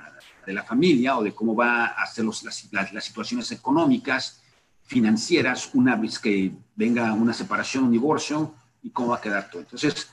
de 0.46 0.54
la 0.54 0.64
familia 0.64 1.18
o 1.18 1.24
de 1.24 1.34
cómo 1.34 1.56
va 1.56 1.86
a 1.86 2.06
ser 2.08 2.26
los, 2.26 2.44
las, 2.44 2.68
las, 2.72 2.94
las 2.94 3.04
situaciones 3.04 3.52
económicas 3.52 4.42
financieras 4.84 5.70
una 5.74 5.96
vez 5.96 6.20
que 6.20 6.52
venga 6.76 7.14
una 7.14 7.34
separación, 7.34 7.86
un 7.86 7.92
divorcio 7.92 8.56
y 8.84 8.90
cómo 8.90 9.10
va 9.10 9.18
a 9.18 9.22
quedar 9.22 9.50
todo. 9.50 9.62
Entonces, 9.62 10.10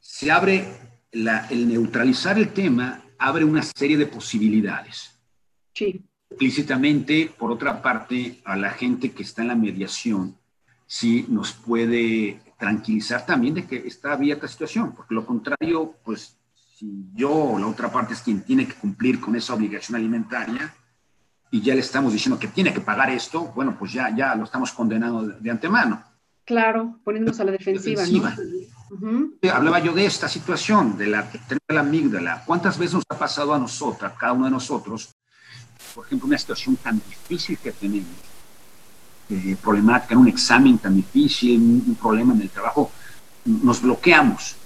se 0.00 0.30
abre 0.30 0.66
el 1.12 1.68
neutralizar 1.68 2.38
el 2.38 2.52
tema, 2.52 3.04
abre 3.18 3.44
una 3.44 3.62
serie 3.62 3.96
de 3.96 4.06
posibilidades. 4.06 5.18
Sí. 5.74 6.02
Explícitamente, 6.30 7.34
por 7.38 7.50
otra 7.50 7.82
parte, 7.82 8.40
a 8.44 8.56
la 8.56 8.70
gente 8.70 9.12
que 9.12 9.22
está 9.22 9.42
en 9.42 9.48
la 9.48 9.54
mediación, 9.54 10.36
sí 10.86 11.26
nos 11.28 11.52
puede 11.52 12.40
tranquilizar 12.58 13.24
también 13.24 13.54
de 13.54 13.66
que 13.66 13.76
está 13.86 14.12
abierta 14.12 14.42
la 14.42 14.52
situación, 14.52 14.92
porque 14.92 15.14
lo 15.14 15.24
contrario, 15.24 15.94
pues 16.04 16.36
si 16.76 17.08
yo 17.14 17.32
o 17.32 17.58
la 17.58 17.66
otra 17.66 17.90
parte 17.90 18.14
es 18.14 18.20
quien 18.20 18.42
tiene 18.42 18.66
que 18.66 18.74
cumplir 18.74 19.20
con 19.20 19.34
esa 19.36 19.54
obligación 19.54 19.96
alimentaria 19.96 20.74
y 21.50 21.62
ya 21.62 21.74
le 21.74 21.80
estamos 21.80 22.12
diciendo 22.12 22.38
que 22.38 22.48
tiene 22.48 22.74
que 22.74 22.80
pagar 22.80 23.10
esto, 23.10 23.46
bueno, 23.54 23.76
pues 23.78 23.92
ya, 23.92 24.14
ya 24.14 24.34
lo 24.34 24.44
estamos 24.44 24.72
condenando 24.72 25.26
de, 25.26 25.50
antemano. 25.50 26.02
Claro, 26.44 26.98
poniéndonos 27.04 27.40
a 27.40 27.44
la 27.44 27.52
defensiva, 27.52 28.04
¿no? 28.06 29.30
Hablaba 29.52 29.80
yo 29.80 29.92
de 29.92 30.06
esta 30.06 30.28
situación, 30.28 30.96
de 30.96 31.06
la, 31.06 31.22
de 31.22 31.58
la 31.68 31.80
amígdala. 31.80 32.42
¿Cuántas 32.46 32.78
veces 32.78 32.94
nos 32.94 33.04
ha 33.08 33.18
pasado 33.18 33.54
a 33.54 33.58
nosotros, 33.58 34.10
a 34.10 34.14
cada 34.14 34.32
uno 34.32 34.46
de 34.46 34.50
nosotros, 34.50 35.14
por 35.94 36.06
ejemplo, 36.06 36.26
una 36.26 36.38
situación 36.38 36.76
tan 36.76 36.96
difícil 36.96 37.58
que 37.58 37.72
tenemos, 37.72 38.08
eh, 39.30 39.56
problemática 39.62 40.14
en 40.14 40.20
un 40.20 40.28
examen 40.28 40.78
tan 40.78 40.96
difícil, 40.96 41.60
un, 41.60 41.96
problema 42.00 42.32
en 42.34 42.42
el 42.42 42.48
trabajo, 42.48 42.90
nos 43.44 43.82
bloqueamos. 43.82 44.56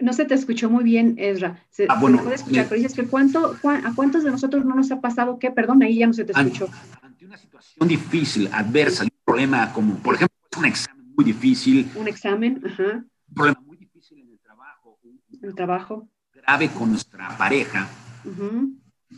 No 0.00 0.12
se 0.12 0.24
te 0.24 0.34
escuchó 0.34 0.70
muy 0.70 0.84
bien, 0.84 1.14
Ezra. 1.18 1.58
Se, 1.70 1.86
ah, 1.88 1.98
bueno, 2.00 2.22
puede 2.22 2.36
escuchar, 2.36 2.66
pero 2.68 2.76
dices 2.80 2.94
que 2.94 3.04
cuánto, 3.06 3.56
¿a 3.64 3.94
cuántos 3.94 4.24
de 4.24 4.30
nosotros 4.30 4.64
no 4.64 4.74
nos 4.74 4.90
ha 4.90 5.00
pasado 5.00 5.38
qué? 5.38 5.50
Perdón, 5.50 5.82
ahí 5.82 5.98
ya 5.98 6.06
no 6.06 6.12
se 6.12 6.24
te 6.24 6.32
escuchó. 6.32 6.68
Ante, 7.02 7.26
una 7.26 7.36
situación 7.36 7.88
difícil, 7.88 8.48
adversa, 8.52 9.04
un 9.04 9.10
problema 9.24 9.72
como, 9.72 9.96
por 9.96 10.14
ejemplo, 10.14 10.36
un 10.58 10.64
examen 10.66 11.12
muy 11.14 11.24
difícil. 11.24 11.90
Un 11.94 12.08
examen, 12.08 12.62
ajá. 12.64 13.04
Un 13.28 13.34
problema 13.34 13.60
muy 13.60 13.76
difícil 13.76 14.18
en 14.18 14.30
el 14.30 14.38
trabajo. 14.38 14.98
el 15.42 15.54
trabajo. 15.54 16.08
Grave 16.34 16.68
con 16.68 16.90
nuestra 16.90 17.36
pareja. 17.36 17.88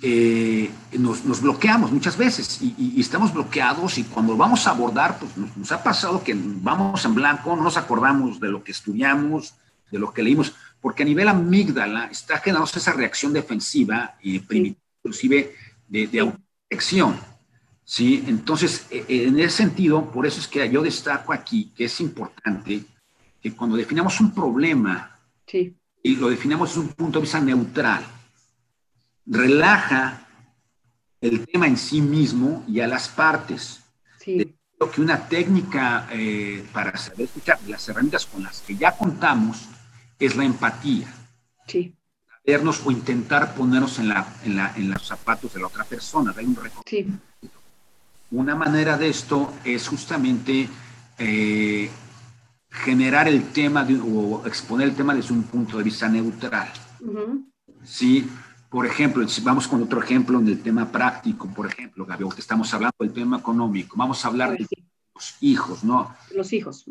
Eh, 0.03 0.71
nos, 0.99 1.41
bloqueamos 1.41 1.93
muchas 1.93 2.17
veces 2.17 2.61
y, 2.61 3.01
estamos 3.01 3.33
bloqueados 3.33 3.97
y 3.99 4.05
cuando 4.05 4.37
vamos 4.37 4.67
a 4.67 4.71
abordar, 4.71 5.19
pues 5.19 5.33
nos, 5.57 5.73
ha 5.73 5.83
pasado 5.83 6.23
que 6.23 6.35
vamos 6.37 7.05
en 7.05 7.15
blanco, 7.15 7.57
no 7.57 7.63
nos 7.63 7.77
acordamos 7.77 8.41
de 8.41 8.49
lo 8.49 8.63
que 8.63 8.73
estudiamos, 8.73 9.55
de 9.91 9.99
lo 9.99 10.13
que 10.13 10.23
leímos, 10.23 10.55
porque 10.81 11.03
a 11.03 11.07
nivel 11.07 11.29
amígdala 11.29 12.07
está 12.07 12.39
generando 12.39 12.71
esa 12.75 12.93
reacción 12.93 13.33
defensiva 13.33 14.17
y 14.23 14.43
inclusive 14.51 15.55
de, 15.89 16.07
de 16.07 16.21
autoprotección. 16.21 17.17
¿sí? 17.85 18.25
Entonces, 18.27 18.87
e, 18.91 19.05
e, 19.09 19.29
en 19.29 19.39
ese 19.39 19.59
sentido, 19.59 20.11
por 20.11 20.27
eso 20.27 20.41
es 20.41 20.49
que 20.49 20.69
yo 20.71 20.83
destaco 20.83 21.33
aquí 21.33 21.73
que 21.77 21.85
es 21.85 22.01
importante 22.01 22.85
que 23.41 23.55
cuando 23.55 23.77
definamos 23.77 24.21
un 24.21 24.35
problema 24.35 25.19
y 26.03 26.17
lo 26.17 26.29
definamos 26.29 26.71
desde 26.71 26.81
un 26.81 26.89
punto 26.95 27.19
de 27.19 27.23
vista 27.23 27.41
neutral, 27.41 28.05
relaja 29.27 30.27
el 31.21 31.47
tema 31.47 31.67
en 31.67 31.77
sí 31.77 32.01
mismo 32.01 32.65
y 32.69 32.81
a 32.81 32.87
las 32.87 33.09
partes. 33.09 33.81
Sí. 34.21 34.55
Lo 34.79 34.91
que 34.91 35.01
una 35.01 35.29
técnica 35.29 36.09
eh, 36.11 36.65
para 36.73 36.97
saber 36.97 37.23
escuchar, 37.23 37.59
las 37.67 37.89
herramientas 37.89 38.27
con 38.27 38.43
las 38.43 38.61
que 38.61 38.77
ya 38.77 38.97
contamos, 38.97 39.69
es 40.19 40.37
la 40.37 40.45
empatía. 40.45 41.13
Sí. 41.67 41.95
Vernos 42.47 42.83
o 42.85 42.91
intentar 42.91 43.55
ponernos 43.55 43.99
en, 43.99 44.09
la, 44.09 44.27
en, 44.45 44.57
la, 44.57 44.73
en 44.77 44.91
los 44.91 45.07
zapatos 45.07 45.55
de 45.55 45.61
la 45.61 45.69
otra 45.69 45.85
persona, 45.85 46.35
un 46.37 46.59
sí. 46.85 47.07
Una 48.31 48.55
manera 48.55 48.99
de 48.99 49.09
esto 49.09 49.55
es 49.65 49.89
justamente 49.89 50.69
eh, 51.19 51.91
generar 52.69 53.29
el 53.29 53.45
tema 53.53 53.87
o 54.05 54.43
exponer 54.47 54.89
el 54.89 54.97
tema 54.97 55.15
desde 55.15 55.33
un 55.33 55.45
punto 55.45 55.79
de 55.79 55.85
vista 55.85 56.09
neutral. 56.09 56.69
Sí, 57.85 58.29
por 58.75 58.87
ejemplo, 58.87 59.29
si 59.29 59.41
vamos 59.41 59.69
con 59.69 59.85
otro 59.85 60.03
ejemplo 60.03 60.37
en 60.41 60.49
el 60.49 60.61
tema 60.61 60.91
práctico, 60.91 61.47
por 61.47 61.65
ejemplo, 61.65 62.05
Gabriel, 62.05 62.35
que 62.35 62.41
estamos 62.41 62.75
hablando 62.75 62.97
del 62.99 63.13
tema 63.13 63.39
económico, 63.39 63.97
vamos 63.97 64.25
a 64.25 64.27
hablar 64.27 64.51
de 64.51 64.67
los 65.15 65.37
hijos, 65.41 65.85
¿no? 65.85 66.13
Los 66.35 66.53
hijos. 66.53 66.85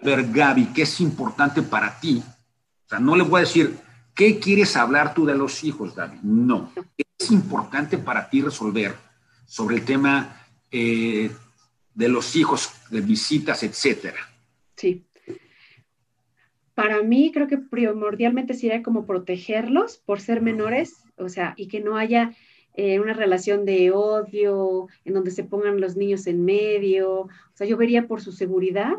A 0.00 0.04
ver, 0.04 0.30
Gaby, 0.30 0.66
¿qué 0.66 0.82
es 0.82 1.00
importante 1.00 1.62
para 1.62 1.98
ti? 1.98 2.22
O 2.22 2.88
sea, 2.88 3.00
no 3.00 3.16
le 3.16 3.24
voy 3.24 3.38
a 3.38 3.44
decir, 3.44 3.76
¿qué 4.14 4.38
quieres 4.38 4.76
hablar 4.76 5.14
tú 5.14 5.26
de 5.26 5.36
los 5.36 5.64
hijos, 5.64 5.96
Gaby? 5.96 6.20
No. 6.22 6.70
¿Qué 6.96 7.04
es 7.18 7.30
importante 7.32 7.98
para 7.98 8.30
ti 8.30 8.42
resolver 8.42 8.94
sobre 9.46 9.78
el 9.78 9.84
tema 9.84 10.46
eh, 10.70 11.28
de 11.92 12.08
los 12.08 12.36
hijos, 12.36 12.70
de 12.88 13.00
visitas, 13.00 13.64
etcétera? 13.64 14.20
Sí 14.76 15.04
para 16.76 17.02
mí 17.02 17.32
creo 17.32 17.48
que 17.48 17.56
primordialmente 17.56 18.52
sería 18.52 18.82
como 18.82 19.06
protegerlos 19.06 19.96
por 19.96 20.20
ser 20.20 20.42
menores, 20.42 21.04
o 21.16 21.30
sea, 21.30 21.54
y 21.56 21.68
que 21.68 21.80
no 21.80 21.96
haya 21.96 22.32
eh, 22.74 23.00
una 23.00 23.14
relación 23.14 23.64
de 23.64 23.92
odio 23.92 24.86
en 25.06 25.14
donde 25.14 25.30
se 25.30 25.42
pongan 25.42 25.80
los 25.80 25.96
niños 25.96 26.26
en 26.26 26.44
medio. 26.44 27.20
O 27.22 27.30
sea, 27.54 27.66
yo 27.66 27.78
vería 27.78 28.06
por 28.06 28.20
su 28.20 28.30
seguridad, 28.30 28.92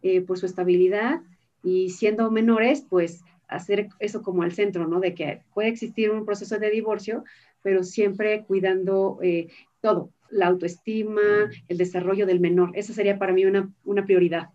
eh, 0.00 0.22
por 0.22 0.38
su 0.38 0.46
estabilidad 0.46 1.20
y 1.62 1.90
siendo 1.90 2.30
menores, 2.30 2.86
pues 2.88 3.22
hacer 3.48 3.88
eso 3.98 4.22
como 4.22 4.42
al 4.42 4.52
centro, 4.52 4.88
¿no? 4.88 4.98
De 4.98 5.14
que 5.14 5.42
puede 5.52 5.68
existir 5.68 6.10
un 6.10 6.24
proceso 6.24 6.58
de 6.58 6.70
divorcio, 6.70 7.24
pero 7.62 7.84
siempre 7.84 8.44
cuidando 8.46 9.18
eh, 9.22 9.48
todo, 9.82 10.08
la 10.30 10.46
autoestima, 10.46 11.50
el 11.68 11.76
desarrollo 11.76 12.24
del 12.24 12.40
menor. 12.40 12.70
Esa 12.76 12.94
sería 12.94 13.18
para 13.18 13.34
mí 13.34 13.44
una, 13.44 13.70
una 13.84 14.06
prioridad. 14.06 14.48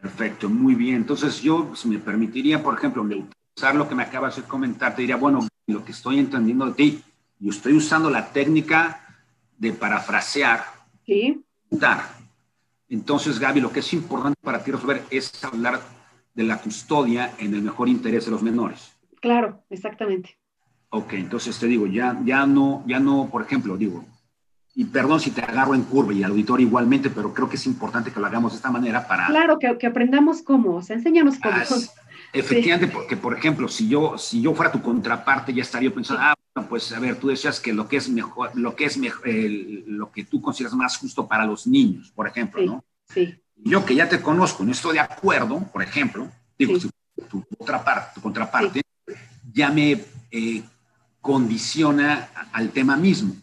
Perfecto, 0.00 0.48
muy 0.48 0.74
bien. 0.74 0.96
Entonces 0.96 1.40
yo, 1.42 1.72
si 1.74 1.88
me 1.88 1.98
permitiría, 1.98 2.62
por 2.62 2.74
ejemplo, 2.74 3.06
usar 3.56 3.74
lo 3.74 3.88
que 3.88 3.94
me 3.94 4.04
acabas 4.04 4.36
de 4.36 4.42
comentar, 4.42 4.94
te 4.94 5.02
diría, 5.02 5.16
bueno, 5.16 5.46
lo 5.66 5.84
que 5.84 5.92
estoy 5.92 6.18
entendiendo 6.18 6.66
de 6.66 6.72
ti, 6.72 7.02
yo 7.40 7.50
estoy 7.50 7.72
usando 7.74 8.08
la 8.10 8.32
técnica 8.32 9.04
de 9.58 9.72
parafrasear. 9.72 10.64
Sí. 11.04 11.44
Entonces, 12.88 13.38
Gaby, 13.38 13.60
lo 13.60 13.72
que 13.72 13.80
es 13.80 13.92
importante 13.92 14.38
para 14.42 14.62
ti 14.62 14.70
resolver 14.70 15.04
es 15.10 15.44
hablar 15.44 15.80
de 16.34 16.44
la 16.44 16.58
custodia 16.58 17.34
en 17.38 17.54
el 17.54 17.62
mejor 17.62 17.88
interés 17.88 18.24
de 18.24 18.30
los 18.30 18.42
menores. 18.42 18.92
Claro, 19.20 19.64
exactamente. 19.68 20.38
Ok, 20.90 21.14
entonces 21.14 21.58
te 21.58 21.66
digo, 21.66 21.86
ya, 21.86 22.18
ya 22.24 22.46
no, 22.46 22.82
ya 22.86 22.98
no, 23.00 23.28
por 23.30 23.42
ejemplo, 23.42 23.76
digo, 23.76 24.06
y 24.78 24.84
perdón 24.84 25.18
si 25.18 25.32
te 25.32 25.40
agarro 25.40 25.74
en 25.74 25.82
curva 25.82 26.12
y 26.12 26.22
al 26.22 26.30
auditor 26.30 26.60
igualmente, 26.60 27.10
pero 27.10 27.34
creo 27.34 27.48
que 27.48 27.56
es 27.56 27.66
importante 27.66 28.12
que 28.12 28.20
lo 28.20 28.26
hagamos 28.26 28.52
de 28.52 28.58
esta 28.58 28.70
manera 28.70 29.08
para... 29.08 29.26
Claro, 29.26 29.58
que, 29.58 29.76
que 29.76 29.88
aprendamos 29.88 30.40
cómo, 30.40 30.76
o 30.76 30.82
sea, 30.82 30.94
enséñanos 30.94 31.34
cómo. 31.42 31.56
efectivamente, 32.32 32.86
porque 32.86 33.16
por 33.16 33.36
ejemplo, 33.36 33.66
si 33.66 33.88
yo, 33.88 34.16
si 34.16 34.40
yo 34.40 34.54
fuera 34.54 34.70
tu 34.70 34.80
contraparte, 34.80 35.52
ya 35.52 35.62
estaría 35.62 35.92
pensando, 35.92 36.22
ah, 36.22 36.36
pues 36.68 36.92
a 36.92 37.00
ver, 37.00 37.16
tú 37.16 37.26
decías 37.26 37.58
que 37.58 37.72
lo 37.72 37.88
que 37.88 37.96
es 37.96 38.08
mejor, 38.08 38.52
lo 38.54 38.76
que 38.76 38.84
es 38.84 38.96
mejor, 38.98 39.28
lo 39.88 40.12
que 40.12 40.22
tú 40.22 40.40
consideras 40.40 40.76
más 40.76 40.96
justo 40.96 41.26
para 41.26 41.44
los 41.44 41.66
niños, 41.66 42.12
por 42.14 42.28
ejemplo, 42.28 42.64
¿no? 42.64 42.84
Sí. 43.08 43.34
Yo 43.56 43.84
que 43.84 43.96
ya 43.96 44.08
te 44.08 44.20
conozco, 44.20 44.62
no 44.62 44.70
estoy 44.70 44.94
de 44.94 45.00
acuerdo, 45.00 45.58
por 45.72 45.82
ejemplo, 45.82 46.30
digo, 46.56 46.78
tu, 47.28 47.44
otra 47.58 47.82
parte, 47.82 48.12
tu 48.14 48.20
contraparte, 48.20 48.80
ya 49.52 49.72
me 49.72 50.04
eh, 50.30 50.62
condiciona 51.20 52.28
al 52.52 52.70
tema 52.70 52.96
mismo. 52.96 53.34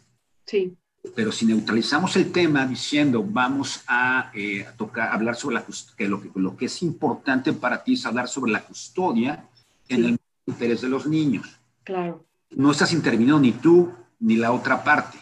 Sí. 0.45 0.77
Pero 1.13 1.31
si 1.31 1.45
neutralizamos 1.45 2.15
el 2.15 2.31
tema 2.31 2.65
diciendo 2.65 3.23
vamos 3.27 3.83
a, 3.87 4.31
eh, 4.33 4.65
tocar, 4.77 5.11
hablar 5.11 5.35
sobre 5.35 5.55
la, 5.55 5.65
que 5.97 6.07
lo, 6.07 6.21
que 6.21 6.31
lo 6.35 6.55
que 6.55 6.65
es 6.65 6.81
importante 6.81 7.53
para 7.53 7.83
ti 7.83 7.93
es 7.93 8.05
hablar 8.05 8.27
sobre 8.27 8.51
la 8.51 8.63
custodia 8.63 9.47
en 9.87 10.05
el 10.05 10.19
interés 10.45 10.81
de 10.81 10.89
los 10.89 11.05
niños. 11.05 11.59
Claro. 11.83 12.25
No 12.51 12.71
estás 12.71 12.93
interviniendo 12.93 13.39
ni 13.39 13.51
tú 13.51 13.93
ni 14.19 14.37
la 14.37 14.51
otra 14.51 14.83
parte. 14.83 15.17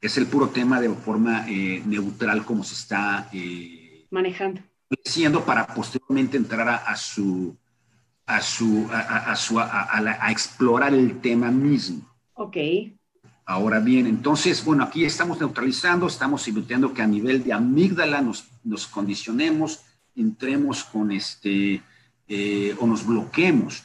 Es 0.00 0.16
el 0.18 0.26
puro 0.26 0.48
tema 0.48 0.80
de 0.80 0.88
forma 0.90 1.46
eh, 1.48 1.82
neutral 1.86 2.44
como 2.44 2.62
se 2.62 2.74
está 2.74 3.28
eh, 3.32 4.06
manejando. 4.10 4.60
Siendo 5.04 5.44
para 5.44 5.66
posteriormente 5.66 6.36
entrar 6.36 6.68
a, 6.68 6.96
su 6.96 7.56
a 8.26 8.40
su 8.40 8.86
a, 8.92 9.34
su 9.34 9.58
a, 9.58 10.30
explorar 10.30 10.94
el 10.94 11.20
tema 11.20 11.50
mismo. 11.50 12.02
Ok. 12.34 12.56
Ahora 13.46 13.78
bien, 13.78 14.06
entonces, 14.06 14.64
bueno, 14.64 14.84
aquí 14.84 15.04
estamos 15.04 15.38
neutralizando, 15.38 16.06
estamos 16.06 16.48
evitando 16.48 16.94
que 16.94 17.02
a 17.02 17.06
nivel 17.06 17.44
de 17.44 17.52
amígdala 17.52 18.22
nos, 18.22 18.48
nos 18.64 18.86
condicionemos, 18.86 19.82
entremos 20.16 20.84
con 20.84 21.12
este, 21.12 21.82
eh, 22.26 22.76
o 22.80 22.86
nos 22.86 23.06
bloqueemos. 23.06 23.84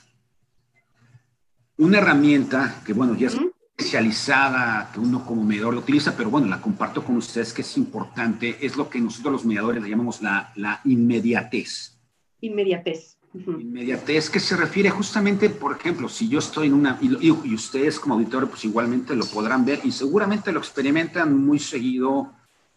Una 1.78 1.98
herramienta 1.98 2.82
que, 2.86 2.94
bueno, 2.94 3.16
ya 3.16 3.28
es 3.28 3.38
especializada, 3.78 4.92
que 4.94 5.00
uno 5.00 5.26
como 5.26 5.44
mediador 5.44 5.74
lo 5.74 5.82
utiliza, 5.82 6.16
pero 6.16 6.30
bueno, 6.30 6.48
la 6.48 6.62
comparto 6.62 7.04
con 7.04 7.18
ustedes 7.18 7.52
que 7.52 7.62
es 7.62 7.78
importante, 7.78 8.58
es 8.62 8.78
lo 8.78 8.90
que 8.90 9.02
nosotros 9.02 9.34
los 9.34 9.46
mediadores 9.46 9.84
le 9.84 9.90
llamamos 9.90 10.22
la, 10.22 10.54
la 10.56 10.80
inmediatez. 10.86 11.98
Inmediatez. 12.40 13.19
Inmediatez 13.34 14.30
que 14.30 14.40
se 14.40 14.58
refiere 14.58 14.90
justamente, 14.90 15.52
por 15.52 15.76
ejemplo, 15.76 16.10
si 16.10 16.28
yo 16.28 16.40
estoy 16.40 16.68
en 16.68 16.74
una, 16.74 16.98
y, 17.00 17.32
ustedes 17.54 18.00
como 18.00 18.16
auditores 18.16 18.50
pues 18.50 18.66
igualmente 18.66 19.16
lo 19.16 19.26
podrán 19.26 19.66
ver 19.66 19.82
y 19.84 19.92
seguramente 19.92 20.52
lo 20.52 20.60
experimentan 20.60 21.38
muy 21.38 21.60
seguido 21.60 22.34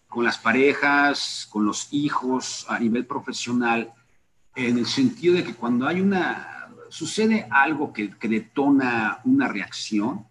con 0.08 0.24
las 0.24 0.36
parejas, 0.36 1.48
con 1.50 1.64
los 1.64 1.88
hijos 1.92 2.66
a 2.68 2.78
nivel 2.78 3.06
profesional, 3.06 3.92
en 4.54 4.76
el 4.76 4.86
sentido 4.86 5.34
de 5.34 5.44
que 5.44 5.54
cuando 5.54 5.86
hay 5.86 6.02
una, 6.02 6.68
sucede 6.90 7.48
algo 7.50 7.94
que, 7.94 8.10
que 8.10 8.28
detona 8.28 9.20
una 9.24 9.48
reacción, 9.48 10.26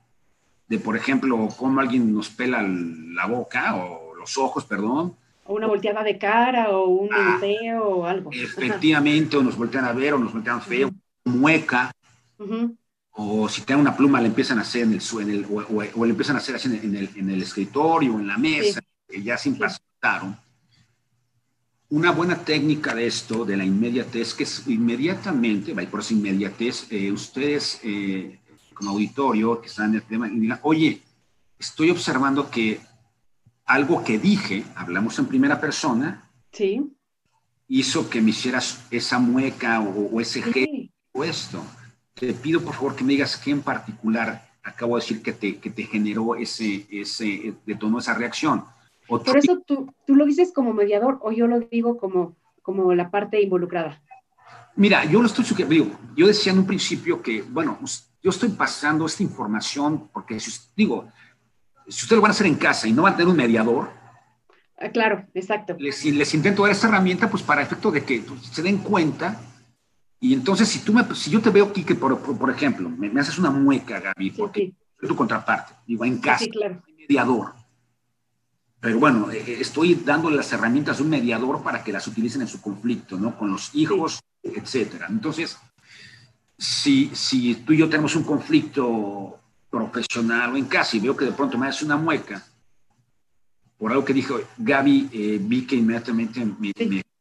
de, 0.67 0.77
por 0.77 0.95
ejemplo, 0.95 1.49
cómo 1.57 1.81
alguien 1.81 2.13
nos 2.13 2.29
pela 2.29 2.61
la 2.61 3.25
boca 3.25 3.75
o 3.75 4.15
los 4.15 4.37
ojos, 4.37 4.65
perdón. 4.65 5.15
O 5.51 5.55
una 5.55 5.67
volteada 5.67 6.01
de 6.01 6.17
cara 6.17 6.69
o 6.69 6.87
un 6.87 7.09
ah, 7.11 7.37
o 7.83 8.05
algo. 8.05 8.31
Efectivamente, 8.31 9.35
o 9.35 9.43
nos 9.43 9.57
voltean 9.57 9.83
a 9.83 9.91
ver 9.91 10.13
o 10.13 10.17
nos 10.17 10.31
voltean 10.31 10.61
feo, 10.61 10.89
mueca. 11.25 11.91
O 13.11 13.49
si 13.49 13.63
tiene 13.63 13.81
una 13.81 13.97
pluma, 13.97 14.21
le 14.21 14.27
empiezan 14.27 14.59
a 14.59 14.61
hacer 14.61 14.83
en 14.83 14.93
el, 14.93 15.01
en 15.01 15.45
o, 15.49 16.05
le 16.05 16.11
empiezan 16.11 16.37
a 16.37 16.39
hacer 16.39 16.55
así 16.55 16.69
en 16.69 16.95
el, 16.95 17.09
en 17.17 17.29
el 17.29 17.41
escritorio, 17.41 18.17
en 18.17 18.27
la 18.27 18.37
mesa, 18.37 18.79
que 19.05 19.21
ya 19.21 19.37
se 19.37 19.49
impactaron. 19.49 20.37
Una 21.89 22.11
buena 22.11 22.37
técnica 22.37 22.95
de 22.95 23.07
esto, 23.07 23.43
de 23.43 23.57
la 23.57 23.65
inmediatez, 23.65 24.33
que 24.33 24.43
es 24.43 24.65
inmediatamente, 24.67 25.75
por 25.87 25.99
esa 25.99 26.13
inmediatez, 26.13 26.87
eh, 26.89 27.11
ustedes 27.11 27.81
eh, 27.83 28.39
como 28.73 28.91
auditorio 28.91 29.59
que 29.59 29.67
están 29.67 29.89
en 29.89 29.95
el 29.95 30.03
tema, 30.03 30.29
digan, 30.29 30.61
oye, 30.63 31.01
estoy 31.59 31.89
observando 31.89 32.49
que 32.49 32.79
algo 33.65 34.03
que 34.03 34.17
dije, 34.17 34.63
hablamos 34.75 35.17
en 35.19 35.27
primera 35.27 35.59
persona, 35.59 36.29
sí. 36.51 36.95
hizo 37.67 38.09
que 38.09 38.21
me 38.21 38.31
hicieras 38.31 38.85
esa 38.91 39.19
mueca 39.19 39.81
o, 39.81 40.19
ese 40.19 40.41
gesto 40.41 40.93
o 41.13 41.23
esto. 41.23 41.63
Te 42.13 42.33
pido 42.33 42.61
por 42.61 42.73
favor 42.73 42.95
que 42.95 43.03
me 43.03 43.13
digas 43.13 43.37
qué 43.37 43.51
en 43.51 43.61
particular 43.61 44.49
acabo 44.63 44.95
de 44.95 45.01
decir 45.01 45.21
que 45.21 45.33
te, 45.33 45.57
que 45.57 45.69
te 45.69 45.83
generó 45.83 46.35
ese, 46.35 46.85
ese, 46.91 47.55
detonó 47.65 47.99
esa 47.99 48.13
reacción. 48.13 48.63
Por 49.07 49.37
eso 49.37 49.59
tú, 49.65 49.93
tú 50.05 50.15
lo 50.15 50.25
dices 50.25 50.53
como 50.53 50.73
mediador 50.73 51.19
o 51.21 51.31
yo 51.31 51.47
lo 51.47 51.59
digo 51.59 51.97
como, 51.97 52.37
como 52.61 52.93
la 52.93 53.09
parte 53.09 53.41
involucrada. 53.41 54.01
Mira, 54.75 55.03
yo 55.05 55.19
lo 55.19 55.27
estoy 55.27 55.43
sugiriendo, 55.43 55.97
yo 56.15 56.27
decía 56.27 56.53
en 56.53 56.59
un 56.59 56.67
principio 56.67 57.21
que, 57.21 57.41
bueno, 57.41 57.77
yo 58.23 58.29
estoy 58.29 58.49
pasando 58.49 59.05
esta 59.05 59.23
información 59.23 60.09
porque, 60.13 60.37
digo, 60.75 61.07
si 61.91 62.03
ustedes 62.03 62.17
lo 62.17 62.21
van 62.21 62.31
a 62.31 62.33
hacer 62.33 62.47
en 62.47 62.55
casa 62.55 62.87
y 62.87 62.93
no 62.93 63.03
van 63.03 63.13
a 63.13 63.17
tener 63.17 63.29
un 63.29 63.37
mediador, 63.37 63.89
ah, 64.79 64.89
claro, 64.89 65.27
exacto. 65.33 65.75
Les, 65.77 66.03
les 66.05 66.33
intento 66.33 66.63
dar 66.63 66.71
esta 66.71 66.87
herramienta, 66.87 67.29
pues 67.29 67.43
para 67.43 67.61
efecto 67.61 67.91
de 67.91 68.03
que 68.03 68.23
se 68.51 68.61
den 68.61 68.79
cuenta. 68.79 69.41
Y 70.19 70.33
entonces, 70.33 70.67
si 70.69 70.79
tú 70.79 70.93
me, 70.93 71.03
si 71.15 71.31
yo 71.31 71.41
te 71.41 71.49
veo 71.49 71.65
aquí 71.65 71.83
que, 71.83 71.95
por, 71.95 72.19
por, 72.19 72.49
ejemplo, 72.49 72.89
me, 72.89 73.19
haces 73.19 73.39
una 73.39 73.49
mueca, 73.49 73.99
Gaby, 73.99 74.31
porque 74.31 74.73
soy 74.99 75.09
tu 75.09 75.15
contraparte, 75.15 75.73
digo, 75.87 76.05
en 76.05 76.19
casa, 76.19 76.45
claro. 76.47 76.81
mediador 76.95 77.53
pero 78.81 78.97
bueno, 78.97 79.31
eh, 79.31 79.43
eh, 79.45 79.57
estoy 79.61 79.93
dándole 79.93 80.35
las 80.35 80.51
herramientas 80.51 80.97
de 80.97 81.03
un 81.03 81.09
mediador 81.11 81.61
para 81.61 81.83
que 81.83 81.93
las 81.93 82.07
utilicen 82.07 82.41
en 82.41 82.47
su 82.47 82.59
conflicto, 82.59 83.17
¿no? 83.17 83.37
Con 83.37 83.51
los 83.51 83.73
hijos, 83.75 84.19
etcétera. 84.41 85.05
Entonces, 85.07 85.57
si, 86.57 87.11
si 87.13 87.55
tú 87.55 87.73
y 87.73 87.77
yo 87.77 87.87
tenemos 87.87 88.15
un 88.15 88.23
conflicto 88.23 89.39
profesional 89.71 90.53
o 90.53 90.57
en 90.57 90.65
casa 90.65 90.97
y 90.97 90.99
veo 90.99 91.17
que 91.17 91.25
de 91.25 91.31
pronto 91.31 91.57
me 91.57 91.67
hace 91.67 91.85
una 91.85 91.97
mueca, 91.97 92.45
por 93.77 93.91
algo 93.91 94.05
que 94.05 94.13
dijo 94.13 94.39
Gaby, 94.57 95.09
eh, 95.11 95.39
vi 95.41 95.65
que 95.65 95.75
inmediatamente 95.75 96.45
me, 96.45 96.71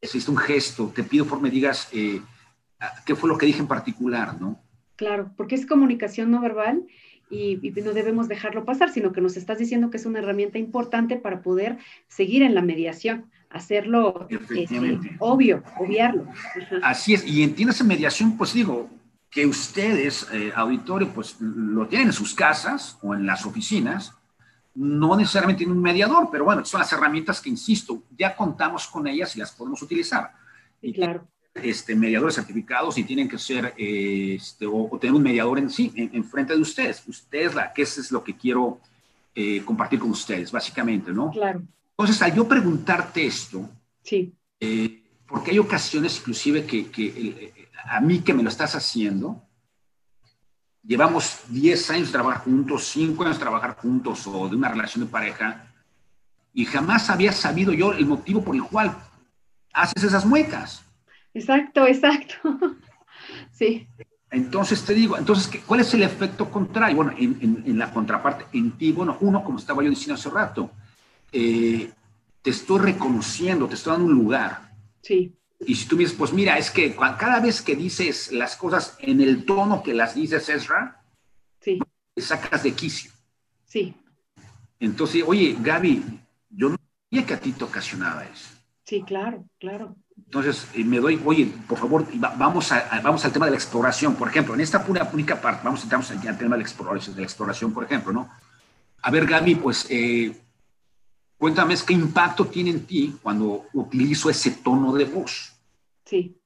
hiciste 0.03 0.31
un 0.31 0.37
gesto, 0.37 0.93
te 0.95 1.05
pido 1.05 1.25
por 1.25 1.41
me 1.41 1.49
digas 1.49 1.89
qué 1.91 3.15
fue 3.15 3.31
lo 3.31 3.39
que 3.39 3.47
dije 3.47 3.61
en 3.61 3.67
particular, 3.67 4.39
¿no? 4.39 4.61
Claro, 4.97 5.33
porque 5.39 5.55
es 5.55 5.65
comunicación 5.65 6.31
no 6.31 6.43
verbal 6.43 6.85
y, 7.31 7.57
no 7.83 7.93
debemos 7.93 8.29
dejarlo 8.29 8.65
pasar, 8.65 8.91
sino 8.91 9.13
que 9.13 9.21
nos 9.21 9.37
estás 9.37 9.59
diciendo 9.59 9.89
que 9.89 9.97
es 9.97 10.05
una 10.05 10.19
herramienta 10.19 10.59
importante 10.59 11.17
para 11.17 11.41
poder 11.41 11.79
seguir 12.09 12.43
en 12.43 12.55
la 12.55 12.61
mediación, 12.61 13.27
hacerlo 13.49 14.27
este, 14.29 15.01
obvio, 15.19 15.63
obviarlo. 15.79 16.27
Así 16.83 17.15
es, 17.15 17.27
y 17.27 17.43
entiendes 17.43 17.81
en 17.81 17.87
mediación, 17.87 18.37
pues 18.37 18.53
digo, 18.53 18.91
que 19.31 19.47
ustedes, 19.47 20.27
eh, 20.33 20.53
auditorio, 20.55 21.09
pues 21.13 21.37
lo 21.41 21.87
tienen 21.87 22.09
en 22.09 22.13
sus 22.13 22.35
casas 22.35 22.99
o 23.03 23.15
en 23.15 23.27
las 23.27 23.47
oficinas, 23.47 24.13
no 24.75 25.17
necesariamente 25.17 25.65
en 25.65 25.73
un 25.73 25.83
mediador, 25.83 26.29
pero 26.33 26.45
bueno, 26.45 26.65
son 26.65 26.81
las 26.81 26.93
herramientas 26.93 27.41
que, 27.41 27.49
insisto, 27.49 28.03
ya 28.17 28.35
contamos 28.35 28.87
con 28.89 29.07
ellas 29.07 29.37
y 29.37 29.39
las 29.39 29.53
podemos 29.53 29.83
utilizar. 29.83 30.33
Y 30.83 30.93
claro 30.93 31.27
este, 31.55 31.95
mediadores 31.95 32.37
certificados 32.37 32.97
y 32.99 33.05
tienen 33.05 33.29
que 33.29 33.39
ser, 33.39 33.75
este, 33.77 34.67
o, 34.67 34.97
tener 35.01 35.15
un 35.15 35.23
mediador 35.23 35.59
en 35.59 35.71
sí, 35.71 35.93
en, 35.95 36.25
frente 36.25 36.55
de 36.55 36.61
ustedes. 36.61 37.03
Ustedes, 37.07 37.55
la, 37.55 37.73
que 37.73 37.83
eso 37.83 38.01
es 38.01 38.13
lo 38.13 38.23
que 38.23 38.37
quiero 38.37 38.81
eh, 39.35 39.63
compartir 39.65 39.99
con 39.99 40.11
ustedes, 40.11 40.53
básicamente, 40.53 41.13
¿no? 41.13 41.31
Claro. 41.31 41.63
Entonces, 41.91 42.21
al 42.23 42.35
yo 42.35 42.47
preguntarte 42.47 43.27
esto, 43.27 43.69
sí. 44.03 44.33
Eh, 44.59 45.03
porque 45.27 45.53
hay 45.53 45.59
ocasiones 45.59 46.19
inclusive 46.19 46.65
que, 46.65 46.91
que 46.91 47.07
eh, 47.07 47.60
a 47.85 48.01
mí 48.01 48.21
que 48.21 48.35
me 48.35 48.43
lo 48.43 48.49
estás 48.49 48.75
haciendo, 48.75 49.43
llevamos 50.83 51.41
10 51.49 51.91
años 51.91 52.09
de 52.09 52.13
trabajar 52.13 52.43
juntos, 52.43 52.85
5 52.89 53.23
años 53.25 53.37
de 53.37 53.43
trabajar 53.43 53.77
juntos 53.77 54.27
o 54.27 54.49
de 54.49 54.57
una 54.57 54.69
relación 54.69 55.05
de 55.05 55.11
pareja, 55.11 55.67
y 56.53 56.65
jamás 56.65 57.11
había 57.11 57.33
sabido 57.33 57.73
yo 57.73 57.93
el 57.93 58.07
motivo 58.07 58.43
por 58.43 58.55
el 58.55 58.65
cual 58.65 58.97
haces 59.73 60.03
esas 60.03 60.27
muecas. 60.27 60.85
Exacto, 61.33 61.87
exacto. 61.87 62.35
sí. 63.53 63.87
Entonces 64.31 64.85
te 64.85 64.95
digo, 64.95 65.19
entonces, 65.19 65.51
¿cuál 65.67 65.81
es 65.81 65.93
el 65.95 66.03
efecto 66.03 66.51
contrario? 66.51 66.97
Bueno, 66.97 67.13
en, 67.17 67.79
la 67.79 67.93
contraparte, 67.93 68.47
en 68.57 68.73
ti, 68.73 68.93
bueno, 68.93 69.17
uno, 69.21 69.43
como 69.43 69.59
estaba 69.59 69.83
yo 69.83 69.91
diciendo 69.91 70.15
hace 70.15 70.31
rato, 70.31 70.71
eh, 71.33 71.91
te 72.43 72.51
estoy 72.51 72.79
reconociendo, 72.79 73.67
te 73.67 73.75
estoy 73.75 73.93
dando 73.93 74.07
un 74.07 74.15
lugar. 74.15 74.73
Sí. 75.03 75.37
Y 75.67 75.75
si 75.75 75.87
tú 75.87 75.97
dices, 75.97 76.15
pues 76.17 76.33
mira, 76.33 76.57
es 76.59 76.71
que 76.71 76.97
cada 76.97 77.41
vez 77.41 77.61
que 77.61 77.77
dices 77.77 78.33
las 78.33 78.57
cosas 78.57 78.97
en 79.01 79.21
el 79.21 79.45
tono 79.45 79.83
que 79.83 79.93
las 79.93 80.15
dices, 80.15 80.49
Ezra, 80.49 81.03
sí. 81.61 81.79
te 82.15 82.23
sacas 82.23 82.63
de 82.63 82.73
quicio. 82.73 83.11
Sí. 83.67 83.95
Entonces, 84.79 85.23
oye, 85.27 85.57
Gaby, 85.61 86.03
yo 86.49 86.71
no 86.71 86.77
sabía 87.11 87.27
que 87.27 87.35
a 87.35 87.41
ti 87.41 87.53
te 87.53 87.65
ocasionaba 87.65 88.25
eso. 88.25 88.49
Sí, 88.85 89.03
claro, 89.03 89.45
claro. 89.59 89.95
Entonces, 90.17 90.67
eh, 90.75 90.85
me 90.85 90.99
doy, 90.99 91.21
oye, 91.25 91.53
por 91.69 91.79
favor, 91.79 92.07
vamos, 92.15 92.73
a, 92.73 93.01
vamos 93.03 93.25
al 93.25 93.33
tema 93.33 93.47
de 93.47 93.53
la 93.53 93.57
exploración. 93.57 94.15
Por 94.15 94.29
ejemplo, 94.29 94.55
en 94.55 94.61
esta 94.61 94.85
única 95.13 95.41
parte, 95.41 95.61
vamos, 95.63 95.83
entramos 95.83 96.11
al 96.11 96.21
tema 96.21 96.57
de 96.57 96.63
la 96.63 96.63
exploración, 96.63 97.15
de 97.15 97.21
la 97.21 97.27
exploración, 97.27 97.73
por 97.73 97.85
ejemplo, 97.85 98.13
¿no? 98.13 98.31
A 99.03 99.11
ver, 99.11 99.27
Gaby, 99.27 99.57
pues, 99.57 99.87
eh, 99.91 100.41
cuéntame, 101.41 101.75
¿qué 101.85 101.95
impacto 101.95 102.45
tiene 102.45 102.71
en 102.71 102.87
ti 102.87 103.17
cuando 103.23 103.65
utilizo 103.73 104.31
ese 104.31 104.51
tono 104.53 104.93
de 104.93 105.07
voz? 105.07 105.57
Sí. 106.05 106.37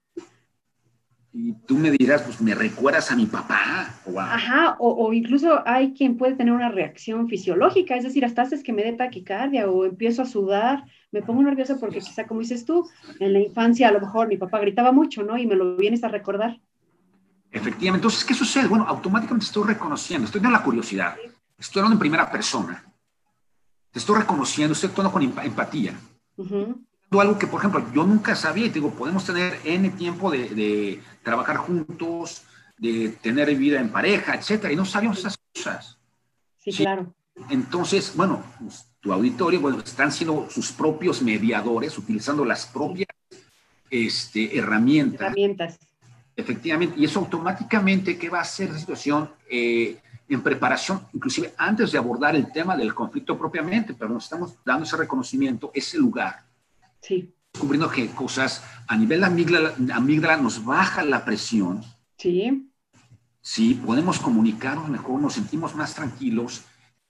Y 1.32 1.52
tú 1.66 1.76
me 1.76 1.90
dirás, 1.90 2.22
pues, 2.22 2.40
¿me 2.40 2.54
recuerdas 2.54 3.10
a 3.10 3.16
mi 3.16 3.26
papá? 3.26 3.92
O 4.06 4.20
Ajá, 4.20 4.76
o, 4.78 5.12
incluso 5.12 5.66
hay 5.66 5.92
quien 5.92 6.16
puede 6.16 6.36
tener 6.36 6.54
una 6.54 6.68
reacción 6.68 7.28
fisiológica, 7.28 7.96
es 7.96 8.04
decir, 8.04 8.24
hasta 8.24 8.42
haces 8.42 8.62
que 8.62 8.72
me 8.72 8.84
dé 8.84 8.92
taquicardia 8.92 9.68
o 9.68 9.84
empiezo 9.84 10.22
a 10.22 10.26
sudar 10.26 10.84
me 11.14 11.22
pongo 11.22 11.42
nerviosa 11.44 11.76
porque 11.78 12.00
quizá, 12.00 12.26
como 12.26 12.40
dices 12.40 12.64
tú, 12.64 12.90
en 13.20 13.32
la 13.32 13.38
infancia 13.38 13.88
a 13.88 13.92
lo 13.92 14.00
mejor 14.00 14.26
mi 14.26 14.36
papá 14.36 14.58
gritaba 14.58 14.90
mucho, 14.90 15.22
¿no? 15.22 15.38
Y 15.38 15.46
me 15.46 15.54
lo 15.54 15.76
vienes 15.76 16.02
a 16.02 16.08
recordar. 16.08 16.58
Efectivamente. 17.52 17.98
Entonces, 17.98 18.24
¿qué 18.24 18.34
sucede? 18.34 18.66
Bueno, 18.66 18.84
automáticamente 18.88 19.46
estoy 19.46 19.62
reconociendo, 19.64 20.26
estoy 20.26 20.40
dando 20.40 20.58
la 20.58 20.64
curiosidad, 20.64 21.14
estoy 21.56 21.78
hablando 21.78 21.94
en 21.94 22.00
primera 22.00 22.28
persona, 22.28 22.84
te 23.94 24.00
estoy 24.00 24.18
reconociendo, 24.18 24.72
estoy 24.72 24.88
actuando 24.88 25.12
con 25.12 25.22
empatía. 25.22 25.96
Algo 27.12 27.38
que, 27.38 27.46
por 27.46 27.60
ejemplo, 27.60 27.86
yo 27.94 28.04
nunca 28.04 28.34
sabía, 28.34 28.66
y 28.66 28.70
te 28.70 28.74
digo, 28.74 28.90
podemos 28.90 29.24
tener 29.24 29.60
N 29.64 29.88
tiempo 29.90 30.32
de, 30.32 30.48
de 30.48 31.00
trabajar 31.22 31.58
juntos, 31.58 32.42
de 32.76 33.10
tener 33.22 33.54
vida 33.54 33.80
en 33.80 33.90
pareja, 33.90 34.34
etcétera, 34.34 34.72
y 34.72 34.76
no 34.76 34.84
sabíamos 34.84 35.20
esas 35.20 35.38
cosas. 35.54 35.96
Sí, 36.58 36.72
claro. 36.72 37.14
Entonces, 37.50 38.14
bueno, 38.16 38.42
pues, 38.58 38.84
tu 38.98 39.12
auditorio, 39.12 39.60
bueno, 39.60 39.78
están 39.78 40.10
siendo 40.10 40.50
sus 40.50 40.72
propios 40.72 41.22
mediadores, 41.22 41.96
utilizando 41.96 42.44
las 42.44 42.66
propias 42.66 43.06
este, 43.90 44.58
herramientas. 44.58 45.20
Herramientas. 45.20 45.78
Efectivamente, 46.34 46.96
y 46.98 47.04
eso 47.04 47.20
automáticamente, 47.20 48.18
¿qué 48.18 48.28
va 48.28 48.38
a 48.38 48.42
hacer 48.42 48.72
la 48.72 48.78
situación 48.80 49.30
eh, 49.48 49.98
en 50.28 50.42
preparación, 50.42 51.06
inclusive 51.12 51.54
antes 51.56 51.92
de 51.92 51.98
abordar 51.98 52.34
el 52.34 52.50
tema 52.52 52.76
del 52.76 52.94
conflicto 52.94 53.38
propiamente, 53.38 53.94
pero 53.94 54.10
nos 54.10 54.24
estamos 54.24 54.54
dando 54.64 54.84
ese 54.84 54.96
reconocimiento, 54.96 55.70
ese 55.74 55.98
lugar. 55.98 56.44
Sí. 57.00 57.32
Descubriendo 57.52 57.90
que 57.90 58.08
cosas 58.08 58.64
a 58.86 58.96
nivel 58.96 59.22
amígdala, 59.22 59.74
amígdala 59.92 60.36
nos 60.38 60.64
baja 60.64 61.04
la 61.04 61.24
presión. 61.24 61.82
Sí. 62.18 62.70
Sí, 63.40 63.74
podemos 63.74 64.18
comunicarnos 64.18 64.88
mejor, 64.88 65.20
nos 65.20 65.34
sentimos 65.34 65.74
más 65.74 65.94
tranquilos 65.94 66.64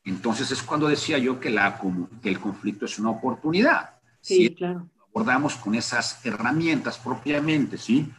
entonces 0.04 0.50
es 0.50 0.62
cuando 0.62 0.88
decía 0.88 1.18
yo 1.18 1.40
que, 1.40 1.50
la, 1.50 1.80
que 2.22 2.28
el 2.28 2.38
conflicto 2.38 2.84
es 2.84 2.98
una 2.98 3.10
oportunidad. 3.10 3.94
Sí, 4.20 4.54
claro. 4.54 4.88
Lo 4.96 5.04
abordamos 5.06 5.56
con 5.56 5.74
esas 5.74 6.24
herramientas 6.26 6.98
propiamente, 6.98 7.78
¿sí? 7.78 8.10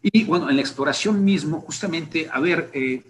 Y 0.00 0.24
bueno, 0.24 0.48
en 0.48 0.56
la 0.56 0.62
exploración 0.62 1.22
mismo, 1.22 1.60
justamente, 1.60 2.28
a 2.32 2.40
ver, 2.40 2.70
eh, 2.72 3.02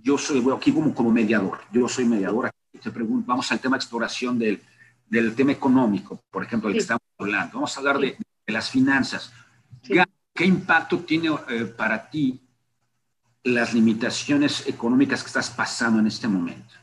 yo 0.00 0.16
soy, 0.16 0.40
bueno, 0.40 0.56
aquí 0.56 0.72
como, 0.72 0.94
como 0.94 1.10
mediador, 1.10 1.60
yo 1.70 1.88
soy 1.88 2.04
mediador, 2.04 2.50
te 2.82 2.90
pregunto, 2.90 3.26
vamos 3.26 3.50
al 3.52 3.60
tema 3.60 3.76
de 3.76 3.80
exploración 3.80 4.38
del, 4.38 4.60
del 5.06 5.34
tema 5.34 5.52
económico, 5.52 6.22
por 6.30 6.42
ejemplo, 6.42 6.68
del 6.68 6.76
que 6.76 6.82
estamos 6.82 7.02
hablando. 7.18 7.54
Vamos 7.54 7.76
a 7.76 7.80
hablar 7.80 7.98
de, 7.98 8.16
las 8.46 8.70
finanzas. 8.70 9.32
¿Qué, 9.82 10.44
impacto 10.44 10.98
tiene 11.00 11.28
eh, 11.48 11.64
para 11.64 12.10
ti 12.10 12.40
las 13.44 13.74
limitaciones 13.74 14.66
económicas 14.66 15.22
que 15.22 15.28
estás 15.28 15.50
pasando 15.50 16.00
en 16.00 16.06
este 16.06 16.26
momento? 16.26 16.74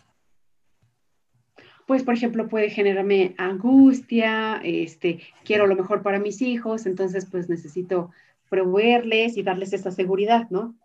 pues, 1.89 2.03
por 2.03 2.13
ejemplo, 2.13 2.47
puede 2.47 2.69
generarme 2.69 3.33
angustia, 3.39 4.61
este, 4.63 5.21
quiero 5.43 5.65
lo 5.65 5.75
mejor 5.75 6.03
para 6.03 6.19
mis 6.19 6.39
hijos, 6.39 6.85
entonces, 6.85 7.25
pues, 7.25 7.49
necesito 7.49 8.11
proveerles 8.49 9.37
y 9.37 9.43
darles 9.43 9.73
esa 9.73 9.91
seguridad, 9.91 10.49
¿no? 10.49 10.75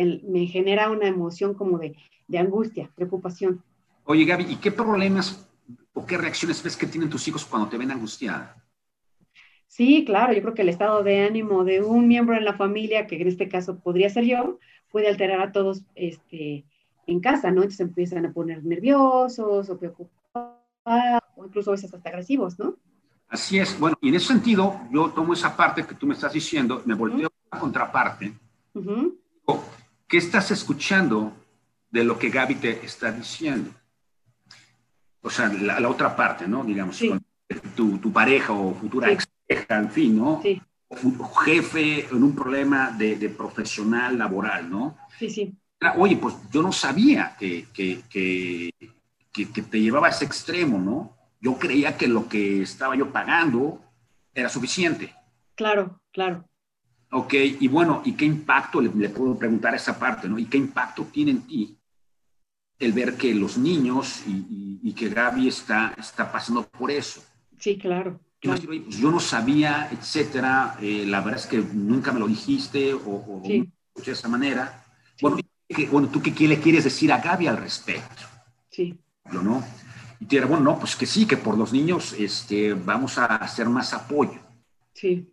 me 0.00 0.46
genera 0.46 0.90
una 0.90 1.06
emoción 1.06 1.54
como 1.54 1.78
de, 1.78 1.96
de 2.28 2.38
angustia, 2.38 2.90
preocupación. 2.94 3.62
Oye, 4.04 4.24
Gaby, 4.24 4.46
¿y 4.48 4.56
qué 4.56 4.72
problemas 4.72 5.48
o 5.92 6.06
qué 6.06 6.16
reacciones 6.16 6.62
ves 6.62 6.76
que 6.76 6.86
tienen 6.86 7.10
tus 7.10 7.26
hijos 7.28 7.44
cuando 7.44 7.68
te 7.68 7.76
ven 7.76 7.90
angustiada? 7.90 8.56
Sí, 9.66 10.04
claro, 10.04 10.32
yo 10.32 10.42
creo 10.42 10.54
que 10.54 10.62
el 10.62 10.68
estado 10.68 11.04
de 11.04 11.20
ánimo 11.20 11.64
de 11.64 11.80
un 11.80 12.08
miembro 12.08 12.36
en 12.36 12.44
la 12.44 12.54
familia, 12.54 13.06
que 13.06 13.20
en 13.20 13.28
este 13.28 13.48
caso 13.48 13.78
podría 13.78 14.10
ser 14.10 14.24
yo, 14.24 14.58
puede 14.90 15.08
alterar 15.08 15.40
a 15.40 15.52
todos 15.52 15.84
este, 15.94 16.64
en 17.06 17.20
casa, 17.20 17.50
¿no? 17.50 17.62
Entonces 17.62 17.80
empiezan 17.80 18.26
a 18.26 18.32
poner 18.32 18.64
nerviosos 18.64 19.70
o 19.70 19.78
preocupados 19.78 20.58
o 21.36 21.46
incluso 21.46 21.70
a 21.70 21.74
veces 21.74 21.94
hasta 21.94 22.08
agresivos, 22.08 22.58
¿no? 22.58 22.76
Así 23.30 23.58
es. 23.58 23.78
Bueno, 23.78 23.96
y 24.00 24.08
en 24.08 24.16
ese 24.16 24.26
sentido, 24.26 24.80
yo 24.90 25.10
tomo 25.10 25.32
esa 25.32 25.56
parte 25.56 25.86
que 25.86 25.94
tú 25.94 26.06
me 26.06 26.14
estás 26.14 26.32
diciendo, 26.32 26.82
me 26.84 26.94
volteo 26.94 27.28
a 27.28 27.56
la 27.56 27.60
contraparte. 27.60 28.32
¿Qué 30.08 30.16
estás 30.18 30.50
escuchando 30.50 31.32
de 31.90 32.02
lo 32.02 32.18
que 32.18 32.28
Gaby 32.28 32.56
te 32.56 32.84
está 32.84 33.12
diciendo? 33.12 33.70
O 35.22 35.30
sea, 35.30 35.48
la, 35.48 35.88
otra 35.88 36.16
parte, 36.16 36.48
¿no? 36.48 36.64
Digamos, 36.64 37.00
tu, 37.76 37.98
tu, 37.98 38.12
pareja 38.12 38.52
o 38.52 38.74
futura 38.74 39.10
ex 39.10 39.28
en 39.48 39.90
fin, 39.90 40.16
¿no? 40.16 40.40
Sí. 40.42 40.60
Jefe 41.44 42.08
en 42.10 42.22
un 42.24 42.34
problema 42.34 42.90
de, 42.90 43.16
de, 43.16 43.28
profesional 43.28 44.18
laboral, 44.18 44.68
¿no? 44.68 44.98
Sí, 45.18 45.30
sí. 45.30 45.54
Oye, 45.96 46.16
pues 46.16 46.34
yo 46.50 46.62
no 46.62 46.72
sabía 46.72 47.36
que, 47.38 47.68
que, 47.72 48.02
que, 48.10 48.74
que, 49.32 49.62
te 49.62 49.80
llevaba 49.80 50.08
a 50.08 50.10
ese 50.10 50.24
extremo, 50.24 50.78
¿no? 50.78 51.16
Yo 51.40 51.58
creía 51.58 51.96
que 51.96 52.06
lo 52.06 52.28
que 52.28 52.62
estaba 52.62 52.96
yo 52.96 53.10
pagando 53.10 53.80
era 54.34 54.48
suficiente. 54.48 55.14
Claro, 55.54 56.00
claro. 56.12 56.48
Ok, 57.12 57.34
y 57.34 57.66
bueno, 57.68 58.02
¿y 58.04 58.12
qué 58.12 58.24
impacto, 58.24 58.80
le, 58.80 58.90
le, 58.94 59.08
puedo 59.08 59.36
preguntar 59.36 59.74
esa 59.74 59.98
parte, 59.98 60.28
¿no? 60.28 60.38
¿Y 60.38 60.46
qué 60.46 60.58
impacto 60.58 61.04
tiene 61.04 61.32
en 61.32 61.42
ti 61.42 61.76
el 62.78 62.92
ver 62.92 63.16
que 63.16 63.34
los 63.34 63.58
niños 63.58 64.22
y, 64.26 64.30
y, 64.30 64.80
y 64.82 64.92
que 64.92 65.08
Gaby 65.08 65.48
está, 65.48 65.94
está 65.98 66.30
pasando 66.30 66.66
por 66.68 66.90
eso? 66.90 67.22
Sí, 67.58 67.76
claro. 67.78 68.20
Pues 68.42 68.62
yo 68.62 69.10
no 69.10 69.20
sabía, 69.20 69.90
etcétera, 69.92 70.78
eh, 70.80 71.04
la 71.06 71.20
verdad 71.20 71.40
es 71.40 71.46
que 71.46 71.58
nunca 71.58 72.10
me 72.10 72.20
lo 72.20 72.26
dijiste 72.26 72.94
o, 72.94 73.00
o 73.00 73.42
de 73.44 74.12
esa 74.12 74.28
manera. 74.28 74.82
Bueno, 75.20 75.38
bueno, 75.90 76.08
¿tú 76.08 76.22
qué 76.22 76.48
le 76.48 76.58
quieres 76.58 76.84
decir 76.84 77.12
a 77.12 77.18
Gaby 77.18 77.48
al 77.48 77.58
respecto? 77.58 78.22
Sí. 78.70 78.98
¿No? 79.30 79.62
Y 80.20 80.26
te 80.26 80.36
dirá, 80.36 80.46
bueno, 80.46 80.64
no, 80.64 80.78
pues 80.78 80.94
que 80.94 81.06
sí, 81.06 81.26
que 81.26 81.36
por 81.36 81.56
los 81.56 81.72
niños 81.72 82.14
este, 82.18 82.74
vamos 82.74 83.18
a 83.18 83.24
hacer 83.36 83.68
más 83.68 83.92
apoyo. 83.94 84.38
Sí. 84.92 85.32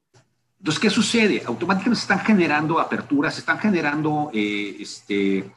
Entonces, 0.58 0.80
¿qué 0.80 0.90
sucede? 0.90 1.44
Automáticamente 1.46 2.00
se 2.00 2.04
están 2.04 2.26
generando 2.26 2.80
aperturas, 2.80 3.36
se 3.36 3.42
están 3.42 3.60
generando 3.60 4.32
eh, 4.34 4.78
este, 4.80 5.52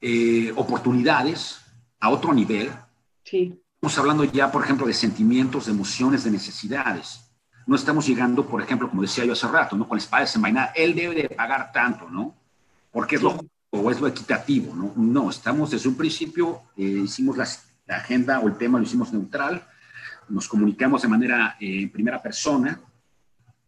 eh, 0.00 0.52
oportunidades 0.56 1.60
a 2.00 2.10
otro 2.10 2.34
nivel. 2.34 2.70
Sí 3.24 3.58
Estamos 3.76 3.98
hablando 3.98 4.24
ya, 4.24 4.50
por 4.50 4.64
ejemplo, 4.64 4.86
de 4.86 4.94
sentimientos, 4.94 5.66
de 5.66 5.72
emociones, 5.72 6.24
de 6.24 6.30
necesidades. 6.30 7.20
No 7.66 7.76
estamos 7.76 8.06
llegando, 8.06 8.46
por 8.46 8.62
ejemplo, 8.62 8.88
como 8.88 9.02
decía 9.02 9.24
yo 9.24 9.34
hace 9.34 9.46
rato, 9.46 9.76
¿no? 9.76 9.86
Con 9.86 9.98
la 9.98 10.02
espada 10.02 10.22
desenvainada, 10.22 10.72
él 10.74 10.94
debe 10.94 11.14
de 11.14 11.28
pagar 11.28 11.70
tanto, 11.72 12.08
¿no? 12.10 12.34
Porque 12.90 13.16
es 13.16 13.22
lo 13.22 13.38
o 13.70 13.90
es 13.90 14.00
lo 14.00 14.08
equitativo, 14.08 14.74
¿no? 14.74 14.92
No, 14.96 15.28
estamos 15.28 15.70
desde 15.70 15.88
un 15.88 15.96
principio, 15.96 16.62
eh, 16.76 17.02
hicimos 17.04 17.36
la, 17.86 17.96
agenda 17.96 18.40
o 18.40 18.48
el 18.48 18.56
tema 18.56 18.78
lo 18.78 18.84
hicimos 18.84 19.12
neutral, 19.12 19.66
nos 20.28 20.48
comunicamos 20.48 21.02
de 21.02 21.08
manera 21.08 21.56
eh, 21.60 21.82
en 21.82 21.90
primera 21.90 22.20
persona, 22.20 22.80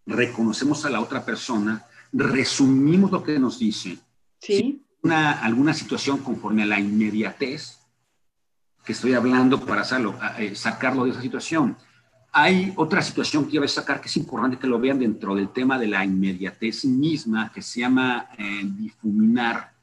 reconocemos 0.07 0.85
a 0.85 0.91
la 0.91 1.01
otra 1.01 1.25
persona, 1.25 1.85
resumimos 2.12 3.11
lo 3.11 3.23
que 3.23 3.39
nos 3.39 3.59
dice. 3.59 3.99
Sí. 4.41 4.85
una, 5.03 5.43
alguna 5.43 5.75
situación 5.75 6.19
conforme 6.19 6.62
a 6.62 6.66
la 6.66 6.79
inmediatez, 6.79 7.79
que 8.89 8.93
estoy 8.93 9.12
hablando 9.12 9.61
para 9.66 9.83
hacerlo, 9.83 10.19
eh, 10.39 10.55
sacarlo 10.55 11.05
de 11.05 11.11
esa 11.11 11.21
situación. 11.21 11.77
Hay 12.33 12.73
otra 12.77 13.03
situación 13.03 13.45
que 13.45 13.51
quiero 13.51 13.69
sacar 13.69 14.01
que 14.01 14.09
es 14.09 14.16
importante 14.16 14.59
que 14.59 14.66
lo 14.66 14.81
vean 14.81 14.99
dentro 14.99 15.35
del 15.35 15.51
tema 15.51 15.79
de 15.79 15.89
la 15.89 16.03
inmediatez 16.07 16.87
misma, 16.87 17.53
que 17.53 17.61
se 17.61 17.81
llama 17.81 18.31
eh, 18.39 18.62
difuminar 18.64 19.75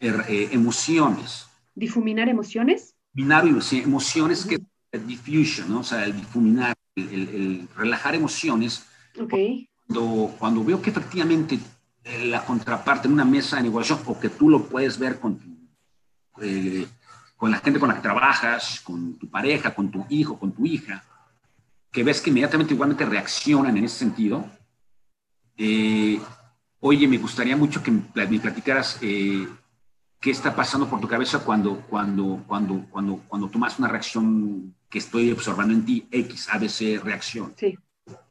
er, 0.00 0.24
eh, 0.28 0.48
emociones. 0.52 1.46
¿Difuminar 1.74 2.30
emociones? 2.30 2.95
Difuminar 3.16 3.46
emociones, 3.46 4.44
que 4.44 4.58
es 4.92 5.06
diffusion, 5.06 5.70
¿no? 5.70 5.80
o 5.80 5.84
sea, 5.84 6.04
el 6.04 6.14
difuminar, 6.14 6.74
el, 6.94 7.66
relajar 7.74 8.14
emociones. 8.14 8.84
Okay. 9.18 9.68
Cuando, 9.86 10.34
cuando 10.38 10.64
veo 10.64 10.82
que 10.82 10.90
efectivamente 10.90 11.58
la 12.24 12.44
contraparte 12.44 13.08
en 13.08 13.14
una 13.14 13.24
mesa 13.24 13.56
de 13.56 13.64
negociación 13.64 14.00
o 14.06 14.20
que 14.20 14.28
tú 14.28 14.50
lo 14.50 14.64
puedes 14.64 14.98
ver 14.98 15.18
con 15.18 15.38
tu 15.38 15.56
con 17.36 17.50
la 17.50 17.58
gente 17.58 17.78
con 17.78 17.88
la 17.88 17.96
que 17.96 18.02
trabajas, 18.02 18.80
con 18.80 19.18
tu 19.18 19.28
pareja, 19.28 19.74
con 19.74 19.90
tu 19.90 20.04
hijo, 20.08 20.38
con 20.38 20.52
tu 20.52 20.64
hija, 20.64 21.04
que 21.92 22.02
ves 22.02 22.20
que 22.20 22.30
inmediatamente 22.30 22.74
igualmente 22.74 23.04
reaccionan 23.04 23.76
en 23.76 23.84
ese 23.84 23.98
sentido. 23.98 24.44
Eh, 25.56 26.20
oye, 26.80 27.06
me 27.06 27.18
gustaría 27.18 27.56
mucho 27.56 27.82
que 27.82 27.90
me 27.90 28.00
platicaras 28.38 28.98
eh, 29.02 29.46
qué 30.20 30.30
está 30.30 30.54
pasando 30.54 30.88
por 30.88 31.00
tu 31.00 31.08
cabeza 31.08 31.44
cuando, 31.44 31.82
cuando, 31.88 32.42
cuando, 32.46 32.86
cuando, 32.90 33.22
cuando 33.28 33.48
tomas 33.48 33.78
una 33.78 33.88
reacción 33.88 34.74
que 34.88 34.98
estoy 34.98 35.32
observando 35.32 35.74
en 35.74 35.84
ti, 35.84 36.06
X, 36.10 36.48
ABC, 36.50 37.02
reacción. 37.02 37.54
Sí, 37.56 37.76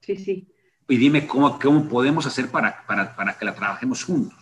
sí, 0.01 0.15
sí. 0.17 0.47
Y 0.87 0.97
dime 0.97 1.25
cómo, 1.25 1.59
cómo 1.59 1.87
podemos 1.87 2.25
hacer 2.25 2.49
para, 2.49 2.85
para, 2.85 3.15
para 3.15 3.37
que 3.37 3.45
la 3.45 3.55
trabajemos 3.55 4.03
juntos. 4.03 4.37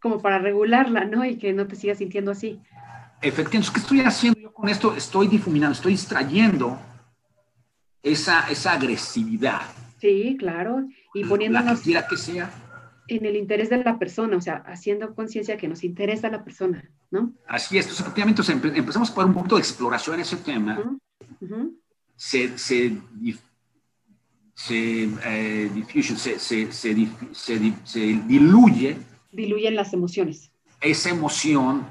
Como 0.00 0.20
para 0.20 0.38
regularla, 0.38 1.04
¿no? 1.04 1.24
Y 1.24 1.36
que 1.36 1.52
no 1.52 1.66
te 1.66 1.76
sigas 1.76 1.98
sintiendo 1.98 2.30
así. 2.30 2.60
Efectivamente, 3.22 3.72
¿qué 3.74 3.80
estoy 3.80 4.00
haciendo 4.00 4.40
yo 4.40 4.52
con 4.52 4.68
esto? 4.68 4.94
Estoy 4.94 5.28
difuminando, 5.28 5.74
estoy 5.74 5.92
extrayendo 5.92 6.78
esa, 8.02 8.48
esa 8.50 8.72
agresividad. 8.72 9.62
Sí, 9.98 10.36
claro. 10.38 10.88
Y 11.12 11.24
poniéndonos... 11.24 11.86
La 11.86 12.02
que, 12.02 12.08
que 12.08 12.16
sea. 12.16 12.50
En 13.10 13.26
el 13.26 13.36
interés 13.36 13.68
de 13.70 13.82
la 13.82 13.98
persona, 13.98 14.36
o 14.36 14.40
sea, 14.40 14.62
haciendo 14.66 15.14
conciencia 15.14 15.56
que 15.56 15.66
nos 15.66 15.82
interesa 15.82 16.30
la 16.30 16.44
persona, 16.44 16.88
¿no? 17.10 17.32
Así 17.48 17.76
es. 17.76 17.86
Entonces, 17.86 18.06
efectivamente, 18.06 18.78
empezamos 18.78 19.10
por 19.10 19.24
un 19.24 19.34
punto 19.34 19.56
de 19.56 19.62
exploración 19.62 20.14
en 20.14 20.20
ese 20.20 20.36
tema. 20.36 20.96
Se, 22.14 22.56
se, 22.56 22.96
se, 24.54 25.08
eh, 25.24 25.70
diffusion, 25.74 26.16
se, 26.16 26.38
se, 26.38 26.70
se, 26.72 27.98
diluye. 28.28 28.96
Diluyen 29.32 29.74
las 29.74 29.92
emociones 29.92 30.50
esa 30.80 31.10
emoción, 31.10 31.86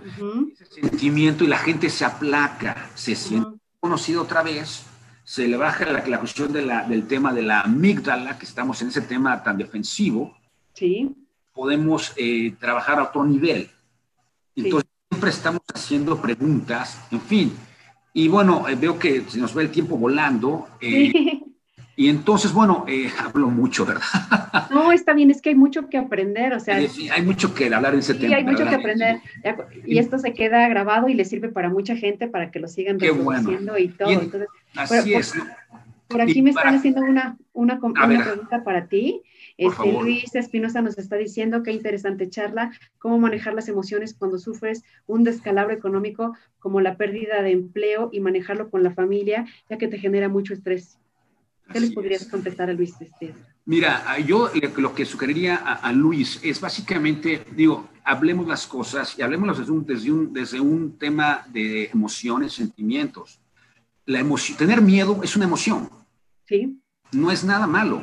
ese 0.51 0.81
sentimiento 0.81 1.43
y 1.43 1.47
la 1.47 1.59
gente 1.59 1.91
se 1.91 2.05
aplaca, 2.05 2.89
se 2.95 3.13
siente 3.13 3.59
conocido 3.79 4.23
otra 4.23 4.41
vez, 4.41 4.83
se 5.23 5.47
le 5.47 5.57
baja 5.57 5.85
la, 5.85 6.07
la 6.07 6.19
cuestión 6.19 6.51
de 6.51 6.63
la, 6.63 6.87
del 6.87 7.05
tema 7.05 7.33
de 7.33 7.43
la 7.43 7.61
amígdala, 7.61 8.39
que 8.39 8.45
estamos 8.45 8.81
en 8.81 8.87
ese 8.87 9.01
tema 9.01 9.43
tan 9.43 9.57
defensivo, 9.59 10.38
sí. 10.79 11.15
podemos 11.53 12.13
eh, 12.15 12.53
trabajar 12.59 12.99
a 12.99 13.03
otro 13.03 13.25
nivel. 13.25 13.69
Entonces, 14.55 14.89
siempre 15.09 15.29
estamos 15.29 15.61
haciendo 15.73 16.21
preguntas, 16.21 16.99
en 17.11 17.21
fin. 17.21 17.53
Y 18.13 18.27
bueno, 18.27 18.67
eh, 18.67 18.75
veo 18.75 18.97
que 18.97 19.21
se 19.27 19.39
nos 19.39 19.53
ve 19.53 19.63
el 19.63 19.71
tiempo 19.71 19.97
volando. 19.97 20.67
Eh, 20.81 21.41
y 21.95 22.09
entonces, 22.09 22.53
bueno, 22.53 22.85
eh, 22.87 23.09
hablo 23.19 23.49
mucho, 23.49 23.85
¿verdad? 23.85 24.69
No, 24.71 24.91
está 24.91 25.13
bien, 25.13 25.31
es 25.31 25.41
que 25.41 25.49
hay 25.49 25.55
mucho 25.55 25.89
que 25.89 25.97
aprender, 25.97 26.53
o 26.53 26.59
sea. 26.59 26.77
hay 26.77 27.21
mucho 27.23 27.53
que 27.53 27.73
hablar 27.73 27.93
en 27.93 27.99
ese 27.99 28.13
sí, 28.13 28.19
tema. 28.19 28.37
hay 28.37 28.43
mucho 28.43 28.67
que 28.67 28.75
aprender. 28.75 29.21
Y 29.85 29.99
esto 29.99 30.17
se 30.17 30.33
queda 30.33 30.67
grabado 30.67 31.09
y 31.09 31.13
le 31.13 31.25
sirve 31.25 31.49
para 31.49 31.69
mucha 31.69 31.95
gente 31.95 32.27
para 32.27 32.51
que 32.51 32.59
lo 32.59 32.67
sigan 32.67 32.99
reproduciendo 32.99 33.77
y 33.77 33.89
todo. 33.89 34.09
Entonces, 34.09 34.49
así 34.75 35.13
es. 35.13 35.33
Por, 36.07 36.21
aquí 36.21 36.41
me 36.41 36.49
están 36.49 36.73
haciendo 36.73 37.01
una, 37.01 37.37
una, 37.53 37.79
pregunta 37.79 38.63
para 38.63 38.87
ti. 38.87 39.21
Este, 39.59 39.91
Luis 39.91 40.33
Espinosa 40.35 40.81
nos 40.81 40.97
está 40.97 41.17
diciendo 41.17 41.63
qué 41.63 41.73
interesante 41.73 42.29
charla, 42.29 42.71
cómo 42.97 43.19
manejar 43.19 43.53
las 43.53 43.67
emociones 43.67 44.13
cuando 44.13 44.39
sufres 44.39 44.83
un 45.05 45.25
descalabro 45.25 45.73
económico 45.73 46.33
como 46.59 46.79
la 46.79 46.95
pérdida 46.95 47.41
de 47.41 47.51
empleo 47.51 48.09
y 48.13 48.21
manejarlo 48.21 48.69
con 48.69 48.83
la 48.83 48.91
familia, 48.91 49.45
ya 49.69 49.77
que 49.77 49.89
te 49.89 49.99
genera 49.99 50.29
mucho 50.29 50.53
estrés. 50.53 50.97
¿Qué 51.73 51.81
les 51.81 51.91
podrías 51.91 52.25
contestar 52.29 52.69
a 52.69 52.73
Luis? 52.73 52.93
Este? 53.01 53.33
Mira, 53.65 54.17
yo 54.19 54.49
lo 54.77 54.95
que 54.95 55.03
sugeriría 55.03 55.57
a, 55.57 55.91
Luis 55.91 56.39
es 56.41 56.61
básicamente, 56.61 57.43
digo, 57.53 57.89
hablemos 58.05 58.47
las 58.47 58.65
cosas 58.65 59.19
y 59.19 59.21
hablemos 59.23 59.59
desde 59.59 59.71
un, 59.73 59.85
desde 59.85 60.09
un, 60.09 60.31
desde 60.31 60.61
un 60.61 60.97
tema 60.97 61.45
de 61.51 61.87
emociones, 61.87 62.53
sentimientos. 62.53 63.41
La 64.05 64.21
emoción, 64.21 64.57
tener 64.57 64.81
miedo 64.81 65.19
es 65.21 65.35
una 65.35 65.45
emoción. 65.45 65.89
Sí. 66.47 66.79
No 67.11 67.29
es 67.29 67.43
nada 67.43 67.67
malo. 67.67 68.01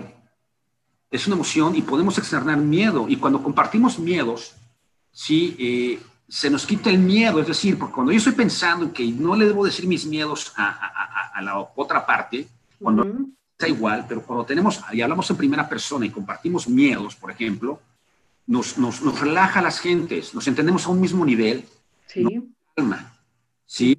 Es 1.16 1.26
una 1.26 1.36
emoción 1.36 1.74
y 1.74 1.82
podemos 1.82 2.18
externar 2.18 2.58
miedo. 2.58 3.06
Y 3.08 3.16
cuando 3.16 3.42
compartimos 3.42 3.98
miedos, 3.98 4.54
sí, 5.10 5.56
eh, 5.58 6.00
se 6.28 6.50
nos 6.50 6.66
quita 6.66 6.90
el 6.90 6.98
miedo. 6.98 7.40
Es 7.40 7.46
decir, 7.46 7.78
porque 7.78 7.94
cuando 7.94 8.12
yo 8.12 8.18
estoy 8.18 8.34
pensando 8.34 8.92
que 8.92 9.04
no 9.06 9.34
le 9.34 9.46
debo 9.46 9.64
decir 9.64 9.86
mis 9.86 10.06
miedos 10.06 10.52
a, 10.56 10.68
a 11.34 11.42
la 11.42 11.58
otra 11.58 12.04
parte, 12.06 12.46
cuando 12.78 13.06
está 13.52 13.68
igual, 13.68 14.04
pero 14.08 14.22
cuando 14.22 14.44
tenemos, 14.44 14.82
y 14.92 15.00
hablamos 15.00 15.30
en 15.30 15.36
primera 15.36 15.68
persona 15.68 16.06
y 16.06 16.10
compartimos 16.10 16.68
miedos, 16.68 17.16
por 17.16 17.30
ejemplo, 17.30 17.80
nos, 18.46 18.78
nos, 18.78 19.02
nos 19.02 19.20
relaja 19.20 19.60
a 19.60 19.62
las 19.62 19.80
gentes, 19.80 20.34
nos 20.34 20.46
entendemos 20.46 20.86
a 20.86 20.90
un 20.90 21.00
mismo 21.00 21.24
nivel, 21.24 21.64
sí. 22.06 22.24
calma, 22.74 23.18
¿sí? 23.64 23.98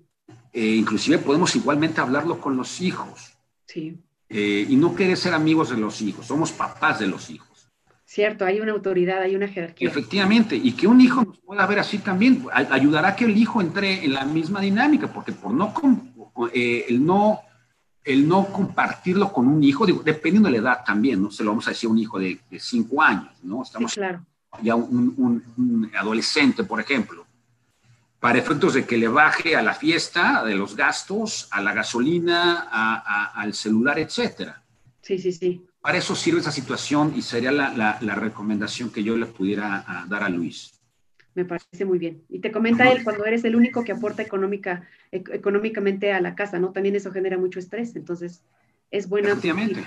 Eh, 0.54 0.76
inclusive 0.76 1.18
podemos 1.18 1.56
igualmente 1.56 2.02
hablarlo 2.02 2.40
con 2.40 2.56
los 2.56 2.82
hijos. 2.82 3.34
Sí. 3.66 4.00
Eh, 4.30 4.66
y 4.68 4.76
no 4.76 4.94
querer 4.94 5.16
ser 5.16 5.34
amigos 5.34 5.70
de 5.70 5.78
los 5.78 6.02
hijos, 6.02 6.26
somos 6.26 6.52
papás 6.52 7.00
de 7.00 7.08
los 7.08 7.30
hijos. 7.30 7.48
Cierto, 8.04 8.46
hay 8.46 8.60
una 8.60 8.74
autoridad, 8.74 9.22
hay 9.22 9.36
una 9.36 9.48
jerarquía. 9.48 9.90
Efectivamente, 9.90 10.56
y 10.56 10.74
que 10.74 10.88
un 10.88 11.00
hijo 11.00 11.24
nos 11.24 11.40
pueda 11.40 11.66
ver 11.66 11.80
así 11.80 12.00
también, 12.00 12.46
ayudará 12.52 13.10
a 13.10 13.16
que 13.16 13.26
el 13.26 13.38
hijo 13.38 13.62
entre 13.62 14.04
en 14.04 14.14
la 14.14 14.26
misma 14.26 14.60
dinámica, 14.62 15.08
porque 15.08 15.32
por 15.32 15.54
no, 15.54 15.74
eh, 16.54 16.86
el 16.90 17.06
no, 17.06 17.42
el 18.04 18.28
no 18.28 18.48
compartirlo 18.48 19.32
con 19.32 19.48
un 19.48 19.64
hijo, 19.64 19.86
dependiendo 19.86 20.48
de 20.48 20.54
la 20.54 20.62
edad 20.62 20.84
también, 20.86 21.22
no 21.22 21.32
se 21.32 21.44
lo 21.44 21.52
vamos 21.52 21.68
a 21.68 21.72
decir 21.72 21.88
a 21.90 21.92
un 21.92 22.00
hijo 22.00 22.20
de, 22.20 22.40
cinco 22.60 23.02
años, 23.02 23.32
¿no? 23.44 23.64
Estamos 23.64 23.94
claro. 23.94 24.26
ya 24.62 24.76
un, 24.76 25.44
un 25.58 25.92
adolescente, 25.96 26.64
por 26.64 26.80
ejemplo 26.80 27.27
para 28.20 28.40
efectos 28.40 28.74
de 28.74 28.86
que 28.86 28.98
le 28.98 29.08
baje 29.08 29.56
a 29.56 29.62
la 29.62 29.74
fiesta, 29.74 30.44
de 30.44 30.56
los 30.56 30.76
gastos, 30.76 31.48
a 31.52 31.62
la 31.62 31.74
gasolina, 31.74 32.68
al 33.34 33.54
celular, 33.54 34.00
etcétera. 34.00 34.64
Sí, 35.02 35.20
sí, 35.20 35.32
sí. 35.32 35.66
Para 35.82 36.00
eso 36.00 36.16
sirve 36.16 36.40
esa 36.40 36.52
situación 36.52 37.14
y 37.16 37.22
sería 37.22 37.52
la, 37.52 38.16
recomendación 38.16 38.92
que 38.92 39.04
yo 39.04 39.16
le 39.16 39.28
pudiera 39.28 40.06
dar 40.10 40.24
a 40.24 40.30
Luis. 40.30 40.74
Me 41.36 41.46
parece 41.46 41.86
muy 41.86 42.00
bien. 42.00 42.24
Y 42.30 42.40
te 42.40 42.52
comenta 42.52 42.92
él, 42.92 43.04
cuando 43.04 43.24
eres 43.26 43.44
el 43.44 43.56
único 43.56 43.84
que 43.84 43.92
aporta 43.92 44.24
económica, 44.24 44.88
económicamente 45.12 46.12
a 46.12 46.20
la 46.20 46.34
casa, 46.34 46.58
¿no? 46.58 46.72
También 46.72 46.96
eso 46.96 47.12
genera 47.12 47.38
mucho 47.38 47.60
estrés, 47.60 47.96
entonces 47.96 48.42
es 48.90 49.08
bueno. 49.08 49.30
Efectivamente. 49.30 49.84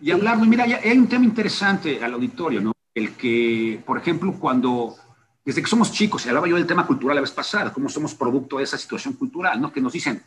Y 0.00 0.12
hablar, 0.12 0.38
mira, 0.46 0.64
hay 0.64 0.96
un 0.96 1.08
tema 1.08 1.24
interesante 1.24 2.02
al 2.02 2.14
auditorio, 2.14 2.60
¿no? 2.60 2.72
El 2.94 3.14
que, 3.14 3.82
por 3.84 3.98
ejemplo, 3.98 4.32
cuando 4.38 4.96
desde 5.44 5.60
que 5.60 5.68
somos 5.68 5.92
chicos, 5.92 6.24
y 6.24 6.28
hablaba 6.28 6.48
yo 6.48 6.56
del 6.56 6.66
tema 6.66 6.86
cultural 6.86 7.16
la 7.16 7.20
vez 7.20 7.30
pasada, 7.30 7.72
cómo 7.72 7.88
somos 7.88 8.14
producto 8.14 8.58
de 8.58 8.64
esa 8.64 8.78
situación 8.78 9.14
cultural, 9.14 9.60
¿no? 9.60 9.72
Que 9.72 9.80
nos 9.80 9.92
dicen, 9.92 10.22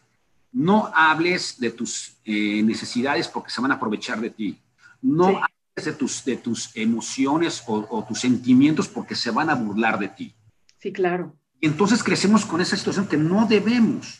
no 0.51 0.91
hables 0.93 1.59
de 1.59 1.71
tus 1.71 2.17
eh, 2.23 2.61
necesidades 2.63 3.27
porque 3.27 3.49
se 3.49 3.61
van 3.61 3.71
a 3.71 3.75
aprovechar 3.75 4.21
de 4.21 4.29
ti. 4.29 4.59
No 5.01 5.27
hables 5.27 5.85
de 5.85 5.93
tus, 5.93 6.23
de 6.23 6.37
tus 6.37 6.75
emociones 6.75 7.63
o, 7.67 8.05
tus 8.07 8.19
sentimientos 8.19 8.87
porque 8.87 9.15
se 9.15 9.31
van 9.31 9.49
a 9.49 9.55
burlar 9.55 9.97
de 9.97 10.09
ti. 10.09 10.35
Sí, 10.77 10.91
claro. 10.91 11.35
Y 11.59 11.67
entonces 11.67 12.03
crecemos 12.03 12.45
con 12.45 12.61
esa 12.61 12.77
situación 12.77 13.07
que 13.07 13.17
no 13.17 13.47
debemos. 13.47 14.19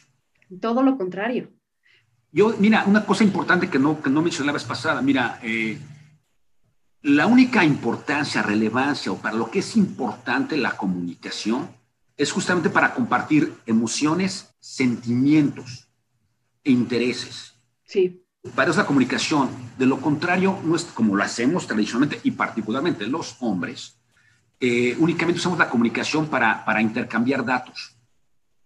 Todo 0.59 0.81
lo 0.81 0.97
contrario. 0.97 1.49
Yo, 2.31 2.55
mira, 2.59 2.83
una 2.85 3.05
cosa 3.05 3.23
importante 3.23 3.69
que 3.69 3.79
no, 3.79 4.01
que 4.01 4.09
no 4.09 4.21
mencioné 4.21 4.47
la 4.47 4.53
vez 4.53 4.63
pasada, 4.63 5.01
mira, 5.01 5.39
eh, 5.43 5.79
la 7.08 7.26
única 7.26 7.64
importancia, 7.64 8.41
relevancia 8.41 9.14
o 9.14 9.18
para 9.18 9.34
lo 9.34 9.49
que 9.49 9.60
es 9.60 9.78
importante 9.78 10.58
la 10.58 10.76
comunicación 10.76 11.70
es 12.18 12.34
justamente 12.34 12.70
para 12.70 12.93
compartir 12.93 13.53
emociones, 13.66 14.53
sentimientos 14.60 15.88
e 16.66 16.72
intereses. 16.72 17.53
Sí. 17.86 18.26
Para 18.53 18.72
eso 18.72 18.82
la 18.82 18.86
comunicación. 18.86 19.49
De 19.78 19.86
lo 19.86 20.01
contrario, 20.01 20.60
no 20.66 20.76
es 20.76 20.84
como 20.84 21.16
lo 21.16 21.24
hacemos 21.24 21.66
tradicionalmente 21.66 22.20
y 22.24 22.32
particularmente 22.32 23.08
los 23.08 23.38
hombres. 23.39 24.01
Eh, 24.60 24.97
únicamente 24.99 25.39
usamos 25.39 25.60
la 25.60 25.70
comunicación 25.70 26.28
para, 26.28 26.66
para 26.66 26.82
intercambiar 26.82 27.45
datos. 27.45 27.95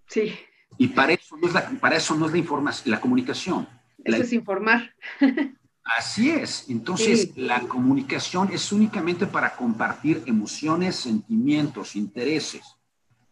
Sí. 0.07 0.33
Y 0.79 0.87
para 0.87 1.13
eso 1.13 1.37
no 1.37 1.47
es 1.47 1.53
la, 1.53 1.69
para 1.79 1.97
eso 1.97 2.15
no 2.15 2.25
es 2.25 2.31
la 2.31 2.39
información, 2.39 2.89
la 2.89 3.01
comunicación. 3.01 3.69
Eso 4.03 4.23
es 4.23 4.33
informar. 4.33 4.95
Así 5.83 6.29
es. 6.29 6.65
Entonces, 6.69 7.35
la 7.35 7.61
comunicación 7.61 8.49
es 8.51 8.71
únicamente 8.71 9.25
para 9.25 9.55
compartir 9.55 10.23
emociones, 10.25 10.95
sentimientos, 10.95 11.95
intereses. 11.95 12.63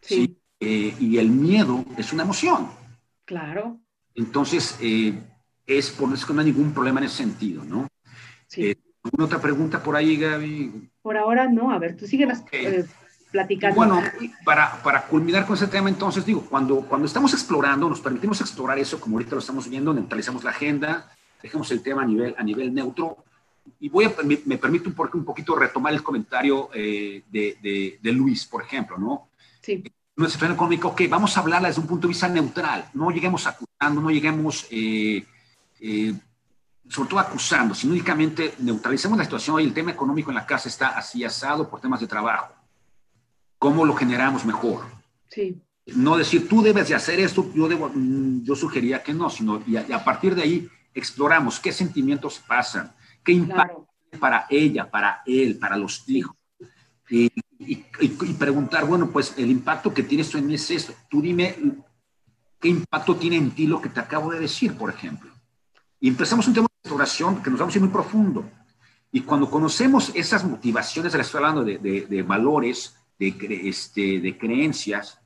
Sí. 0.00 0.36
Eh, 0.58 0.94
y 0.98 1.18
el 1.18 1.30
miedo 1.30 1.84
es 1.96 2.12
una 2.12 2.24
emoción. 2.24 2.68
Claro. 3.24 3.78
Entonces, 4.14 4.76
eh, 4.80 5.18
es 5.66 5.90
por 5.90 6.12
eso 6.12 6.26
que 6.26 6.32
no 6.32 6.40
hay 6.40 6.46
ningún 6.46 6.72
problema 6.72 7.00
en 7.00 7.06
ese 7.06 7.18
sentido, 7.18 7.64
¿no? 7.64 7.88
Sí. 8.46 8.66
Eh, 8.66 8.78
¿Alguna 9.02 9.24
otra 9.24 9.40
pregunta 9.40 9.82
por 9.82 9.96
ahí, 9.96 10.16
Gaby? 10.16 10.90
Por 11.00 11.16
ahora 11.16 11.48
no. 11.48 11.70
A 11.70 11.78
ver, 11.78 11.96
tú 11.96 12.06
síguenos 12.06 12.42
platicando. 13.30 13.76
Bueno, 13.76 14.02
para, 14.44 14.82
para 14.82 15.06
culminar 15.06 15.46
con 15.46 15.56
ese 15.56 15.68
tema, 15.68 15.88
entonces, 15.88 16.26
digo, 16.26 16.44
cuando, 16.50 16.80
cuando 16.82 17.06
estamos 17.06 17.32
explorando, 17.32 17.88
nos 17.88 18.00
permitimos 18.00 18.40
explorar 18.40 18.78
eso, 18.78 19.00
como 19.00 19.16
ahorita 19.16 19.36
lo 19.36 19.38
estamos 19.38 19.70
viendo, 19.70 19.94
neutralizamos 19.94 20.44
la 20.44 20.50
agenda, 20.50 21.10
dejemos 21.42 21.70
el 21.70 21.82
tema 21.82 22.02
a 22.02 22.06
nivel, 22.06 22.34
a 22.36 22.42
nivel 22.42 22.72
neutro. 22.72 23.24
Y 23.78 23.88
voy 23.88 24.04
a, 24.04 24.14
me, 24.24 24.40
me 24.44 24.58
permite 24.58 24.88
un, 24.88 24.94
un, 25.14 25.24
poquito 25.24 25.54
retomar 25.54 25.92
el 25.92 26.02
comentario 26.02 26.70
eh, 26.74 27.22
de, 27.30 27.98
de, 28.00 28.12
Luis, 28.12 28.46
por 28.46 28.62
ejemplo, 28.62 28.98
¿no? 28.98 29.28
Sí. 29.60 29.82
Nuestra 30.16 30.34
situación 30.34 30.54
económica, 30.54 30.88
ok, 30.88 31.02
vamos 31.08 31.36
a 31.36 31.40
hablarla 31.40 31.68
desde 31.68 31.80
un 31.80 31.86
punto 31.86 32.06
de 32.06 32.12
vista 32.12 32.28
neutral, 32.28 32.90
no 32.94 33.10
lleguemos 33.10 33.46
acusando, 33.46 34.00
no 34.00 34.10
lleguemos, 34.10 34.66
eh, 34.70 35.24
eh, 35.80 36.14
sobre 36.88 37.08
todo 37.08 37.20
acusando, 37.20 37.74
sino 37.74 37.92
únicamente 37.92 38.54
neutralicemos 38.58 39.16
la 39.16 39.24
situación. 39.24 39.56
Hoy 39.56 39.64
el 39.64 39.72
tema 39.72 39.92
económico 39.92 40.30
en 40.30 40.34
la 40.34 40.46
casa 40.46 40.68
está 40.68 40.88
así 40.88 41.24
asado 41.24 41.70
por 41.70 41.80
temas 41.80 42.00
de 42.00 42.06
trabajo. 42.06 42.52
¿Cómo 43.58 43.86
lo 43.86 43.94
generamos 43.94 44.44
mejor? 44.44 44.84
Sí. 45.28 45.62
No 45.86 46.16
decir, 46.16 46.48
tú 46.48 46.60
debes 46.60 46.88
de 46.88 46.94
hacer 46.94 47.20
esto, 47.20 47.50
yo, 47.54 47.68
debo, 47.68 47.90
mm, 47.94 48.42
yo 48.42 48.54
sugería 48.54 49.02
que 49.02 49.14
no, 49.14 49.30
sino 49.30 49.62
y 49.66 49.76
a, 49.76 49.86
y 49.88 49.92
a 49.92 50.04
partir 50.04 50.34
de 50.34 50.42
ahí 50.42 50.70
exploramos 50.94 51.60
qué 51.60 51.72
sentimientos 51.72 52.40
pasan, 52.46 52.92
qué 53.24 53.32
impacto 53.32 53.86
para 54.18 54.46
ella, 54.50 54.90
para 54.90 55.22
él, 55.26 55.58
para 55.58 55.76
los 55.76 56.08
hijos. 56.08 56.36
Y, 57.08 57.30
preguntar, 58.38 58.86
bueno, 58.86 59.10
pues 59.10 59.34
el 59.36 59.50
impacto 59.50 59.92
que 59.92 60.02
tiene 60.02 60.22
esto 60.22 60.38
en 60.38 60.46
mí 60.46 60.54
es 60.54 60.70
esto. 60.70 60.94
Tú 61.08 61.20
dime 61.20 61.56
qué 62.58 62.68
impacto 62.68 63.16
tiene 63.16 63.36
en 63.36 63.50
ti 63.50 63.66
lo 63.66 63.80
que 63.80 63.88
te 63.88 64.00
acabo 64.00 64.32
de 64.32 64.40
decir, 64.40 64.76
por 64.76 64.90
ejemplo. 64.90 65.30
Y 65.98 66.08
empezamos 66.08 66.46
un 66.48 66.54
tema 66.54 66.66
de 66.68 66.88
exploración 66.88 67.42
que 67.42 67.50
nos 67.50 67.58
vamos 67.58 67.74
a 67.74 67.78
ir 67.78 67.84
muy 67.84 67.92
profundo. 67.92 68.48
Y 69.12 69.22
cuando 69.22 69.50
conocemos 69.50 70.12
esas 70.14 70.44
motivaciones, 70.44 71.14
estoy 71.14 71.38
hablando 71.38 71.64
de, 71.64 71.78
de, 71.78 72.22
valores, 72.22 72.96
de, 73.18 73.34
este, 73.64 74.20
de 74.20 74.38
creencias, 74.38 75.19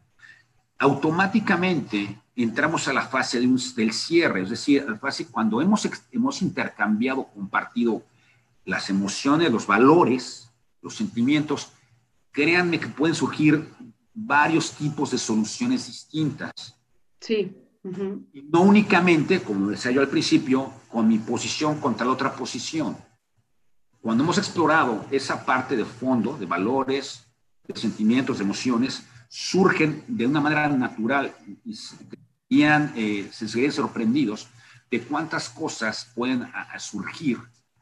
automáticamente 0.78 2.20
entramos 2.36 2.88
a 2.88 2.92
la 2.92 3.06
fase 3.06 3.40
del 3.40 3.92
cierre, 3.92 4.42
es 4.42 4.50
decir, 4.50 4.84
la 4.88 4.98
fase 4.98 5.26
cuando 5.26 5.62
hemos, 5.62 5.88
hemos 6.10 6.42
intercambiado, 6.42 7.28
compartido 7.28 8.02
las 8.64 8.90
emociones, 8.90 9.52
los 9.52 9.66
valores, 9.66 10.50
los 10.82 10.96
sentimientos, 10.96 11.70
créanme 12.32 12.80
que 12.80 12.88
pueden 12.88 13.14
surgir 13.14 13.68
varios 14.12 14.72
tipos 14.72 15.10
de 15.10 15.18
soluciones 15.18 15.86
distintas. 15.86 16.52
Sí. 17.20 17.56
Y 18.32 18.42
no 18.42 18.62
únicamente, 18.62 19.42
como 19.42 19.68
decía 19.68 19.90
yo 19.90 20.00
al 20.00 20.08
principio, 20.08 20.72
con 20.88 21.06
mi 21.06 21.18
posición 21.18 21.80
contra 21.80 22.06
la 22.06 22.12
otra 22.12 22.34
posición. 22.34 22.96
Cuando 24.00 24.24
hemos 24.24 24.38
explorado 24.38 25.06
esa 25.10 25.44
parte 25.44 25.76
de 25.76 25.84
fondo, 25.84 26.36
de 26.36 26.46
valores, 26.46 27.26
de 27.66 27.78
sentimientos, 27.78 28.38
de 28.38 28.44
emociones, 28.44 29.04
surgen 29.34 30.04
de 30.06 30.28
una 30.28 30.40
manera 30.40 30.68
natural 30.68 31.34
y 32.48 32.62
eh, 32.62 33.28
se 33.32 33.48
serían 33.48 33.72
sorprendidos 33.72 34.46
de 34.88 35.02
cuántas 35.02 35.50
cosas 35.50 36.12
pueden 36.14 36.46
surgir 36.78 37.38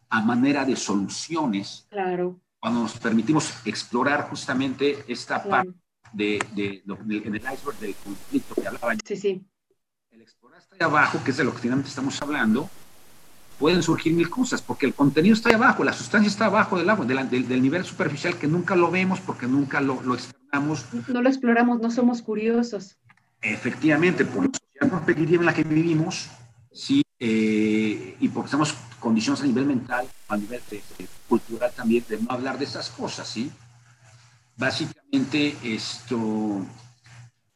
a 0.09 0.23
manera 0.23 0.65
de 0.65 0.75
soluciones 0.77 1.87
claro. 1.91 2.41
cuando 2.59 2.81
nos 2.81 2.99
permitimos 2.99 3.53
explorar 3.67 4.31
justamente 4.31 5.05
esta 5.07 5.45
parte 5.45 5.75
de, 6.15 6.39
de, 6.55 6.83
en 6.87 7.35
el 7.35 7.43
iceberg 7.43 7.79
del 7.81 7.97
conflicto 7.97 8.55
que 8.55 8.69
hablaba. 8.69 8.95
Sí, 9.05 9.17
sí. 9.17 9.45
El 10.11 10.23
explorar 10.23 10.63
ahí 10.71 10.79
abajo, 10.81 11.23
que 11.23 11.33
es 11.33 11.37
de 11.37 11.45
lo 11.45 11.53
que 11.53 11.59
finalmente 11.59 11.91
estamos 11.91 12.21
hablando, 12.23 12.71
pueden 13.63 13.81
surgir 13.81 14.13
mil 14.13 14.29
cosas, 14.29 14.61
porque 14.61 14.87
el 14.87 14.93
contenido 14.93 15.35
está 15.35 15.55
abajo, 15.55 15.85
la 15.85 15.93
sustancia 15.93 16.27
está 16.27 16.47
abajo 16.47 16.77
del 16.77 16.91
agua, 16.91 17.07
del, 17.07 17.31
del, 17.31 17.63
nivel 17.63 17.85
superficial 17.85 18.37
que 18.37 18.49
nunca 18.49 18.75
lo 18.75 18.91
vemos 18.91 19.21
porque 19.21 19.47
nunca 19.47 19.81
lo, 19.81 20.03
lo 20.03 20.15
exploramos. 20.15 20.85
No 21.07 21.23
lo 21.23 21.29
exploramos, 21.29 21.81
no 21.81 21.89
somos 21.93 22.23
curiosos. 22.23 22.97
Efectivamente, 23.41 24.25
por 24.25 24.47
la 24.47 24.51
sociedad 24.53 24.91
competitiva 24.91 25.43
en 25.43 25.47
la 25.47 25.55
que 25.55 25.63
vivimos, 25.63 26.29
sí, 26.73 27.05
eh, 27.21 28.17
y 28.19 28.29
porque 28.31 28.47
estamos 28.47 28.75
condiciones 28.99 29.43
a 29.43 29.47
nivel 29.47 29.67
mental, 29.67 30.09
a 30.27 30.37
nivel 30.37 30.61
cultural 31.29 31.71
también, 31.77 32.05
de 32.09 32.19
no 32.19 32.33
hablar 32.33 32.59
de 32.59 32.65
esas 32.65 32.91
cosas, 32.91 33.29
¿sí? 33.29 33.49
Básicamente, 34.57 35.57
esto, 35.63 36.67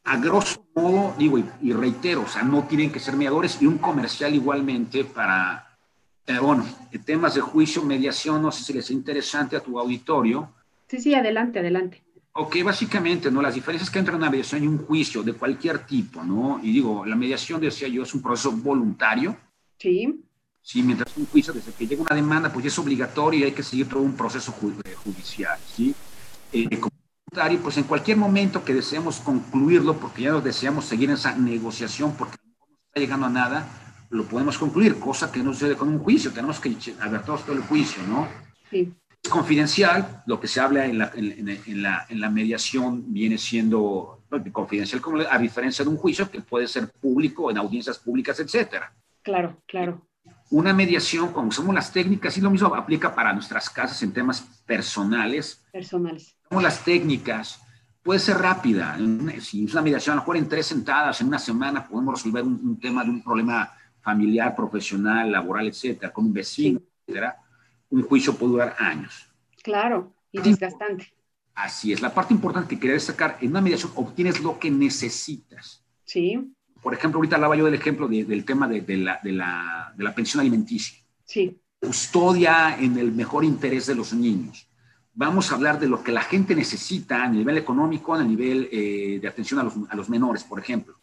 a 0.05 0.15
grosso 0.15 0.65
modo, 0.73 1.15
digo, 1.17 1.37
y, 1.61 1.73
reitero, 1.73 2.21
o 2.21 2.27
sea, 2.29 2.43
no 2.43 2.63
tienen 2.63 2.93
que 2.93 3.01
ser 3.01 3.17
mediadores, 3.17 3.61
y 3.61 3.65
un 3.65 3.77
comercial 3.77 4.33
igualmente 4.33 5.03
para, 5.03 5.66
eh, 6.27 6.39
bueno, 6.39 6.65
temas 7.05 7.35
de 7.35 7.41
juicio, 7.41 7.83
mediación, 7.83 8.41
no 8.41 8.51
sé 8.51 8.63
si 8.63 8.73
les 8.73 8.85
es 8.85 8.91
interesante 8.91 9.55
a 9.55 9.61
tu 9.61 9.79
auditorio. 9.79 10.53
Sí, 10.87 10.99
sí, 10.99 11.15
adelante, 11.15 11.59
adelante. 11.59 12.03
Ok, 12.33 12.57
básicamente, 12.63 13.31
¿no? 13.31 13.41
Las 13.41 13.55
diferencias 13.55 13.89
que 13.89 13.97
entre 13.97 14.15
una 14.15 14.29
mediación 14.29 14.63
y 14.63 14.67
un 14.67 14.85
juicio 14.85 15.23
de 15.23 15.33
cualquier 15.33 15.79
tipo, 15.79 16.23
¿no? 16.23 16.59
Y 16.61 16.71
digo, 16.71 17.03
la 17.05 17.15
mediación, 17.15 17.59
decía 17.59 17.87
yo, 17.87 18.03
es 18.03 18.13
un 18.13 18.21
proceso 18.21 18.51
voluntario, 18.51 19.35
Sí. 19.77 20.23
Sí, 20.61 20.83
mientras 20.83 21.15
un 21.15 21.25
juicio, 21.27 21.53
desde 21.53 21.71
que 21.71 21.87
llega 21.87 22.01
una 22.01 22.15
demanda, 22.15 22.51
pues 22.51 22.63
ya 22.63 22.67
es 22.67 22.79
obligatorio 22.79 23.39
y 23.39 23.43
hay 23.43 23.51
que 23.53 23.63
seguir 23.63 23.87
todo 23.87 24.01
un 24.01 24.17
proceso 24.17 24.53
eh, 24.83 24.95
judicial, 24.95 25.57
¿sí? 25.65 25.95
Eh, 26.51 26.77
como 26.79 26.93
pues 27.61 27.77
en 27.77 27.83
cualquier 27.83 28.17
momento 28.17 28.65
que 28.65 28.73
deseemos 28.73 29.19
concluirlo, 29.19 29.97
porque 29.97 30.23
ya 30.23 30.31
nos 30.31 30.43
deseamos 30.43 30.85
seguir 30.85 31.09
en 31.09 31.15
esa 31.15 31.35
negociación, 31.37 32.15
porque 32.17 32.35
no 32.43 32.65
está 32.87 32.99
llegando 32.99 33.27
a 33.27 33.29
nada, 33.29 33.86
lo 34.09 34.23
podemos 34.25 34.57
concluir, 34.57 34.99
cosa 34.99 35.31
que 35.31 35.41
no 35.41 35.53
sucede 35.53 35.75
con 35.75 35.89
un 35.89 35.99
juicio, 35.99 36.31
tenemos 36.31 36.59
que 36.59 36.69
todos 37.25 37.45
todo 37.45 37.55
el 37.55 37.61
juicio, 37.63 38.03
¿no? 38.07 38.27
Sí. 38.69 38.93
Es 39.21 39.29
confidencial, 39.29 40.23
lo 40.25 40.39
que 40.39 40.47
se 40.47 40.59
habla 40.59 40.85
en 40.85 40.99
la, 40.99 41.11
en, 41.15 41.81
la, 41.81 42.05
en 42.07 42.21
la 42.21 42.29
mediación 42.29 43.11
viene 43.11 43.37
siendo 43.37 44.21
confidencial, 44.51 45.01
como 45.01 45.21
a 45.21 45.37
diferencia 45.37 45.83
de 45.83 45.89
un 45.89 45.97
juicio 45.97 46.29
que 46.29 46.41
puede 46.41 46.67
ser 46.67 46.89
público, 46.89 47.49
en 47.49 47.57
audiencias 47.57 47.97
públicas, 47.97 48.39
etcétera. 48.39 48.93
Claro, 49.23 49.61
claro. 49.65 50.07
Una 50.49 50.73
mediación, 50.73 51.33
cuando 51.33 51.49
usamos 51.49 51.75
las 51.75 51.91
técnicas, 51.91 52.37
y 52.37 52.41
lo 52.41 52.49
mismo 52.49 52.73
aplica 52.73 53.13
para 53.13 53.33
nuestras 53.33 53.69
casas 53.69 54.01
en 54.03 54.13
temas 54.13 54.41
personales. 54.65 55.65
Personales. 55.71 56.37
Como 56.47 56.61
las 56.61 56.83
técnicas, 56.83 57.59
puede 58.07 58.21
ser 58.21 58.37
rápida. 58.37 58.97
Si 59.41 59.65
es 59.65 59.73
una 59.73 59.81
mediación, 59.81 60.13
a 60.13 60.15
lo 60.15 60.21
mejor 60.21 60.37
en 60.37 60.47
tres 60.47 60.65
sentadas, 60.65 61.19
en 61.19 61.27
una 61.27 61.39
semana, 61.39 61.85
podemos 61.85 62.15
resolver 62.15 62.43
un, 62.43 62.79
tema 62.79 63.03
de 63.03 63.09
un 63.09 63.21
problema 63.21 63.73
familiar, 64.07 64.55
profesional, 64.55 65.31
laboral, 65.31 65.67
etcétera, 65.67 66.13
con 66.13 66.25
un 66.25 66.33
vecino, 66.33 66.79
etcétera. 66.79 67.37
Un 67.89 68.03
juicio 68.03 68.35
puede 68.35 68.51
durar 68.53 68.75
años. 68.79 69.27
Claro, 69.63 70.13
y 70.31 70.39
desgastante. 70.39 71.13
Así 71.53 71.91
es. 71.91 72.01
La 72.01 72.13
parte 72.13 72.33
importante 72.33 72.69
que 72.69 72.79
quería 72.79 72.93
destacar, 72.93 73.37
en 73.41 73.49
una 73.49 73.61
mediación 73.61 73.91
obtienes 73.95 74.39
lo 74.39 74.59
que 74.59 74.69
necesitas. 74.71 75.83
Sí 76.05 76.53
por 76.87 76.93
ejemplo, 76.93 77.17
ahorita 77.17 77.35
hablaba 77.35 77.57
yo 77.57 77.65
del 77.65 77.73
ejemplo 77.73 78.07
del 78.07 78.45
tema 78.45 78.65
de, 78.65 78.79
la, 78.97 79.19
de, 79.21 79.31
la, 79.31 79.93
de, 79.95 80.03
la, 80.03 80.15
pensión 80.15 80.39
alimenticia. 80.39 80.97
Sí. 81.25 81.59
Custodia 81.81 82.77
en 82.79 82.97
el 82.97 83.11
mejor 83.11 83.43
interés 83.43 83.87
de 83.87 83.95
los 83.95 84.13
niños. 84.13 84.69
Vamos 85.13 85.51
a 85.51 85.55
hablar 85.55 85.79
de 85.79 85.87
lo 85.87 86.01
que 86.01 86.13
la 86.13 86.21
gente 86.21 86.55
necesita 86.55 87.23
a 87.23 87.27
nivel 87.27 87.57
económico, 87.57 88.13
a 88.13 88.23
nivel 88.23 88.69
eh, 88.71 89.19
de 89.21 89.27
atención 89.27 89.59
a 89.59 89.63
los, 89.63 89.73
a 89.89 89.95
los, 89.97 90.09
menores, 90.09 90.43
por 90.43 90.59
ejemplo. 90.59 90.97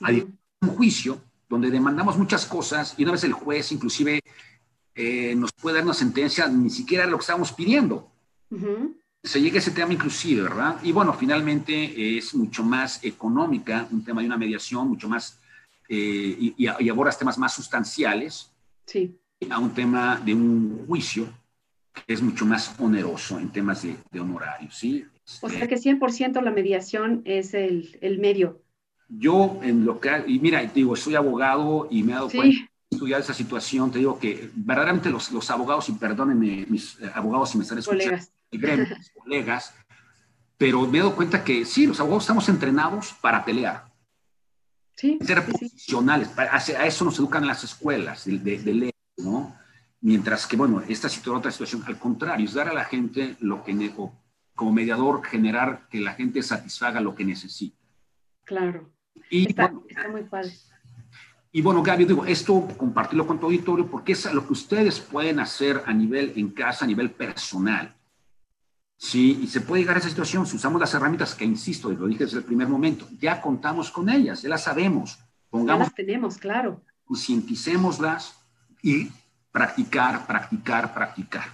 Hay 0.00 0.26
un 0.62 0.68
juicio 0.68 1.20
donde 1.50 1.70
demandamos 1.70 2.16
muchas 2.16 2.46
cosas 2.46 2.94
y 2.96 3.02
una 3.02 3.12
vez 3.12 3.24
el 3.24 3.34
juez 3.34 3.72
inclusive 3.72 4.20
eh, 4.94 5.34
nos 5.34 5.52
puede 5.52 5.76
dar 5.76 5.84
una 5.84 5.92
sentencia, 5.92 6.48
ni 6.48 6.70
siquiera 6.70 7.04
lo 7.06 7.18
que 7.18 7.22
estamos 7.22 7.52
pidiendo. 7.52 8.10
Uh 8.50 8.94
se 9.22 9.40
llega 9.40 9.56
a 9.56 9.58
ese 9.58 9.72
tema 9.72 9.92
inclusive, 9.92 10.42
¿verdad? 10.42 10.78
Y 10.82 10.92
bueno, 10.92 11.12
finalmente 11.12 12.16
es 12.16 12.34
mucho 12.34 12.62
más 12.62 13.04
económica, 13.04 13.86
un 13.90 14.02
tema 14.04 14.22
de 14.22 14.26
una 14.26 14.38
mediación, 14.38 14.88
mucho 14.88 15.08
más, 15.08 15.38
eh, 15.88 16.36
y, 16.38 16.54
y, 16.56 16.88
abordas 16.88 17.18
temas 17.18 17.36
más 17.36 17.52
sustanciales, 17.52 18.50
sí. 18.86 19.18
a 19.50 19.58
un 19.58 19.74
tema 19.74 20.20
de 20.24 20.34
un 20.34 20.86
juicio 20.86 21.28
que 22.06 22.14
es 22.14 22.22
mucho 22.22 22.46
más 22.46 22.74
oneroso 22.78 23.38
en 23.38 23.50
temas 23.50 23.82
de, 23.82 23.96
de 24.10 24.20
honorarios, 24.20 24.74
¿sí? 24.74 25.04
O 25.42 25.48
sea 25.48 25.68
que 25.68 25.76
100% 25.76 26.42
la 26.42 26.50
mediación 26.50 27.22
es 27.24 27.54
el, 27.54 27.98
el, 28.00 28.18
medio. 28.18 28.62
Yo, 29.10 29.58
en 29.62 29.84
lo 29.84 29.98
que, 29.98 30.24
y 30.26 30.38
mira, 30.38 30.62
digo, 30.62 30.94
soy 30.94 31.16
abogado 31.16 31.88
y 31.90 32.02
me 32.04 32.12
he 32.12 32.14
dado 32.14 32.30
cuenta 32.30 32.62
de 32.62 32.68
estudiar 32.90 33.20
esa 33.20 33.34
situación, 33.34 33.90
te 33.90 33.98
digo 33.98 34.18
que 34.18 34.50
verdaderamente 34.54 35.10
los, 35.10 35.32
los 35.32 35.50
abogados, 35.50 35.88
y 35.88 35.92
perdónenme 35.92 36.66
mis 36.68 37.00
eh, 37.00 37.10
abogados 37.12 37.50
si 37.50 37.58
me 37.58 37.64
están 37.64 37.78
escuchando, 37.78 38.16
Colegas 38.16 38.32
gremios, 38.52 39.10
colegas, 39.14 39.74
pero 40.56 40.86
me 40.86 40.98
he 40.98 41.00
dado 41.00 41.16
cuenta 41.16 41.42
que 41.42 41.64
sí, 41.64 41.86
los 41.86 41.98
abogados 41.98 42.24
estamos 42.24 42.48
entrenados 42.48 43.14
para 43.20 43.44
pelear. 43.44 43.90
Sí, 44.94 45.18
ser 45.22 45.44
profesionales, 45.44 46.30
a, 46.36 46.86
eso 46.86 47.04
nos 47.04 47.18
educan 47.18 47.42
en 47.42 47.48
las 47.48 47.64
escuelas 47.64 48.26
de, 48.26 48.38
de, 48.38 48.74
ley, 48.74 48.90
¿no? 49.16 49.56
Mientras 50.02 50.46
que, 50.46 50.56
bueno, 50.56 50.82
esta 50.82 51.08
situación, 51.08 51.36
otra 51.36 51.50
situación, 51.50 51.82
al 51.86 51.98
contrario, 51.98 52.44
es 52.44 52.54
dar 52.54 52.68
a 52.68 52.74
la 52.74 52.84
gente 52.84 53.36
lo 53.40 53.64
que, 53.64 53.92
como 54.54 54.72
mediador, 54.72 55.24
generar 55.24 55.88
que 55.88 56.00
la 56.00 56.12
gente 56.12 56.42
satisfaga 56.42 57.00
lo 57.00 57.14
que 57.14 57.24
necesita. 57.24 57.78
Claro. 58.44 58.90
Y, 59.30 59.48
está, 59.48 59.72
está 59.88 60.08
muy 60.08 60.22
padre. 60.24 60.52
Y 61.52 61.62
bueno, 61.62 61.82
Gaby, 61.82 62.04
digo, 62.04 62.24
esto 62.24 62.66
compartirlo 62.76 63.26
con 63.26 63.40
tu 63.40 63.46
auditorio 63.46 63.86
porque 63.86 64.12
es 64.12 64.32
lo 64.32 64.46
que 64.46 64.52
ustedes 64.52 65.00
pueden 65.00 65.40
hacer 65.40 65.82
a 65.84 65.92
nivel 65.92 66.32
en 66.36 66.50
casa, 66.50 66.84
a 66.84 66.88
nivel 66.88 67.10
personal. 67.10 67.94
Sí, 68.96 69.40
y 69.42 69.46
se 69.46 69.62
puede 69.62 69.82
llegar 69.82 69.96
a 69.96 69.98
esa 69.98 70.10
situación 70.10 70.46
si 70.46 70.56
usamos 70.56 70.80
las 70.80 70.92
herramientas 70.94 71.34
que, 71.34 71.44
insisto, 71.44 71.90
lo 71.90 72.06
dije 72.06 72.24
desde 72.24 72.38
el 72.38 72.44
primer 72.44 72.68
momento, 72.68 73.08
ya 73.18 73.40
contamos 73.40 73.90
con 73.90 74.08
ellas, 74.10 74.42
ya 74.42 74.50
las 74.50 74.64
sabemos. 74.64 75.18
Pongamos, 75.48 75.78
ya 75.78 75.84
las 75.84 75.94
tenemos, 75.94 76.38
claro. 76.38 76.82
Concienticémoslas 77.06 78.36
y 78.82 79.10
practicar, 79.50 80.26
practicar, 80.26 80.94
practicar. 80.94 81.44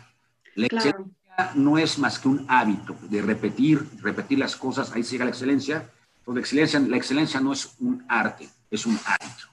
La 0.57 0.67
excelencia 0.67 1.53
no 1.55 1.79
es 1.79 1.99
más 1.99 2.19
que 2.19 2.29
un 2.29 2.45
hábito 2.49 2.97
de 3.09 3.23
repetir, 3.23 3.87
repetir 4.03 4.39
las 4.39 4.57
cosas, 4.57 4.93
ahí 4.93 5.03
llega 5.03 5.25
la 5.25 5.31
excelencia. 5.31 5.91
Pues 6.27 6.35
la 6.35 6.41
excelencia, 6.41 6.81
la 6.81 6.97
excelencia 6.97 7.41
no 7.41 7.53
es 7.53 7.77
un 7.79 8.05
arte, 8.09 8.49
es 8.69 8.85
un 8.85 8.99
hábito. 9.07 9.45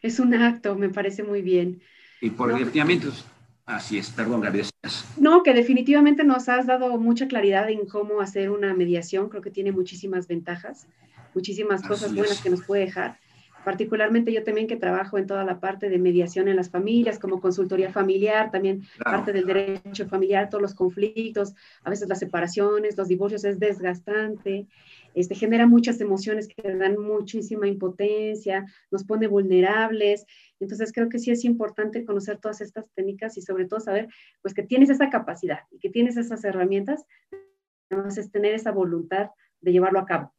Es 0.00 0.18
un 0.18 0.32
acto, 0.34 0.74
me 0.74 0.88
parece 0.88 1.22
muy 1.22 1.42
bien. 1.42 1.82
Y 2.22 2.30
por 2.30 2.48
no, 2.48 2.56
efectivamente, 2.56 3.08
Así 3.66 3.98
es, 3.98 4.10
perdón, 4.10 4.40
Gabriel. 4.40 4.66
No, 5.18 5.42
que 5.42 5.52
definitivamente 5.52 6.22
nos 6.22 6.48
has 6.48 6.66
dado 6.66 6.96
mucha 6.98 7.26
claridad 7.26 7.68
en 7.68 7.84
cómo 7.84 8.20
hacer 8.20 8.50
una 8.50 8.72
mediación. 8.74 9.28
Creo 9.28 9.42
que 9.42 9.50
tiene 9.50 9.72
muchísimas 9.72 10.28
ventajas, 10.28 10.86
muchísimas 11.34 11.82
cosas 11.82 12.14
buenas 12.14 12.40
que 12.40 12.48
nos 12.48 12.62
puede 12.62 12.86
dejar. 12.86 13.18
Particularmente 13.66 14.32
yo 14.32 14.44
también 14.44 14.68
que 14.68 14.76
trabajo 14.76 15.18
en 15.18 15.26
toda 15.26 15.42
la 15.42 15.58
parte 15.58 15.88
de 15.88 15.98
mediación 15.98 16.46
en 16.46 16.54
las 16.54 16.70
familias, 16.70 17.18
como 17.18 17.40
consultoría 17.40 17.90
familiar, 17.90 18.52
también 18.52 18.84
parte 19.02 19.32
del 19.32 19.44
derecho 19.44 20.06
familiar, 20.06 20.48
todos 20.48 20.62
los 20.62 20.72
conflictos, 20.72 21.52
a 21.82 21.90
veces 21.90 22.08
las 22.08 22.20
separaciones, 22.20 22.96
los 22.96 23.08
divorcios 23.08 23.44
es 23.44 23.58
desgastante, 23.58 24.68
este, 25.14 25.34
genera 25.34 25.66
muchas 25.66 26.00
emociones 26.00 26.46
que 26.46 26.76
dan 26.76 26.96
muchísima 26.96 27.66
impotencia, 27.66 28.64
nos 28.92 29.02
pone 29.02 29.26
vulnerables. 29.26 30.26
Entonces 30.60 30.92
creo 30.92 31.08
que 31.08 31.18
sí 31.18 31.32
es 31.32 31.44
importante 31.44 32.04
conocer 32.04 32.38
todas 32.38 32.60
estas 32.60 32.88
técnicas 32.94 33.36
y 33.36 33.42
sobre 33.42 33.64
todo 33.64 33.80
saber 33.80 34.06
pues 34.42 34.54
que 34.54 34.62
tienes 34.62 34.90
esa 34.90 35.10
capacidad 35.10 35.62
y 35.72 35.80
que 35.80 35.90
tienes 35.90 36.16
esas 36.16 36.44
herramientas, 36.44 37.04
entonces 37.90 38.30
tener 38.30 38.54
esa 38.54 38.70
voluntad 38.70 39.30
de 39.60 39.72
llevarlo 39.72 39.98
a 39.98 40.06
cabo. 40.06 40.35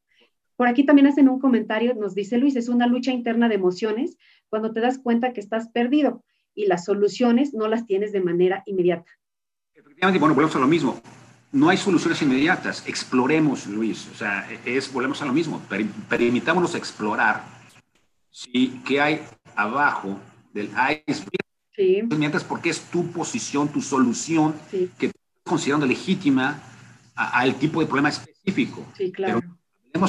Por 0.57 0.67
aquí 0.67 0.85
también 0.85 1.07
hacen 1.07 1.29
un 1.29 1.39
comentario, 1.39 1.93
nos 1.93 2.15
dice 2.15 2.37
Luis, 2.37 2.55
es 2.55 2.67
una 2.67 2.87
lucha 2.87 3.11
interna 3.11 3.47
de 3.47 3.55
emociones 3.55 4.17
cuando 4.49 4.73
te 4.73 4.81
das 4.81 4.97
cuenta 4.97 5.31
que 5.31 5.39
estás 5.39 5.69
perdido 5.69 6.23
y 6.55 6.65
las 6.65 6.83
soluciones 6.83 7.53
no 7.53 7.67
las 7.67 7.85
tienes 7.85 8.11
de 8.11 8.21
manera 8.21 8.63
inmediata. 8.65 9.09
Efectivamente, 9.75 10.19
bueno, 10.19 10.33
volvemos 10.33 10.55
a 10.55 10.59
lo 10.59 10.67
mismo. 10.67 10.99
No 11.51 11.69
hay 11.69 11.77
soluciones 11.77 12.19
inmediatas. 12.23 12.83
Exploremos, 12.87 13.67
Luis. 13.67 14.09
O 14.11 14.15
sea, 14.15 14.49
es, 14.65 14.91
volvemos 14.91 15.21
a 15.21 15.25
lo 15.25 15.33
mismo. 15.33 15.61
Permitámonos 16.09 16.73
explorar 16.73 17.43
¿sí? 18.31 18.81
qué 18.83 18.99
hay 18.99 19.21
abajo 19.55 20.19
del 20.53 20.69
iceberg. 20.69 21.37
Sí. 21.75 22.01
Mientras 22.17 22.43
porque 22.43 22.71
es 22.71 22.81
tu 22.89 23.11
posición, 23.11 23.71
tu 23.71 23.81
solución, 23.81 24.55
sí. 24.71 24.89
que 24.97 25.07
estás 25.07 25.21
considerando 25.43 25.85
legítima 25.85 26.59
al 27.13 27.53
tipo 27.55 27.79
de 27.79 27.85
problema 27.85 28.09
específico. 28.09 28.83
Sí, 28.97 29.11
claro. 29.11 29.39
Pero 29.39 29.56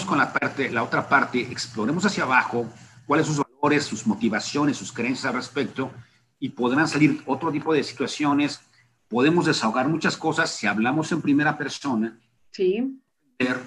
con 0.05 0.19
la, 0.19 0.33
parte, 0.33 0.71
la 0.71 0.83
otra 0.83 1.09
parte, 1.09 1.41
exploremos 1.41 2.05
hacia 2.05 2.25
abajo 2.25 2.67
cuáles 3.07 3.27
son 3.27 3.37
sus 3.37 3.47
valores, 3.61 3.85
sus 3.85 4.07
motivaciones, 4.07 4.77
sus 4.77 4.93
creencias 4.93 5.27
al 5.27 5.35
respecto, 5.35 5.91
y 6.39 6.51
podrán 6.51 6.89
salir 6.89 7.23
otro 7.27 7.51
tipo 7.51 7.73
de 7.73 7.83
situaciones. 7.83 8.61
Podemos 9.09 9.47
desahogar 9.47 9.89
muchas 9.89 10.17
cosas 10.17 10.51
si 10.51 10.67
hablamos 10.67 11.11
en 11.13 11.23
primera 11.23 11.57
persona. 11.57 12.19
Sí. 12.51 13.01
Ver 13.39 13.61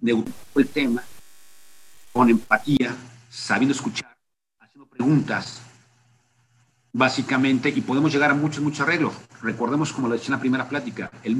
el 0.00 0.68
tema 0.68 1.02
con 2.12 2.30
empatía, 2.30 2.94
sabiendo 3.28 3.74
escuchar 3.74 4.16
preguntas, 4.96 5.60
básicamente, 6.92 7.68
y 7.68 7.80
podemos 7.82 8.12
llegar 8.12 8.30
a 8.30 8.34
muchos, 8.34 8.62
muchos 8.62 8.80
arreglos. 8.80 9.14
Recordemos, 9.42 9.92
como 9.92 10.08
lo 10.08 10.14
decía 10.14 10.28
en 10.28 10.32
la 10.32 10.40
primera 10.40 10.68
plática, 10.68 11.10
el 11.22 11.36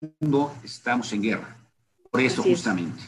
mundo 0.00 0.54
estamos 0.62 1.12
en 1.12 1.22
guerra. 1.22 1.56
Por 2.10 2.20
eso, 2.20 2.42
justamente. 2.42 3.02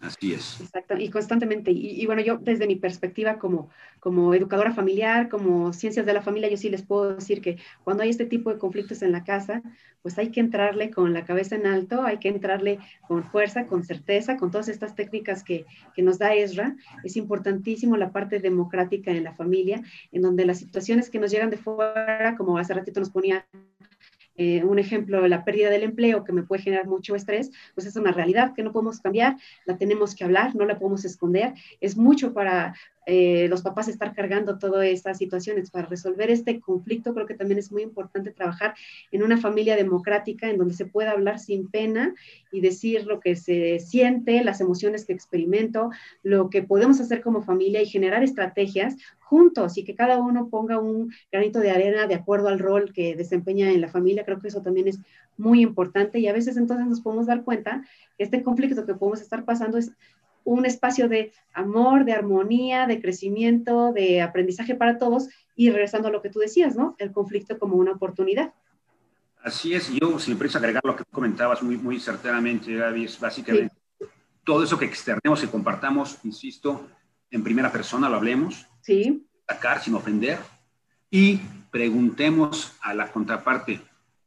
Así 0.00 0.34
es. 0.34 0.60
Exacto, 0.60 0.94
y 0.98 1.08
constantemente. 1.08 1.70
Y, 1.70 2.04
bueno, 2.06 2.20
yo 2.22 2.36
desde 2.36 2.66
mi 2.66 2.76
perspectiva 2.76 3.38
como, 3.38 3.70
como 3.98 4.34
educadora 4.34 4.72
familiar, 4.72 5.28
como 5.28 5.72
ciencias 5.72 6.04
de 6.04 6.12
la 6.12 6.22
familia, 6.22 6.50
yo 6.50 6.56
sí 6.56 6.68
les 6.68 6.82
puedo 6.82 7.14
decir 7.14 7.40
que 7.40 7.58
cuando 7.82 8.02
hay 8.02 8.10
este 8.10 8.26
tipo 8.26 8.52
de 8.52 8.58
conflictos 8.58 9.02
en 9.02 9.12
la 9.12 9.24
casa, 9.24 9.62
pues 10.02 10.18
hay 10.18 10.30
que 10.30 10.40
entrarle 10.40 10.90
con 10.90 11.12
la 11.14 11.24
cabeza 11.24 11.56
en 11.56 11.66
alto, 11.66 12.02
hay 12.02 12.18
que 12.18 12.28
entrarle 12.28 12.78
con 13.08 13.24
fuerza, 13.24 13.66
con 13.66 13.84
certeza, 13.84 14.36
con 14.36 14.50
todas 14.50 14.68
estas 14.68 14.94
técnicas 14.94 15.42
que, 15.42 15.64
que 15.94 16.02
nos 16.02 16.18
da 16.18 16.34
Ezra. 16.34 16.76
Es 17.02 17.16
importantísimo 17.16 17.96
la 17.96 18.12
parte 18.12 18.38
democrática 18.38 19.10
en 19.10 19.24
la 19.24 19.34
familia, 19.34 19.82
en 20.12 20.22
donde 20.22 20.44
las 20.44 20.58
situaciones 20.58 21.10
que 21.10 21.18
nos 21.18 21.30
llegan 21.30 21.50
de 21.50 21.56
fuera, 21.56 22.36
como 22.36 22.58
hace 22.58 22.74
ratito 22.74 23.00
nos 23.00 23.10
ponía 23.10 23.46
eh, 24.36 24.64
un 24.64 24.78
ejemplo, 24.78 25.26
la 25.28 25.44
pérdida 25.44 25.70
del 25.70 25.82
empleo 25.82 26.24
que 26.24 26.32
me 26.32 26.42
puede 26.42 26.62
generar 26.62 26.86
mucho 26.86 27.14
estrés, 27.14 27.50
pues 27.74 27.86
es 27.86 27.96
una 27.96 28.12
realidad 28.12 28.54
que 28.54 28.62
no 28.62 28.72
podemos 28.72 29.00
cambiar, 29.00 29.36
la 29.64 29.76
tenemos 29.78 30.14
que 30.14 30.24
hablar, 30.24 30.54
no 30.54 30.64
la 30.64 30.78
podemos 30.78 31.04
esconder, 31.04 31.54
es 31.80 31.96
mucho 31.96 32.32
para, 32.32 32.74
eh, 33.06 33.46
los 33.48 33.62
papás 33.62 33.88
estar 33.88 34.14
cargando 34.14 34.58
todas 34.58 34.86
estas 34.86 35.18
situaciones. 35.18 35.70
Para 35.70 35.86
resolver 35.86 36.30
este 36.30 36.60
conflicto 36.60 37.14
creo 37.14 37.26
que 37.26 37.34
también 37.34 37.58
es 37.58 37.70
muy 37.70 37.82
importante 37.82 38.32
trabajar 38.32 38.74
en 39.12 39.22
una 39.22 39.38
familia 39.38 39.76
democrática 39.76 40.50
en 40.50 40.58
donde 40.58 40.74
se 40.74 40.86
pueda 40.86 41.12
hablar 41.12 41.38
sin 41.38 41.68
pena 41.70 42.14
y 42.50 42.60
decir 42.60 43.06
lo 43.06 43.20
que 43.20 43.36
se 43.36 43.78
siente, 43.78 44.42
las 44.42 44.60
emociones 44.60 45.04
que 45.04 45.12
experimento, 45.12 45.90
lo 46.22 46.50
que 46.50 46.62
podemos 46.62 47.00
hacer 47.00 47.22
como 47.22 47.42
familia 47.42 47.80
y 47.80 47.86
generar 47.86 48.24
estrategias 48.24 48.96
juntos 49.20 49.76
y 49.76 49.84
que 49.84 49.94
cada 49.94 50.18
uno 50.18 50.48
ponga 50.48 50.78
un 50.78 51.12
granito 51.32 51.58
de 51.60 51.70
arena 51.70 52.06
de 52.06 52.14
acuerdo 52.14 52.48
al 52.48 52.58
rol 52.58 52.92
que 52.92 53.16
desempeña 53.16 53.70
en 53.70 53.80
la 53.80 53.88
familia. 53.88 54.24
Creo 54.24 54.40
que 54.40 54.48
eso 54.48 54.62
también 54.62 54.88
es 54.88 55.00
muy 55.36 55.62
importante 55.62 56.18
y 56.18 56.28
a 56.28 56.32
veces 56.32 56.56
entonces 56.56 56.86
nos 56.86 57.00
podemos 57.00 57.26
dar 57.26 57.44
cuenta 57.44 57.84
que 58.16 58.24
este 58.24 58.42
conflicto 58.42 58.86
que 58.86 58.94
podemos 58.94 59.20
estar 59.20 59.44
pasando 59.44 59.78
es 59.78 59.92
un 60.46 60.64
espacio 60.64 61.08
de 61.08 61.32
amor, 61.52 62.04
de 62.04 62.12
armonía, 62.12 62.86
de 62.86 63.00
crecimiento, 63.00 63.92
de 63.92 64.22
aprendizaje 64.22 64.76
para 64.76 64.96
todos 64.96 65.28
y 65.56 65.70
regresando 65.70 66.08
a 66.08 66.10
lo 66.10 66.22
que 66.22 66.30
tú 66.30 66.38
decías, 66.38 66.76
¿no? 66.76 66.94
El 66.98 67.12
conflicto 67.12 67.58
como 67.58 67.76
una 67.76 67.92
oportunidad. 67.92 68.54
Así 69.42 69.74
es, 69.74 69.92
yo 69.92 70.18
si 70.18 70.34
me 70.34 70.46
agregar 70.54 70.82
lo 70.84 70.96
que 70.96 71.04
comentabas 71.04 71.62
muy, 71.62 71.76
muy 71.76 71.98
certeramente, 71.98 72.74
Gaby, 72.74 73.04
es 73.04 73.18
básicamente 73.18 73.74
todo 74.44 74.62
eso 74.62 74.78
que 74.78 74.84
externemos 74.84 75.42
y 75.42 75.48
compartamos, 75.48 76.18
insisto, 76.22 76.88
en 77.30 77.42
primera 77.42 77.72
persona 77.72 78.08
lo 78.08 78.16
hablemos, 78.16 78.66
sí. 78.82 79.26
sacar 79.48 79.82
sin 79.82 79.94
ofender 79.94 80.38
y 81.10 81.40
preguntemos 81.72 82.72
a 82.80 82.94
la 82.94 83.10
contraparte 83.10 83.80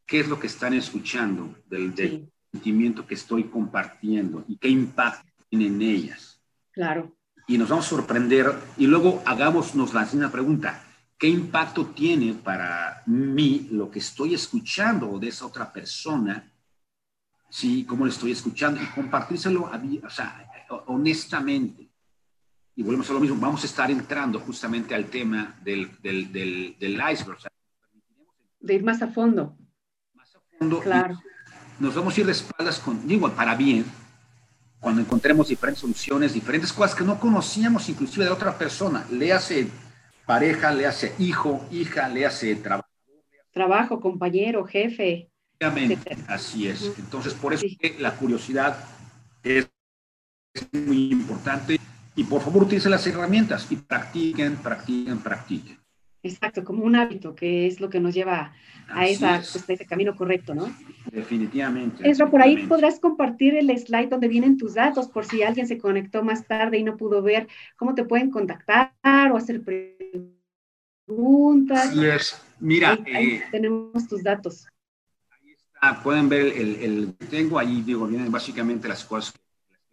qué 0.05 0.19
es 0.19 0.27
lo 0.27 0.37
que 0.37 0.47
están 0.47 0.73
escuchando 0.73 1.55
del, 1.69 1.95
del 1.95 2.29
sentimiento 2.51 3.07
que 3.07 3.13
estoy 3.13 3.45
compartiendo 3.45 4.43
y 4.47 4.57
qué 4.57 4.67
impacto 4.67 5.28
en 5.51 5.81
ellas. 5.81 6.41
Claro. 6.71 7.15
Y 7.47 7.57
nos 7.57 7.69
vamos 7.69 7.85
a 7.87 7.89
sorprender 7.89 8.53
y 8.77 8.85
luego 8.87 9.23
hagámonos 9.25 9.93
la 9.93 10.05
siguiente 10.05 10.31
pregunta. 10.31 10.83
¿Qué 11.17 11.27
impacto 11.27 11.87
tiene 11.87 12.33
para 12.33 13.03
mí 13.07 13.67
lo 13.71 13.89
que 13.91 13.99
estoy 13.99 14.35
escuchando 14.35 15.19
de 15.19 15.27
esa 15.27 15.45
otra 15.45 15.71
persona? 15.73 16.49
Sí, 17.49 17.83
cómo 17.85 18.05
le 18.05 18.11
estoy 18.11 18.31
escuchando 18.31 18.81
y 18.81 18.85
compartírselo 18.85 19.69
o 20.03 20.09
sea, 20.09 20.47
honestamente. 20.85 21.89
Y 22.75 22.83
volvemos 22.83 23.09
a 23.09 23.13
lo 23.13 23.19
mismo, 23.19 23.35
vamos 23.37 23.63
a 23.63 23.65
estar 23.65 23.91
entrando 23.91 24.39
justamente 24.39 24.95
al 24.95 25.05
tema 25.05 25.57
del, 25.61 25.91
del, 26.01 26.31
del, 26.31 26.77
del 26.79 26.93
iceberg. 27.11 27.39
de 28.61 28.73
ir 28.75 28.83
más 28.83 29.01
a 29.01 29.07
fondo. 29.07 29.57
Más 30.13 30.33
a 30.35 30.39
fondo. 30.57 30.79
Claro. 30.79 31.19
Nos 31.79 31.95
vamos 31.95 32.15
a 32.15 32.19
ir 32.21 32.25
de 32.25 32.31
espaldas 32.31 32.79
con, 32.79 33.05
digo, 33.05 33.29
para 33.31 33.55
bien, 33.55 33.83
cuando 34.79 35.01
encontremos 35.01 35.47
diferentes 35.47 35.81
soluciones, 35.81 36.33
diferentes 36.33 36.71
cosas 36.71 36.95
que 36.95 37.03
no 37.03 37.19
conocíamos 37.19 37.89
inclusive 37.89 38.25
de 38.25 38.31
otra 38.31 38.57
persona. 38.57 39.05
Le 39.11 39.33
hace 39.33 39.67
pareja, 40.25 40.71
le 40.71 40.85
hace 40.85 41.13
hijo, 41.19 41.65
hija, 41.71 42.07
le 42.07 42.25
hace 42.25 42.55
trabajo. 42.55 42.87
Trabajo, 43.51 43.99
compañero, 43.99 44.65
jefe. 44.65 45.29
Así 46.27 46.67
es. 46.67 46.93
Entonces, 46.97 47.33
por 47.33 47.53
eso 47.53 47.65
que 47.79 47.97
la 47.99 48.15
curiosidad 48.15 48.77
es 49.43 49.69
muy 50.71 51.11
importante. 51.11 51.79
Y 52.15 52.23
por 52.23 52.41
favor, 52.41 52.63
utilicen 52.63 52.91
las 52.91 53.05
herramientas 53.07 53.67
y 53.69 53.75
practiquen, 53.75 54.55
practiquen, 54.57 55.19
practiquen. 55.19 55.79
Exacto, 56.21 56.65
como 56.65 56.83
un 56.83 56.97
hábito, 56.97 57.33
que 57.33 57.65
es 57.67 57.79
lo 57.79 57.89
que 57.89 58.01
nos 58.01 58.13
lleva 58.13 58.53
a, 58.89 59.07
esa, 59.07 59.37
pues, 59.37 59.69
ese 59.69 59.85
camino 59.85 60.15
correcto, 60.15 60.53
¿no? 60.53 60.69
Definitivamente. 61.11 62.09
Eso, 62.09 62.29
por 62.29 62.41
ahí 62.41 62.67
podrás 62.67 62.99
compartir 62.99 63.55
el 63.55 63.69
slide 63.77 64.09
donde 64.09 64.27
vienen 64.27 64.57
tus 64.57 64.73
datos, 64.73 65.07
por 65.07 65.25
si 65.25 65.43
alguien 65.43 65.65
se 65.67 65.77
conectó 65.77 66.21
más 66.21 66.45
tarde 66.45 66.77
y 66.77 66.83
no 66.83 66.97
pudo 66.97 67.21
ver 67.21 67.47
cómo 67.77 67.95
te 67.95 68.03
pueden 68.03 68.31
contactar 68.31 68.91
o 69.31 69.37
hacer 69.37 69.61
preguntas. 71.07 71.87
Así 71.87 72.05
es. 72.05 72.41
Mira, 72.59 72.99
ahí, 73.13 73.35
eh, 73.35 73.43
tenemos 73.51 74.05
tus 74.07 74.21
datos. 74.21 74.67
Ahí 75.29 75.51
está, 75.51 76.03
pueden 76.03 76.27
ver 76.27 76.47
el, 76.47 76.75
el, 76.75 77.13
tengo 77.29 77.57
ahí, 77.57 77.81
digo, 77.81 78.05
vienen 78.07 78.29
básicamente 78.29 78.89
las 78.89 79.05
cosas 79.05 79.31
que, 79.31 79.39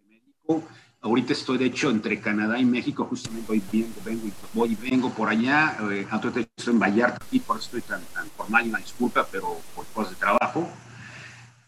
me 0.05 0.15
dedico 0.15 0.67
Ahorita 0.99 1.33
estoy, 1.33 1.57
de 1.59 1.65
hecho, 1.65 1.91
entre 1.91 2.19
Canadá 2.19 2.57
y 2.57 2.65
México, 2.65 3.05
justamente 3.05 3.51
hoy 3.51 3.61
vengo, 3.71 3.87
vengo 4.03 4.27
y 4.27 4.33
voy 4.53 4.71
y 4.71 4.89
vengo 4.89 5.11
por 5.11 5.29
allá. 5.29 5.77
Eh, 5.91 6.07
estoy 6.55 6.73
en 6.73 6.79
Vallarta 6.79 7.23
y 7.31 7.39
por 7.39 7.57
eso 7.57 7.65
estoy 7.65 7.81
tan, 7.81 8.01
tan 8.13 8.27
formal 8.31 8.65
y 8.65 8.69
una 8.69 8.79
disculpa, 8.79 9.27
pero 9.31 9.57
por 9.75 9.85
cosas 9.87 10.13
de 10.13 10.15
trabajo. 10.17 10.67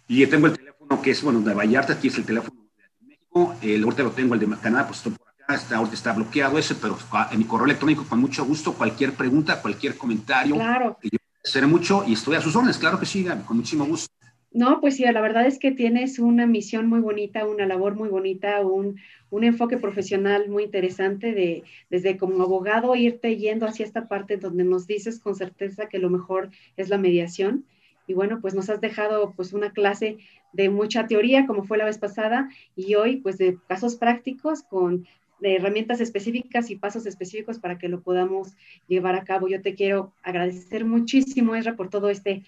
Y 0.08 0.26
tengo 0.26 0.48
el 0.48 0.58
teléfono 0.58 1.02
que 1.02 1.12
es, 1.12 1.22
bueno, 1.22 1.42
de 1.42 1.54
Vallarta, 1.54 1.94
aquí 1.94 2.08
es 2.08 2.18
el 2.18 2.26
teléfono 2.26 2.60
de 2.76 3.08
México. 3.08 3.56
El, 3.62 3.84
ahorita 3.84 4.04
lo 4.04 4.12
tengo, 4.12 4.34
el 4.34 4.40
de 4.40 4.48
Canadá, 4.58 4.88
pues 4.88 4.98
estoy 4.98 5.14
por 5.14 5.28
acá, 5.30 5.54
está, 5.54 5.78
ahorita 5.78 5.96
está 5.96 6.14
bloqueado 6.14 6.58
ese, 6.58 6.74
pero 6.74 6.98
en 7.32 7.38
mi 7.38 7.46
correo 7.46 7.66
electrónico, 7.66 8.06
con 8.10 8.20
mucho 8.20 8.44
gusto, 8.46 8.74
cualquier 8.74 9.14
pregunta, 9.14 9.62
cualquier 9.62 9.96
comentario. 9.96 10.56
Claro. 10.56 10.98
Que 11.00 11.10
yo 11.12 11.20
seré 11.44 11.68
mucho 11.68 12.04
y 12.08 12.14
estoy 12.14 12.36
a 12.36 12.42
sus 12.42 12.56
órdenes, 12.56 12.80
claro 12.80 13.00
que 13.00 13.06
sí, 13.06 13.28
con 13.46 13.58
muchísimo 13.58 13.86
gusto. 13.86 14.12
No, 14.52 14.82
pues 14.82 14.95
sí, 14.95 15.04
la 15.04 15.22
verdad 15.22 15.45
es 15.45 15.60
que 15.60 15.72
tienes 15.72 16.18
una 16.18 16.47
misión 16.47 16.88
muy 16.88 17.02
bonita, 17.02 17.45
una 17.45 17.68
labor 17.68 17.95
muy 17.95 18.10
bonita, 18.10 18.66
un, 18.66 19.00
un 19.30 19.43
enfoque 19.43 19.78
profesional 19.78 20.50
muy 20.50 20.64
interesante 20.64 21.34
de 21.34 21.64
desde 21.91 22.18
como 22.18 22.41
abogado 22.41 22.95
irte 22.95 23.38
yendo 23.38 23.68
hacia 23.68 23.86
esta 23.86 24.08
parte 24.08 24.38
donde 24.38 24.64
nos 24.64 24.88
dices 24.88 25.20
con 25.20 25.36
certeza 25.36 25.88
que 25.88 26.00
lo 26.00 26.10
mejor 26.10 26.50
es 26.78 26.89
la 26.89 26.97
mediación. 26.97 27.66
Y 28.08 28.16
bueno, 28.16 28.39
pues 28.41 28.56
nos 28.56 28.72
has 28.72 28.82
dejado 28.82 29.34
pues 29.36 29.54
una 29.54 29.72
clase 29.72 30.18
de 30.52 30.70
mucha 30.70 31.06
teoría 31.06 31.45
como 31.45 31.64
fue 31.64 31.78
la 31.78 31.86
vez 31.86 32.00
pasada 32.00 32.50
y 32.76 32.95
hoy 32.95 33.18
pues 33.18 33.38
de 33.38 33.60
casos 33.68 33.97
prácticos 33.97 34.64
con 34.64 35.06
herramientas 35.41 36.02
específicas 36.02 36.70
y 36.70 36.76
pasos 36.76 37.06
específicos 37.06 37.60
para 37.60 37.78
que 37.78 37.88
lo 37.88 38.02
podamos 38.02 38.56
llevar 38.88 39.16
a 39.16 39.24
cabo. 39.24 39.47
Yo 39.47 39.62
te 39.62 39.76
quiero 39.76 40.12
agradecer 40.24 40.86
muchísimo, 40.86 41.56
Ezra, 41.56 41.76
por 41.76 41.89
todo 41.89 42.10
este 42.10 42.43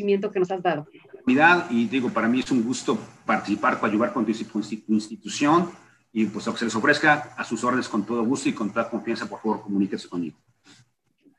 conocimiento 0.00 0.30
que 0.30 0.40
nos 0.40 0.50
has 0.50 0.62
dado. 0.62 0.86
Y 1.70 1.86
digo, 1.86 2.10
para 2.10 2.28
mí 2.28 2.40
es 2.40 2.50
un 2.50 2.62
gusto 2.62 2.98
participar, 3.26 3.78
ayudar 3.82 4.12
con 4.12 4.24
tu 4.24 4.32
institución 4.94 5.70
y 6.12 6.26
pues 6.26 6.44
que 6.46 6.58
se 6.58 6.64
les 6.64 6.74
ofrezca 6.74 7.34
a 7.36 7.44
sus 7.44 7.62
órdenes 7.62 7.88
con 7.88 8.04
todo 8.04 8.24
gusto 8.24 8.48
y 8.48 8.52
con 8.52 8.70
toda 8.70 8.90
confianza, 8.90 9.28
por 9.28 9.40
favor, 9.40 9.62
comuníquese 9.62 10.08
conmigo. 10.08 10.36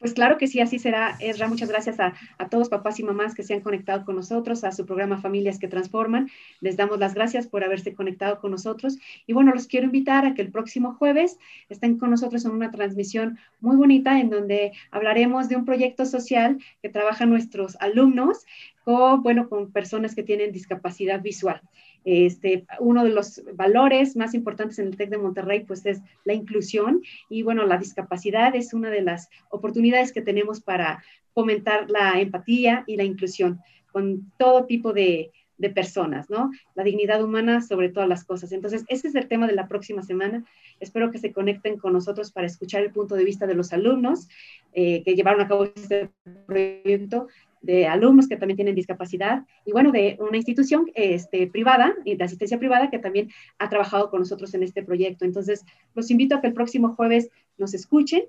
Pues 0.01 0.15
claro 0.15 0.39
que 0.39 0.47
sí, 0.47 0.59
así 0.59 0.79
será, 0.79 1.15
Ezra. 1.19 1.47
Muchas 1.47 1.69
gracias 1.69 1.99
a, 1.99 2.15
a, 2.39 2.49
todos 2.49 2.69
papás 2.69 2.99
y 2.99 3.03
mamás 3.03 3.35
que 3.35 3.43
se 3.43 3.53
han 3.53 3.61
conectado 3.61 4.03
con 4.03 4.15
nosotros, 4.15 4.63
a 4.63 4.71
su 4.71 4.83
programa 4.87 5.21
Familias 5.21 5.59
que 5.59 5.67
Transforman. 5.67 6.27
Les 6.59 6.75
damos 6.75 6.97
las 6.97 7.13
gracias 7.13 7.45
por 7.45 7.63
haberse 7.63 7.93
conectado 7.93 8.39
con 8.39 8.49
nosotros. 8.49 8.97
Y 9.27 9.33
bueno, 9.33 9.53
los 9.53 9.67
quiero 9.67 9.85
invitar 9.85 10.25
a 10.25 10.33
que 10.33 10.41
el 10.41 10.51
próximo 10.51 10.95
jueves 10.95 11.37
estén 11.69 11.99
con 11.99 12.09
nosotros 12.09 12.43
en 12.45 12.51
una 12.51 12.71
transmisión 12.71 13.37
muy 13.59 13.75
bonita 13.75 14.19
en 14.19 14.31
donde 14.31 14.71
hablaremos 14.89 15.49
de 15.49 15.55
un 15.55 15.65
proyecto 15.65 16.07
social 16.07 16.57
que 16.81 16.89
trabajan 16.89 17.29
nuestros 17.29 17.77
alumnos 17.79 18.47
con, 18.83 19.23
bueno, 19.23 19.49
con 19.49 19.71
personas 19.71 20.15
que 20.15 20.23
tienen 20.23 20.51
discapacidad 20.51 21.21
visual. 21.21 21.61
Este, 22.03 22.65
uno 22.79 23.03
de 23.03 23.11
los 23.11 23.43
valores 23.53 24.15
más 24.15 24.33
importantes 24.33 24.79
en 24.79 24.87
el 24.87 24.97
TEC 24.97 25.09
de 25.09 25.17
Monterrey, 25.17 25.65
pues 25.65 25.85
es 25.85 26.01
la 26.25 26.33
inclusión 26.33 27.01
y 27.29 27.43
bueno, 27.43 27.65
la 27.65 27.77
discapacidad 27.77 28.55
es 28.55 28.73
una 28.73 28.89
de 28.89 29.01
las 29.01 29.29
oportunidades 29.49 30.11
que 30.11 30.21
tenemos 30.21 30.61
para 30.61 31.03
fomentar 31.33 31.89
la 31.89 32.19
empatía 32.19 32.83
y 32.87 32.97
la 32.97 33.03
inclusión 33.03 33.59
con 33.91 34.31
todo 34.37 34.65
tipo 34.65 34.93
de, 34.93 35.31
de 35.61 35.69
personas, 35.69 36.29
¿no? 36.29 36.51
La 36.73 36.83
dignidad 36.83 37.23
humana 37.23 37.61
sobre 37.61 37.89
todas 37.89 38.09
las 38.09 38.23
cosas. 38.25 38.51
Entonces, 38.51 38.83
ese 38.87 39.07
es 39.07 39.15
el 39.15 39.27
tema 39.27 39.47
de 39.47 39.53
la 39.53 39.67
próxima 39.67 40.01
semana. 40.01 40.43
Espero 40.79 41.11
que 41.11 41.19
se 41.19 41.31
conecten 41.31 41.77
con 41.77 41.93
nosotros 41.93 42.31
para 42.31 42.47
escuchar 42.47 42.81
el 42.81 42.91
punto 42.91 43.15
de 43.15 43.23
vista 43.23 43.45
de 43.45 43.53
los 43.53 43.71
alumnos 43.71 44.27
eh, 44.73 45.03
que 45.03 45.13
llevaron 45.13 45.41
a 45.41 45.47
cabo 45.47 45.65
este 45.65 46.09
proyecto 46.47 47.27
de 47.61 47.87
alumnos 47.87 48.27
que 48.27 48.37
también 48.37 48.55
tienen 48.55 48.75
discapacidad 48.75 49.45
y 49.65 49.71
bueno, 49.71 49.91
de 49.91 50.17
una 50.19 50.37
institución 50.37 50.91
este, 50.95 51.47
privada, 51.47 51.93
de 52.05 52.23
asistencia 52.23 52.57
privada, 52.57 52.89
que 52.89 52.99
también 52.99 53.29
ha 53.59 53.69
trabajado 53.69 54.09
con 54.09 54.19
nosotros 54.19 54.53
en 54.53 54.63
este 54.63 54.83
proyecto. 54.83 55.25
Entonces, 55.25 55.63
los 55.93 56.09
invito 56.09 56.35
a 56.35 56.41
que 56.41 56.47
el 56.47 56.53
próximo 56.53 56.95
jueves 56.95 57.29
nos 57.57 57.73
escuchen. 57.73 58.23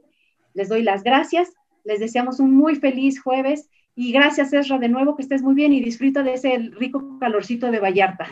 Les 0.55 0.69
doy 0.69 0.83
las 0.83 1.03
gracias. 1.03 1.55
Les 1.85 1.99
deseamos 1.99 2.41
un 2.41 2.55
muy 2.55 2.77
feliz 2.77 3.21
jueves 3.21 3.69
y 3.95 4.13
gracias, 4.13 4.53
Ezra, 4.53 4.79
de 4.79 4.89
nuevo, 4.89 5.17
que 5.17 5.23
estés 5.23 5.43
muy 5.43 5.55
bien 5.55 5.73
y 5.73 5.83
disfruta 5.83 6.23
de 6.23 6.35
ese 6.35 6.57
rico 6.79 7.19
calorcito 7.19 7.71
de 7.71 7.81
Vallarta. 7.81 8.27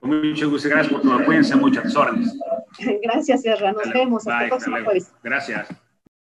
Con 0.00 0.10
mucho 0.10 0.50
gusto, 0.50 0.68
gracias 0.68 0.92
por 0.92 1.02
tu 1.02 1.12
apoyo, 1.12 1.56
muchas 1.56 1.96
órdenes. 1.96 2.38
Gracias, 3.02 3.44
Ezra, 3.44 3.72
nos 3.72 3.90
vemos. 3.92 4.28
Hasta 4.28 4.44
el 4.44 4.50
próximo 4.50 4.76
jueves. 4.84 5.12
Gracias. 5.24 5.87